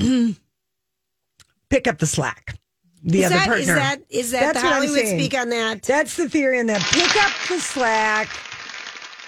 pick 1.70 1.86
up 1.86 1.98
the 1.98 2.06
slack. 2.06 2.56
The 3.02 3.20
is 3.20 3.26
other 3.26 3.34
that, 3.36 3.46
partner. 3.46 3.60
Is 3.60 3.66
that 3.66 4.00
is 4.10 4.30
that 4.32 4.40
That's 4.40 4.62
the 4.62 4.68
Hollywood 4.68 5.06
speak 5.06 5.34
on 5.34 5.48
that? 5.50 5.82
That's 5.82 6.16
the 6.16 6.28
theory 6.28 6.58
in 6.58 6.66
that. 6.66 6.82
Pick 6.82 7.16
up 7.16 7.32
the 7.48 7.58
slack. 7.58 8.28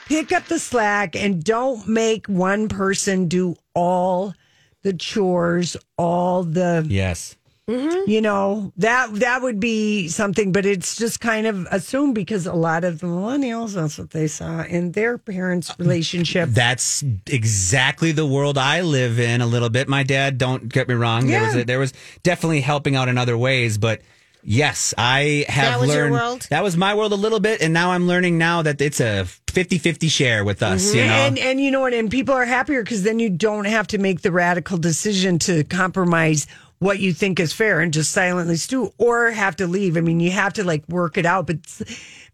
Pick 0.06 0.32
up 0.32 0.44
the 0.46 0.58
slack 0.58 1.16
and 1.16 1.42
don't 1.42 1.88
make 1.88 2.26
one 2.26 2.68
person 2.68 3.28
do 3.28 3.56
all 3.74 4.34
the 4.82 4.92
chores, 4.92 5.76
all 5.96 6.42
the 6.42 6.86
yes. 6.88 7.36
Mm-hmm. 7.68 8.10
you 8.10 8.20
know 8.20 8.72
that 8.78 9.14
that 9.14 9.40
would 9.40 9.60
be 9.60 10.08
something 10.08 10.50
but 10.50 10.66
it's 10.66 10.96
just 10.96 11.20
kind 11.20 11.46
of 11.46 11.64
assumed 11.70 12.12
because 12.12 12.44
a 12.44 12.52
lot 12.52 12.82
of 12.82 12.98
the 12.98 13.06
millennials 13.06 13.74
that's 13.74 13.98
what 13.98 14.10
they 14.10 14.26
saw 14.26 14.64
in 14.64 14.90
their 14.90 15.16
parents 15.16 15.70
uh, 15.70 15.74
relationship 15.78 16.48
That's 16.48 17.04
exactly 17.24 18.10
the 18.10 18.26
world 18.26 18.58
I 18.58 18.80
live 18.80 19.20
in 19.20 19.40
a 19.40 19.46
little 19.46 19.70
bit. 19.70 19.88
My 19.88 20.02
dad, 20.02 20.38
don't 20.38 20.68
get 20.68 20.88
me 20.88 20.96
wrong, 20.96 21.28
there 21.28 21.44
was 21.44 21.54
a, 21.54 21.64
there 21.64 21.78
was 21.78 21.92
definitely 22.24 22.62
helping 22.62 22.96
out 22.96 23.08
in 23.08 23.16
other 23.16 23.38
ways, 23.38 23.78
but 23.78 24.02
yes, 24.42 24.94
I 24.96 25.44
have 25.48 25.72
That 25.72 25.80
was 25.80 25.88
your 25.90 26.02
learned 26.04 26.12
world? 26.12 26.46
that 26.50 26.62
was 26.62 26.76
my 26.76 26.94
world 26.94 27.12
a 27.12 27.16
little 27.16 27.40
bit 27.40 27.62
and 27.62 27.72
now 27.72 27.92
I'm 27.92 28.06
learning 28.06 28.38
now 28.38 28.62
that 28.62 28.80
it's 28.80 29.00
a 29.00 29.26
50-50 29.46 30.10
share 30.10 30.44
with 30.44 30.62
us, 30.62 30.94
you 30.94 31.00
mm-hmm. 31.00 31.08
know. 31.08 31.14
and 31.14 31.38
and 31.38 31.60
you 31.60 31.70
know 31.70 31.80
what 31.80 31.92
and 31.94 32.10
people 32.10 32.34
are 32.34 32.44
happier 32.44 32.82
because 32.82 33.02
then 33.02 33.18
you 33.18 33.30
don't 33.30 33.66
have 33.66 33.86
to 33.88 33.98
make 33.98 34.22
the 34.22 34.32
radical 34.32 34.78
decision 34.78 35.38
to 35.40 35.64
compromise 35.64 36.46
what 36.82 36.98
you 36.98 37.12
think 37.12 37.38
is 37.40 37.52
fair 37.52 37.80
and 37.80 37.92
just 37.92 38.10
silently 38.10 38.56
stew 38.56 38.92
or 38.98 39.30
have 39.30 39.54
to 39.56 39.66
leave 39.66 39.96
i 39.96 40.00
mean 40.00 40.18
you 40.20 40.30
have 40.30 40.52
to 40.52 40.64
like 40.64 40.82
work 40.88 41.16
it 41.16 41.24
out 41.24 41.46
but 41.46 41.56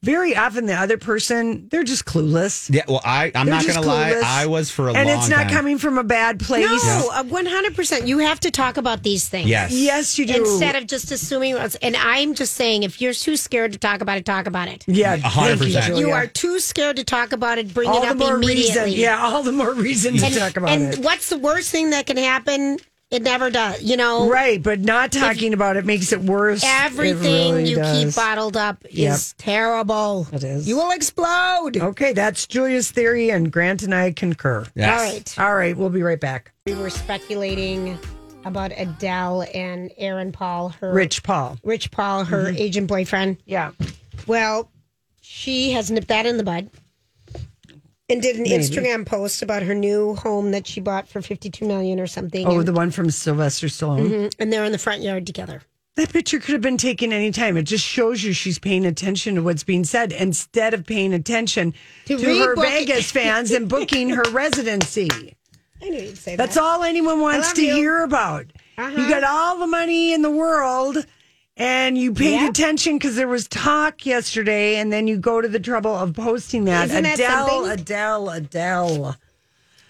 very 0.01 0.35
often 0.37 0.67
the 0.67 0.75
other 0.75 0.97
person 0.97 1.67
they're 1.71 1.83
just 1.85 2.05
clueless 2.05 2.73
yeah, 2.73 2.83
well, 2.89 3.01
I 3.05 3.33
I'm 3.35 3.47
They're 3.47 3.57
not 3.57 3.67
going 3.67 3.81
to 3.83 3.87
lie. 3.87 4.21
I 4.25 4.47
was 4.47 4.71
for 4.71 4.83
a 4.83 4.93
long 4.93 4.95
time. 4.95 5.07
and 5.09 5.19
it's 5.19 5.29
not 5.29 5.45
time. 5.45 5.51
coming 5.51 5.79
from 5.79 5.99
a 5.99 6.05
bad 6.05 6.39
place 6.39 6.65
No, 6.85 7.11
uh, 7.13 7.25
one 7.25 7.47
hundred 7.47 7.75
percent. 7.75 8.07
You 8.07 8.19
have 8.19 8.39
to 8.41 8.51
talk 8.53 8.77
about 8.77 9.03
these 9.03 9.29
things. 9.29 9.49
Yes. 9.49 9.73
yes 9.73 10.17
you 10.19 10.25
do 10.27 10.37
Instead 10.37 10.77
of 10.77 10.87
just 10.87 11.11
assuming, 11.11 11.57
and 11.83 11.97
I'm 11.97 12.35
just 12.35 12.55
saying, 12.55 12.85
if 12.85 13.01
you're 13.01 13.13
too 13.13 13.37
scared 13.37 13.73
to 13.73 13.79
talk 13.79 14.01
about 14.01 14.19
it, 14.19 14.25
talk 14.25 14.47
about 14.47 14.69
it. 14.69 14.85
yeah 14.87 15.17
hundred 15.17 15.59
thank 15.59 15.71
you, 15.73 15.77
percent. 15.79 15.97
You 15.99 16.11
are 16.13 16.27
too 16.29 16.61
scared 16.61 16.97
to 16.97 17.05
talk 17.05 17.33
about 17.33 17.59
it. 17.59 17.75
Bring 17.75 17.89
all 17.89 17.99
it 17.99 18.07
the 18.07 18.11
up 18.13 18.17
more 18.19 18.37
immediately. 18.37 18.83
reason 18.85 19.01
yeah 19.01 19.19
all 19.21 19.43
the 19.43 19.53
more 19.53 19.75
reason 19.75 20.17
to 20.19 20.25
And, 20.27 20.35
talk 20.35 20.57
about 20.57 20.71
and 20.71 20.83
it 20.85 20.95
And 20.97 21.05
what's 21.05 21.29
the 21.29 21.39
worst 21.39 21.71
thing 21.73 21.91
that 21.91 22.07
can 22.07 22.17
happen? 22.19 22.79
It 23.11 23.23
never 23.23 23.49
does. 23.49 23.83
You 23.83 23.97
know, 23.97 24.29
Right, 24.29 24.63
but 24.63 24.81
not 24.81 25.13
talking 25.13 25.55
about 25.55 25.77
it 25.77 25.87
makes 25.87 26.13
it 26.13 26.21
worse. 26.21 26.63
It 26.63 26.69
everything 26.69 27.55
really 27.55 27.71
you 27.71 27.77
does. 27.77 28.05
keep 28.05 28.15
bottled 28.15 28.57
up 28.57 28.85
Yep. 28.91 29.15
is 29.15 29.33
terrible. 29.39 30.27
It 30.31 30.45
is. 30.45 30.69
You 30.69 30.77
will 30.77 30.91
explode. 30.91 31.79
Okay, 31.79 32.13
that's 32.13 32.47
Julia's 32.47 32.91
theory, 32.91 33.31
and 33.31 33.51
Grant 33.51 33.83
and 33.83 33.95
I 33.95 34.13
concur. 34.13 34.67
Yes. 34.75 34.89
All 34.91 35.07
right. 35.07 35.39
All 35.39 35.57
right, 35.57 35.77
we'll 35.77 35.89
be 35.89 36.03
right 36.03 36.21
back. 36.21 36.53
We 36.67 36.75
were 36.75 36.91
speculating 36.91 37.99
about 38.45 38.73
Adele 38.77 39.47
and 39.55 39.91
Aaron 39.97 40.31
Paul, 40.31 40.69
her 40.81 40.93
Rich 40.93 41.23
Paul. 41.23 41.59
Rich 41.65 41.91
Paul, 41.91 42.25
her 42.25 42.47
mm-hmm. 42.47 42.57
agent 42.59 42.89
boyfriend. 42.89 43.39
Yeah. 43.47 43.71
Well, 44.27 44.71
she 45.23 45.73
has 45.73 45.91
nipped 45.91 46.09
that 46.09 46.27
in 46.27 46.37
the 46.37 46.45
bud 46.45 46.71
and 48.09 48.23
did 48.23 48.37
an 48.37 48.45
Instagram 48.47 49.05
post 49.05 49.43
about 49.43 49.63
her 49.63 49.75
new 49.75 50.15
home 50.15 50.51
that 50.53 50.67
she 50.67 50.81
bought 50.81 51.09
for 51.09 51.21
52 51.21 51.67
million 51.67 52.01
or 52.01 52.07
something. 52.07 52.47
Oh, 52.47 52.59
and, 52.61 52.69
the 52.69 52.73
one 52.73 52.91
from 52.91 53.11
Sylvester 53.11 53.67
Stallone. 53.67 54.09
Mhm. 54.09 54.35
and 54.39 54.53
they're 54.53 54.65
in 54.65 54.73
the 54.73 54.79
front 54.79 55.03
yard 55.03 55.27
together. 55.27 55.63
That 55.97 56.13
picture 56.13 56.39
could 56.39 56.53
have 56.53 56.61
been 56.61 56.77
taken 56.79 57.13
anytime. 57.13 57.57
It 57.57 57.65
just 57.65 57.85
shows 57.85 58.23
you 58.23 58.33
she's 58.33 58.59
paying 58.59 58.87
attention 58.87 59.35
to 59.35 59.43
what's 59.43 59.65
being 59.65 59.83
said 59.85 60.13
instead 60.13 60.73
of 60.73 60.87
paying 60.87 61.13
attention 61.13 61.75
To 62.07 62.17
to, 62.17 62.39
her 62.39 62.55
Vegas 62.57 63.11
fans 63.11 63.51
and 63.51 63.69
booking 63.69 64.11
her 64.11 64.23
residency. 64.31 65.09
I 65.83 65.89
knew 65.91 66.01
you'd 66.01 66.17
say 66.19 66.37
That's 66.37 66.55
that. 66.55 66.55
That's 66.55 66.57
all 66.57 66.83
anyone 66.85 67.21
wants 67.21 67.53
to 67.55 67.63
you. 67.65 67.75
hear 67.75 68.03
about. 68.05 68.47
Uh-huh. 68.79 69.01
You 69.01 69.09
got 69.09 69.25
all 69.25 69.59
the 69.59 69.67
money 69.67 70.13
in 70.13 70.23
the 70.23 70.31
world 70.31 71.05
and 71.59 71.99
you 71.99 72.15
paid 72.15 72.41
Yep. 72.41 72.51
attention 72.51 72.97
because 72.97 73.17
there 73.17 73.29
was 73.29 73.47
talk 73.49 74.07
yesterday, 74.07 74.77
and 74.77 74.91
then 74.93 75.07
you 75.09 75.17
go 75.19 75.41
to 75.43 75.49
the 75.49 75.61
trouble 75.61 75.95
of 75.95 76.15
posting 76.15 76.65
that. 76.65 76.87
Isn't 76.89 77.03
that 77.03 77.15
Adele, 77.15 77.49
something? 77.49 77.71
Adele, 77.73 78.31
Adele. 78.31 79.17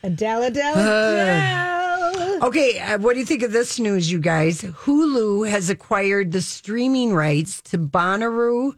Adele, 0.02 0.42
Adele, 0.44 0.74
Adele. 0.78 2.38
Okay, 2.46 2.78
uh, 2.78 2.98
what 2.98 3.14
do 3.14 3.18
you 3.20 3.26
think 3.26 3.42
of 3.42 3.52
this 3.52 3.78
news, 3.78 4.10
you 4.10 4.18
guys? 4.20 4.62
Hulu 4.62 5.48
has 5.50 5.68
acquired 5.70 6.32
the 6.32 6.40
streaming 6.40 7.12
rights 7.12 7.60
to 7.62 7.78
Bonnaroo, 7.78 8.74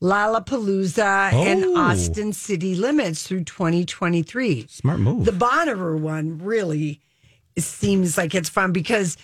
Lollapalooza, 0.00 1.32
and 1.32 1.64
Oh. 1.64 1.76
Austin 1.76 2.32
City 2.32 2.74
Limits 2.74 3.24
through 3.26 3.44
2023. 3.44 4.66
Smart 4.68 5.00
move. 5.00 5.24
The 5.24 5.32
Bonnaroo 5.32 5.98
one 5.98 6.38
really 6.38 7.00
seems 7.58 8.16
like 8.16 8.34
it's 8.34 8.48
fun 8.48 8.72
because, 8.72 9.16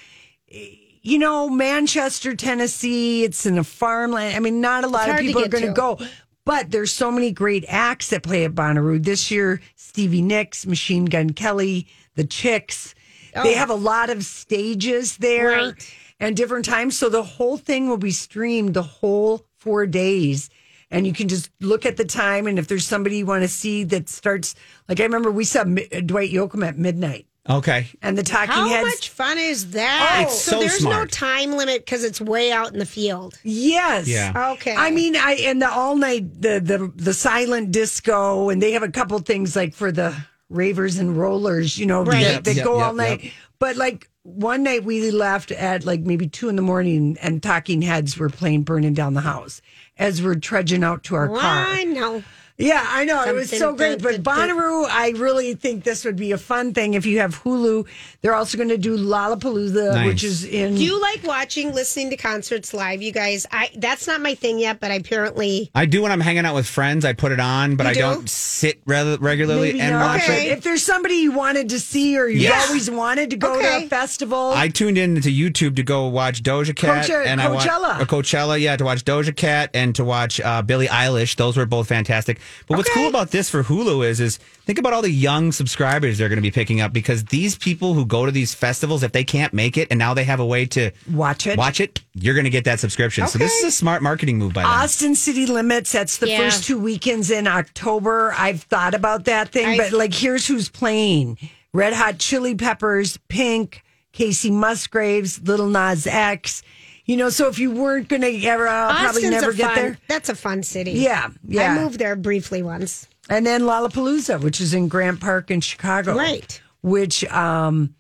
you 1.07 1.19
know, 1.19 1.49
Manchester, 1.49 2.35
Tennessee, 2.35 3.23
it's 3.23 3.47
in 3.47 3.59
a 3.59 3.65
farmland. 3.65 4.35
I 4.37 4.41
mean, 4.41 4.61
not 4.61 4.83
a 4.83 4.89
lot 4.89 5.09
of 5.09 5.19
people 5.19 5.45
are 5.45 5.49
going 5.49 5.67
to 5.67 5.73
go. 5.73 5.99
But 6.45 6.71
there's 6.71 6.93
so 6.93 7.11
many 7.11 7.31
great 7.33 7.65
acts 7.69 8.11
that 8.11 8.23
play 8.23 8.45
at 8.45 8.55
Bonnaroo. 8.55 9.03
This 9.05 9.31
year, 9.31 9.61
Stevie 9.77 10.23
Nicks, 10.23 10.67
Machine 10.67 11.05
Gun 11.05 11.31
Kelly, 11.31 11.87
The 12.15 12.25
Chicks. 12.25 12.95
They 13.35 13.55
have 13.55 13.71
a 13.71 13.75
lot 13.75 14.11
of 14.11 14.25
stages 14.25 15.17
there 15.19 15.53
Oh. 15.53 15.65
Right. 15.67 15.95
and 16.21 16.37
different 16.37 16.65
times. 16.65 16.97
So 16.99 17.09
the 17.09 17.23
whole 17.23 17.57
thing 17.57 17.89
will 17.89 17.99
be 17.99 18.11
streamed 18.13 18.75
the 18.75 18.83
whole 18.83 19.47
four 19.59 19.87
days. 19.87 20.49
And 20.91 21.07
you 21.07 21.13
can 21.13 21.29
just 21.29 21.51
look 21.61 21.85
at 21.85 21.97
the 21.97 22.05
time. 22.05 22.47
And 22.47 22.59
if 22.59 22.67
there's 22.69 22.87
somebody 22.87 23.19
you 23.19 23.27
want 23.27 23.43
to 23.43 23.49
see 23.49 23.85
that 23.85 24.09
starts, 24.09 24.55
like 24.89 25.01
I 25.01 25.03
remember 25.05 25.31
we 25.31 25.45
saw 25.45 25.65
Dwight 25.65 26.33
Yoakam 26.33 26.67
at 26.67 26.79
midnight 26.79 27.27
Okay. 27.49 27.87
and 28.03 28.17
the 28.19 28.23
Talking 28.23 28.49
heads. 28.55 28.57
How 28.57 28.69
Heads. 28.69 28.85
much 28.87 29.09
fun 29.11 29.39
is 29.39 29.71
that? 29.71 30.17
Oh, 30.19 30.23
it's 30.25 30.41
so 30.41 30.59
there's 30.61 30.85
no 30.85 31.05
time 31.07 31.53
limit 31.53 31.85
because 31.85 32.05
it's 32.05 32.21
way 32.21 32.51
out 32.53 32.73
in 32.73 32.79
the 32.79 32.87
field. 32.87 33.39
Yes. 33.45 34.09
Yeah. 34.09 34.53
Okay. 34.55 34.75
I 34.77 34.91
mean, 34.91 35.17
I 35.17 35.33
and 35.45 35.61
the 35.63 35.71
all 35.71 35.97
night 35.97 36.41
the 36.43 36.61
the 36.61 36.93
the 36.97 37.15
silent 37.15 37.71
disco, 37.73 38.49
and 38.49 38.61
they 38.63 38.73
have 38.73 38.83
a 38.83 38.91
couple 38.91 39.19
things 39.21 39.55
like 39.57 39.75
for 39.75 39.93
the 39.93 40.15
ravers 40.49 40.99
and 40.99 41.17
rollers, 41.17 41.77
you 41.79 41.87
know, 41.87 42.03
Right. 42.05 42.23
that, 42.25 42.33
Yep, 42.33 42.45
that 42.45 42.55
yep, 42.57 42.65
go 42.65 42.79
yep, 42.79 42.87
all 42.87 42.95
night. 42.95 43.25
yep. 43.25 43.33
But 43.59 43.77
like 43.77 44.09
one 44.23 44.63
night 44.65 44.85
we 44.85 45.11
left 45.11 45.51
at 45.53 45.85
like 45.85 46.01
maybe 46.01 46.27
two 46.29 46.49
in 46.49 46.57
the 46.57 46.63
morning, 46.63 47.17
and 47.23 47.43
Talking 47.43 47.83
Heads 47.83 48.19
were 48.19 48.29
playing 48.29 48.63
"Burning 48.65 48.93
Down 48.95 49.15
the 49.15 49.21
House" 49.23 49.63
as 49.99 50.21
we're 50.23 50.35
trudging 50.35 50.85
out 50.85 51.05
to 51.05 51.15
our 51.15 51.29
car. 51.29 51.39
I 51.41 51.85
know. 51.85 52.23
Yeah, 52.59 52.83
I 52.89 53.05
know. 53.05 53.23
it 53.23 53.35
was 53.35 53.51
so 53.51 53.75
great. 53.75 54.01
But 54.03 54.13
that- 54.13 54.23
Bonnaroo, 54.23 54.87
I 54.91 55.11
really 55.17 55.55
think 55.55 55.85
this 55.85 56.05
would 56.07 56.17
be 56.17 56.33
a 56.33 56.39
fun 56.39 56.73
thing 56.73 56.95
if 56.95 57.05
you 57.05 57.19
have 57.19 57.43
Hulu. 57.43 57.87
They're 58.23 58.35
also 58.35 58.57
going 58.57 58.71
to 58.71 58.79
do 58.79 58.97
Lollapalooza, 58.97 59.93
Nice. 59.95 60.07
which 60.07 60.25
is 60.25 60.45
in. 60.45 60.75
Do 60.75 60.83
you 60.83 60.99
like 61.01 61.23
watching, 61.25 61.75
listening 61.75 62.09
to 62.11 62.17
concerts 62.17 62.73
live, 62.73 63.03
you 63.03 63.13
guys? 63.13 63.47
I 63.53 63.71
that's 63.77 64.07
not 64.07 64.23
my 64.23 64.35
thing 64.35 64.59
yet, 64.59 64.81
but 64.81 64.91
I 64.91 64.95
apparently 64.95 65.71
I 65.75 65.85
do 65.85 66.01
when 66.03 66.11
I'm 66.13 66.21
hanging 66.21 66.47
out 66.47 66.55
with 66.55 66.67
friends. 66.67 67.05
I 67.05 67.13
put 67.13 67.31
it 67.31 67.41
on, 67.41 67.77
but 67.77 67.85
You 67.85 67.91
I 67.91 67.95
do? 67.95 68.01
not 68.01 68.29
sit 68.31 68.81
re- 68.87 69.17
regularly 69.21 69.69
Maybe 69.75 69.81
and 69.83 69.93
not, 69.93 70.15
watch 70.15 70.23
Okay. 70.25 70.49
it. 70.51 70.53
If 70.59 70.65
there's 70.65 70.83
somebody 70.83 71.17
you 71.17 71.33
wanted 71.33 71.69
to 71.71 71.79
see 71.79 72.19
or 72.19 72.27
you 72.27 72.39
Yes. 72.41 72.69
always 72.69 72.91
wanted 72.91 73.31
to 73.31 73.37
go 73.37 73.61
to 73.61 73.85
a 73.85 73.89
festival, 73.89 74.53
I 74.55 74.69
tuned 74.69 74.97
in 74.97 75.21
to 75.21 75.31
YouTube 75.31 75.77
to 75.77 75.83
go 75.83 76.07
watch 76.07 76.43
Doja 76.43 76.75
Cat 76.75 77.07
Coache- 77.07 77.27
and 77.27 77.41
I 77.41 77.49
watched 77.49 77.67
Coachella. 77.69 78.01
uh, 78.01 78.05
Coachella, 78.07 78.59
yeah, 78.61 78.77
to 78.77 78.85
watch 78.85 79.05
Doja 79.05 79.37
Cat 79.37 79.71
and 79.75 79.95
to 79.95 80.05
watch 80.05 80.41
uh, 80.41 80.63
Billie 80.63 80.89
Eilish. 80.89 81.37
Those 81.37 81.57
were 81.59 81.67
both 81.67 81.89
fantastic. 81.89 82.39
But 82.69 82.77
what's 82.79 82.93
cool 82.93 83.09
about 83.09 83.31
this 83.31 83.49
for 83.51 83.63
Hulu 83.63 84.07
is, 84.07 84.21
is 84.21 84.39
think 84.65 84.79
about 84.79 84.93
all 84.93 85.03
the 85.03 85.11
young 85.11 85.53
subscribers 85.53 86.19
they're 86.19 86.29
going 86.29 86.37
to 86.39 86.43
be 86.43 86.51
picking 86.51 86.81
up 86.81 86.93
because 86.93 87.25
these 87.27 87.57
people 87.57 87.95
who 87.95 88.05
go 88.05 88.27
to 88.27 88.33
these 88.33 88.55
festivals, 88.55 89.03
if 89.03 89.13
they 89.13 89.25
can't 89.25 89.53
make 89.55 89.77
it 89.77 89.89
and 89.91 89.99
now 89.99 90.15
they 90.15 90.25
have 90.25 90.41
a 90.41 90.47
way 90.47 90.67
to 90.67 90.91
watch 91.11 91.47
it. 91.47 91.57
watch 91.59 91.81
it, 91.81 92.01
you're 92.15 92.35
going 92.35 92.45
to 92.45 92.51
get 92.51 92.65
that 92.65 92.81
subscription. 92.81 93.27
So 93.29 93.39
this 93.39 93.53
is 93.61 93.65
a 93.65 93.71
smart 93.71 94.03
marketing 94.03 94.39
move 94.39 94.53
by 94.53 94.63
them. 94.63 94.71
Austin 94.71 95.15
City 95.15 95.47
Limits, 95.47 95.93
that's 95.93 96.19
the 96.19 96.29
Yeah. 96.29 96.39
first 96.39 96.65
two 96.65 96.79
weekends 96.79 97.31
in 97.31 97.47
October. 97.47 98.35
I've 98.37 98.63
thought 98.63 98.95
about 98.95 99.25
that 99.27 99.51
thing, 99.51 99.67
I- 99.67 99.77
but 99.77 99.93
like, 99.93 100.15
here's 100.15 100.47
who's 100.47 100.69
playing 100.69 101.39
Red 101.73 101.93
Hot 101.93 102.19
Chili 102.19 102.55
Peppers, 102.55 103.19
Pink, 103.29 103.83
Kacey 104.13 104.51
Musgraves, 104.51 105.41
Lil 105.43 105.69
Nas 105.69 106.07
X. 106.07 106.63
You 107.07 107.17
know, 107.17 107.31
so 107.31 107.49
if 107.49 107.59
you 107.59 107.71
weren't 107.71 108.09
going 108.09 108.23
to 108.23 108.45
ever, 108.47 108.67
I'll 108.69 108.91
probably 108.91 109.27
Austin's 109.27 109.31
never 109.31 109.51
a 109.51 109.55
get 109.55 109.67
fun, 109.67 109.75
there. 109.77 109.99
That's 110.09 110.29
a 110.29 110.35
fun 110.35 110.63
city. 110.65 110.93
Yeah, 110.93 111.31
yeah. 111.47 111.73
I 111.73 111.83
moved 111.83 111.99
there 112.01 112.17
briefly 112.17 112.63
once. 112.63 113.07
And 113.31 113.47
then 113.47 113.63
Lollapalooza, 113.63 114.41
which 114.43 114.61
is 114.61 114.75
in 114.75 114.89
Grant 114.89 115.21
Park 115.21 115.51
in 115.51 115.61
Chicago. 115.61 116.15
Right. 116.17 116.61
Which 116.83 117.25
um 117.33 117.95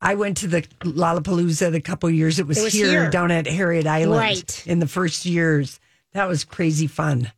I 0.00 0.14
went 0.16 0.36
to 0.38 0.46
the 0.46 0.62
Lollapalooza 0.80 1.72
the 1.72 1.80
couple 1.80 2.10
years 2.10 2.38
it 2.38 2.46
was, 2.46 2.58
It 2.58 2.64
was 2.64 2.72
here, 2.74 2.88
here. 2.90 3.10
down 3.10 3.30
at 3.30 3.46
Harriet 3.46 3.86
Island 3.86 4.20
Right. 4.20 4.66
in 4.66 4.78
the 4.78 4.86
first 4.88 5.24
years. 5.24 5.80
That 6.12 6.28
was 6.28 6.44
crazy 6.44 6.86
fun. 6.86 7.32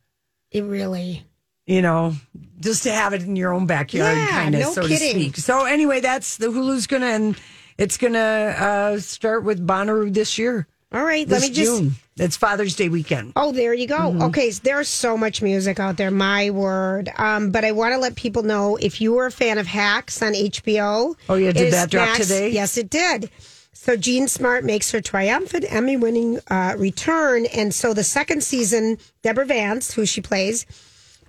It 0.51 0.63
really. 0.65 1.25
You 1.67 1.83
know, 1.83 2.15
just 2.61 2.83
to 2.85 2.93
have 2.93 3.13
it 3.13 3.23
in 3.23 3.35
your 3.37 3.53
own 3.53 3.67
backyard, 3.67 4.17
Yeah, 4.17 4.27
kind 4.29 4.55
of, 4.55 4.61
no 4.61 4.73
so 4.73 4.83
to 4.83 4.89
kidding. 4.89 5.11
speak. 5.11 5.37
So 5.37 5.65
anyway, 5.65 6.01
that's 6.01 6.37
the 6.37 6.47
Hulu's 6.47 6.87
gonna 6.89 7.07
and 7.07 7.37
it's 7.79 7.97
gonna 7.97 8.19
uh 8.19 8.99
start 9.01 9.45
with 9.45 9.65
Bonnaroo 9.65 10.13
this 10.13 10.37
year. 10.39 10.67
All 10.97 11.05
right, 11.05 11.29
let 11.29 11.43
me 11.43 11.51
just. 11.51 11.83
June. 11.83 11.95
It's 12.17 12.39
Father's 12.39 12.75
Day 12.75 12.89
weekend. 12.89 13.35
Oh, 13.37 13.53
there 13.53 13.75
you 13.75 13.87
go. 13.87 13.99
Mm-hmm. 13.99 14.23
Okay, 14.23 14.51
so 14.51 14.63
there's 14.65 14.89
so 14.89 15.19
much 15.19 15.43
music 15.43 15.79
out 15.79 15.99
there. 15.99 16.11
My 16.11 16.49
word. 16.49 17.11
Um, 17.19 17.51
but 17.51 17.67
I 17.67 17.73
want 17.73 17.93
to 17.93 17.99
let 17.99 18.17
people 18.17 18.43
know 18.43 18.77
if 18.77 18.99
you 19.03 19.13
were 19.13 19.27
a 19.27 19.31
fan 19.31 19.59
of 19.59 19.67
Hacks 19.67 20.23
on 20.23 20.33
HBO. 20.33 21.15
Oh, 21.29 21.35
yeah, 21.35 21.53
did 21.53 21.75
that 21.75 21.91
drop 21.91 22.09
Max- 22.09 22.21
today? 22.21 22.49
Yes, 22.49 22.79
it 22.79 22.89
did. 22.89 23.29
So 23.75 23.95
Jean 23.95 24.27
Smart 24.27 24.65
makes 24.65 24.91
her 24.93 25.03
triumphant 25.03 25.67
Emmy-winning 25.69 26.41
uh, 26.49 26.77
return, 26.79 27.45
and 27.45 27.75
so 27.75 27.93
the 27.93 28.03
second 28.03 28.43
season, 28.43 28.97
Deborah 29.23 29.45
Vance, 29.45 29.93
who 29.93 30.07
she 30.07 30.23
plays, 30.23 30.65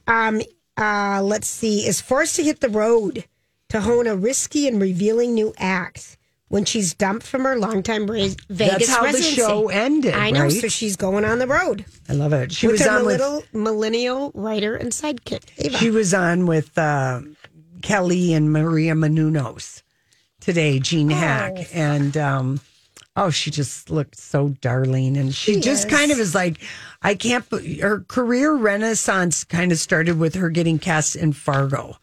um, 0.07 0.41
uh, 0.77 1.21
let's 1.21 1.47
see, 1.47 1.85
is 1.85 1.99
forced 1.99 2.37
to 2.37 2.43
hit 2.43 2.61
the 2.61 2.69
road 2.69 3.25
to 3.67 3.81
hone 3.81 4.07
a 4.07 4.15
risky 4.15 4.65
and 4.65 4.81
revealing 4.81 5.33
new 5.33 5.53
act 5.57 6.16
when 6.49 6.63
she's 6.65 6.93
dumped 6.93 7.25
from 7.25 7.43
her 7.43 7.57
longtime 7.57 8.07
ra- 8.07 8.27
Vegas 8.49 8.89
how 8.89 9.11
the 9.11 9.21
show 9.21 9.67
ended, 9.69 10.13
I 10.13 10.31
know, 10.31 10.43
right? 10.43 10.51
so 10.51 10.67
she's 10.67 10.95
going 10.95 11.25
on 11.25 11.39
the 11.39 11.47
road 11.47 11.85
I 12.09 12.13
love 12.13 12.31
it. 12.33 12.51
She 12.51 12.67
with 12.67 12.79
was 12.79 12.87
on 12.87 13.05
with 13.05 13.19
little 13.19 13.43
millennial 13.53 14.31
writer 14.33 14.75
and 14.75 14.91
sidekick, 14.91 15.43
Ava. 15.57 15.77
She 15.77 15.89
was 15.91 16.13
on 16.13 16.45
with 16.45 16.77
uh, 16.77 17.21
Kelly 17.81 18.33
and 18.33 18.51
Maria 18.53 18.93
Menounos 18.93 19.83
today, 20.39 20.79
Jean 20.79 21.09
Hack. 21.09 21.67
And 21.73 22.15
um, 22.15 22.61
oh, 23.17 23.29
she 23.29 23.51
just 23.51 23.89
looked 23.89 24.15
so 24.17 24.49
darling. 24.61 25.17
And 25.17 25.35
she, 25.35 25.55
She 25.55 25.59
just 25.59 25.87
is. 25.87 25.93
kind 25.93 26.11
of 26.11 26.19
is 26.19 26.33
like, 26.33 26.59
I 27.01 27.15
can't, 27.15 27.45
her 27.81 27.99
career 28.07 28.53
renaissance 28.53 29.43
kind 29.43 29.71
of 29.73 29.77
started 29.79 30.17
with 30.17 30.35
her 30.35 30.49
getting 30.49 30.79
cast 30.79 31.15
in 31.17 31.33
Fargo 31.33 31.97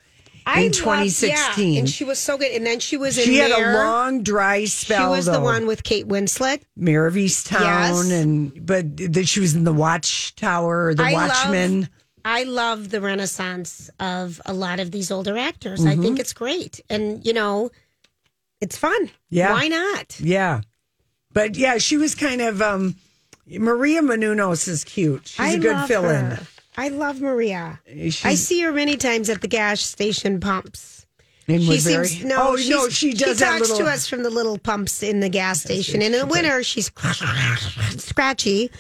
I 0.46 0.60
in 0.60 0.64
loved- 0.66 0.74
2016. 0.74 1.72
yeah, 1.72 1.78
and 1.78 1.88
she 1.88 2.04
was 2.04 2.18
so 2.18 2.36
good. 2.36 2.52
And 2.52 2.66
then 2.66 2.78
she 2.80 2.96
was 2.96 3.16
in 3.18 3.24
she 3.24 3.36
had 3.36 3.50
there. 3.50 3.72
a 3.80 3.84
long 3.84 4.22
dry 4.22 4.64
spell. 4.66 5.10
She 5.12 5.16
was 5.16 5.26
the 5.26 5.40
one 5.40 5.66
with 5.66 5.82
Kate 5.84 6.06
Winslet. 6.06 6.62
Mare 6.76 7.06
of 7.06 7.14
Easttown, 7.14 7.60
Yes. 7.60 8.10
and 8.10 8.66
but 8.66 8.96
that 8.96 9.26
she 9.26 9.40
was 9.40 9.54
in 9.54 9.64
the 9.64 9.72
Watchtower, 9.72 10.88
or 10.88 10.94
the 10.94 11.02
I 11.04 11.12
Watchmen. 11.12 11.80
Love, 11.80 11.90
I 12.26 12.42
love 12.44 12.90
the 12.90 13.00
renaissance 13.00 13.90
of 14.00 14.40
a 14.46 14.52
lot 14.54 14.80
of 14.80 14.90
these 14.90 15.10
older 15.10 15.36
actors. 15.36 15.80
Mm-hmm. 15.80 16.00
I 16.00 16.02
think 16.02 16.18
it's 16.18 16.32
great, 16.32 16.80
and 16.90 17.24
you 17.24 17.32
know, 17.32 17.70
it's 18.60 18.76
fun. 18.76 19.10
Yeah. 19.30 19.52
why 19.52 19.68
not? 19.68 20.18
Yeah. 20.20 20.60
But 21.32 21.56
yeah, 21.56 21.78
she 21.78 21.96
was 21.96 22.14
kind 22.14 22.40
of 22.40 22.62
um 22.62 22.94
Maria 23.46 24.00
Menounos 24.02 24.68
is 24.68 24.84
cute. 24.84 25.26
She's 25.28 25.40
I 25.40 25.50
a 25.50 25.58
good 25.58 25.86
fill 25.86 26.08
in. 26.08 26.38
I 26.76 26.88
love 26.88 27.20
Maria. 27.20 27.80
She's- 27.86 28.24
I 28.24 28.34
see 28.34 28.60
her 28.62 28.72
many 28.72 28.96
times 28.96 29.28
at 29.30 29.40
the 29.40 29.48
gas 29.48 29.80
station 29.80 30.40
pumps. 30.40 31.06
She 31.46 31.58
Woodbury. 31.58 32.06
seems 32.06 32.24
no. 32.24 32.36
oh 32.38 32.56
no, 32.70 32.88
she 32.88 33.12
does 33.12 33.38
that 33.40 33.58
talks 33.58 33.68
little. 33.70 33.78
to 33.84 33.92
us 33.92 34.08
from 34.08 34.22
the 34.22 34.30
little 34.30 34.56
pumps 34.56 35.02
in 35.02 35.20
the 35.20 35.28
gas 35.28 35.60
station. 35.62 36.00
And 36.00 36.14
in 36.14 36.20
the 36.20 36.26
winter, 36.26 36.62
she's 36.62 36.90
scratchy, 37.98 38.70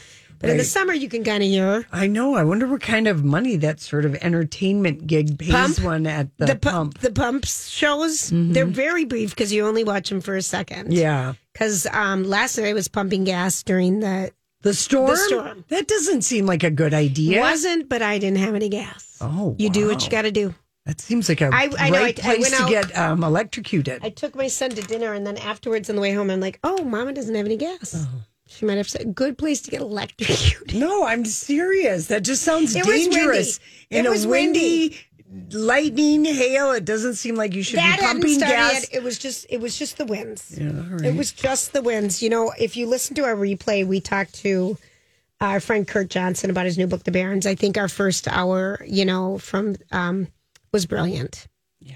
but 0.40 0.50
in 0.50 0.56
the 0.56 0.64
summer, 0.64 0.92
you 0.94 1.08
can 1.08 1.24
kind 1.24 1.42
of 1.42 1.48
hear 1.48 1.66
her. 1.82 1.86
I 1.92 2.06
know. 2.06 2.34
I 2.34 2.44
wonder 2.44 2.66
what 2.66 2.80
kind 2.80 3.06
of 3.06 3.22
money 3.24 3.56
that 3.56 3.80
sort 3.80 4.04
of 4.04 4.14
entertainment 4.16 5.06
gig 5.06 5.38
pays 5.38 5.50
Pump? 5.52 5.80
one 5.80 6.06
at 6.06 6.34
the, 6.38 6.46
the 6.46 6.56
pu- 6.56 6.70
pump. 6.70 6.98
The 7.00 7.12
pumps 7.12 7.68
shows 7.68 8.30
they're 8.32 8.64
very 8.66 9.04
brief 9.04 9.30
because 9.30 9.52
you 9.52 9.66
only 9.66 9.84
watch 9.84 10.08
them 10.08 10.20
for 10.20 10.34
a 10.36 10.42
second. 10.42 10.92
Yeah. 10.92 11.34
Because 11.52 11.86
um, 11.92 12.24
last 12.24 12.58
night 12.58 12.68
I 12.68 12.72
was 12.72 12.88
pumping 12.88 13.24
gas 13.24 13.62
during 13.62 14.00
the 14.00 14.32
The 14.64 14.74
storm? 14.74 15.10
The 15.10 15.16
storm. 15.16 15.64
That 15.68 15.86
doesn't 15.86 16.22
seem 16.22 16.46
like 16.46 16.64
a 16.64 16.70
good 16.70 16.92
idea. 16.94 17.40
wasn't, 17.40 17.88
but 17.88 18.02
I 18.02 18.18
didn't 18.18 18.38
have 18.38 18.54
any 18.54 18.68
gas. 18.68 19.16
Oh, 19.20 19.54
You 19.58 19.70
do 19.70 19.86
what 19.86 20.02
you 20.04 20.10
got 20.10 20.22
to 20.22 20.32
do. 20.32 20.54
That 20.86 21.00
seems 21.00 21.28
like 21.30 21.40
a 21.40 21.46
I- 21.52 21.70
I 21.78 21.88
know, 21.90 21.98
great 21.98 22.24
I- 22.26 22.32
I 22.32 22.34
place 22.36 22.40
went 22.50 22.54
to 22.56 22.62
out- 22.64 22.70
get 22.88 22.98
um, 22.98 23.24
electrocuted. 23.24 24.00
I 24.04 24.10
took 24.10 24.34
my 24.34 24.48
son 24.48 24.70
to 24.70 24.82
dinner, 24.82 25.14
and 25.14 25.26
then 25.26 25.36
afterwards 25.38 25.88
on 25.88 25.96
the 25.96 26.02
way 26.02 26.12
home, 26.12 26.28
I'm 26.30 26.40
like, 26.40 26.58
"Oh, 26.64 26.84
Mama 26.84 27.12
doesn't 27.14 27.34
have 27.34 27.46
any 27.46 27.56
gas." 27.56 27.94
Oh. 27.96 28.08
She 28.46 28.66
might 28.66 28.76
have 28.76 28.88
said, 28.90 29.14
"Good 29.14 29.38
place 29.38 29.62
to 29.62 29.70
get 29.70 29.80
electrocuted." 29.80 30.74
no, 30.78 31.04
I'm 31.06 31.24
serious. 31.24 32.08
That 32.08 32.22
just 32.22 32.42
sounds 32.42 32.76
It 32.76 32.84
was 32.86 32.96
dangerous. 33.06 33.60
windy. 33.90 33.98
In 33.98 34.04
It 34.04 34.08
a 34.08 34.10
was 34.10 34.26
windy, 34.26 34.98
lightning, 35.52 36.24
hail, 36.24 36.72
it 36.72 36.84
doesn't 36.84 37.14
seem 37.14 37.34
like 37.34 37.54
you 37.54 37.62
should 37.62 37.78
that 37.78 37.98
be 37.98 38.06
pumping 38.06 38.38
gas. 38.38 38.88
It 38.90 39.02
was 39.02 39.18
just, 39.18 39.46
it 39.48 39.60
was 39.60 39.78
just 39.78 39.98
the 39.98 40.04
winds. 40.04 40.56
Yeah, 40.58 40.70
right. 40.90 41.04
It 41.04 41.16
was 41.16 41.32
just 41.32 41.72
the 41.72 41.82
winds. 41.82 42.22
You 42.22 42.30
know, 42.30 42.52
if 42.58 42.76
you 42.76 42.86
listen 42.86 43.14
to 43.16 43.24
our 43.24 43.34
replay, 43.34 43.86
we 43.86 44.00
talked 44.00 44.34
to 44.36 44.76
our 45.40 45.60
friend 45.60 45.86
Kurt 45.86 46.08
Johnson 46.08 46.50
about 46.50 46.66
his 46.66 46.78
new 46.78 46.86
book, 46.86 47.04
The 47.04 47.10
Barons. 47.10 47.46
I 47.46 47.54
think 47.54 47.76
our 47.76 47.88
first 47.88 48.28
hour, 48.28 48.84
you 48.86 49.04
know, 49.04 49.38
from 49.38 49.76
um, 49.92 50.28
was 50.72 50.86
brilliant. 50.86 51.46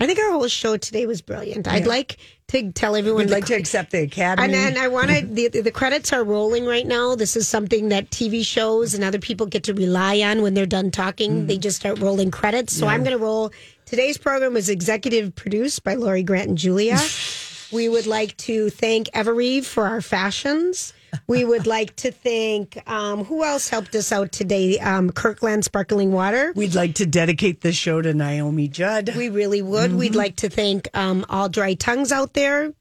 I 0.01 0.07
think 0.07 0.19
our 0.19 0.33
whole 0.33 0.49
show 0.49 0.77
today 0.77 1.07
was 1.07 1.23
brilliant. 1.23 1.67
I'd 1.67 1.87
like 1.87 2.19
to 2.49 2.73
tell 2.73 2.97
everyone 2.97 3.27
We'd 3.27 3.31
like 3.31 3.47
to 3.47 3.55
accept 3.55 3.91
the 3.91 4.03
Academy. 4.03 4.45
And 4.45 4.55
then 4.55 4.77
I 4.77 4.89
wanted 4.99 5.35
the 5.35 5.49
the 5.49 5.71
credits 5.71 6.13
are 6.13 6.25
rolling 6.25 6.65
right 6.67 6.87
now. 6.87 7.15
This 7.15 7.37
is 7.37 7.49
something 7.49 7.89
that 7.91 8.11
TV 8.11 8.45
shows 8.45 8.95
and 8.95 9.05
other 9.05 9.19
people 9.19 9.47
get 9.47 9.65
to 9.65 9.75
rely 9.75 10.21
on 10.21 10.43
when 10.43 10.55
they're 10.55 10.67
done 10.67 10.91
talking. 10.91 11.45
Mm. 11.45 11.47
They 11.49 11.59
just 11.59 11.79
start 11.79 11.99
rolling 11.99 12.31
credits. 12.31 12.75
So 12.75 12.87
I'm 12.87 13.03
going 13.03 13.17
to 13.17 13.23
roll. 13.23 13.53
Today's 13.87 14.19
program 14.19 14.55
was 14.55 14.69
executive 14.69 15.35
produced 15.35 15.85
by 15.85 15.95
Lori 15.95 16.23
Grant 16.23 16.49
and 16.49 16.59
Julia. 16.59 16.99
we 17.73 17.89
would 17.89 18.07
like 18.07 18.37
to 18.39 18.71
thank 18.71 19.09
Evereve 19.15 19.65
for 19.65 19.87
our 19.87 20.01
fashions. 20.01 20.93
We 21.27 21.45
would 21.45 21.67
like 21.67 21.95
to 21.97 22.11
thank 22.11 22.79
um, 22.89 23.25
who 23.25 23.45
else 23.45 23.69
helped 23.69 23.95
us 23.95 24.13
out 24.13 24.33
today? 24.33 24.79
Um, 24.79 25.11
Kirkland 25.11 25.65
Sparkling 25.65 26.11
Water. 26.11 26.53
We'd 26.57 26.75
like 26.75 26.95
to 26.97 27.07
dedicate 27.07 27.61
the 27.61 27.73
show 27.73 28.01
to 28.01 28.15
Naomi 28.15 28.67
Judd. 28.67 29.15
We 29.15 29.29
really 29.29 29.61
would. 29.61 29.93
We'd 29.93 30.15
like 30.15 30.37
to 30.37 30.49
thank 30.49 30.89
um, 30.95 31.27
all 31.29 31.49
dry 31.51 31.75
tongues 31.75 32.13
out 32.13 32.33
there. 32.33 32.73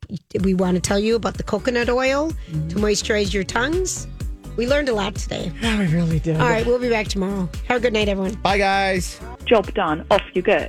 We 0.41 0.53
want 0.53 0.75
to 0.75 0.81
tell 0.81 0.99
you 0.99 1.15
about 1.15 1.35
the 1.35 1.43
coconut 1.43 1.89
oil 1.89 2.31
to 2.69 2.75
moisturize 2.75 3.33
your 3.33 3.43
tongues. 3.43 4.07
We 4.55 4.65
learned 4.65 4.89
a 4.89 4.93
lot 4.93 5.15
today. 5.15 5.51
Yeah, 5.61 5.77
we 5.77 5.87
really 5.87 6.19
did. 6.19 6.37
All 6.37 6.49
right, 6.49 6.65
we'll 6.65 6.79
be 6.79 6.89
back 6.89 7.07
tomorrow. 7.07 7.49
Have 7.67 7.77
a 7.77 7.79
good 7.79 7.93
night, 7.93 8.07
everyone. 8.09 8.35
Bye, 8.35 8.57
guys. 8.57 9.19
Job 9.45 9.71
done. 9.73 10.05
Off 10.09 10.23
you 10.33 10.41
go. 10.41 10.65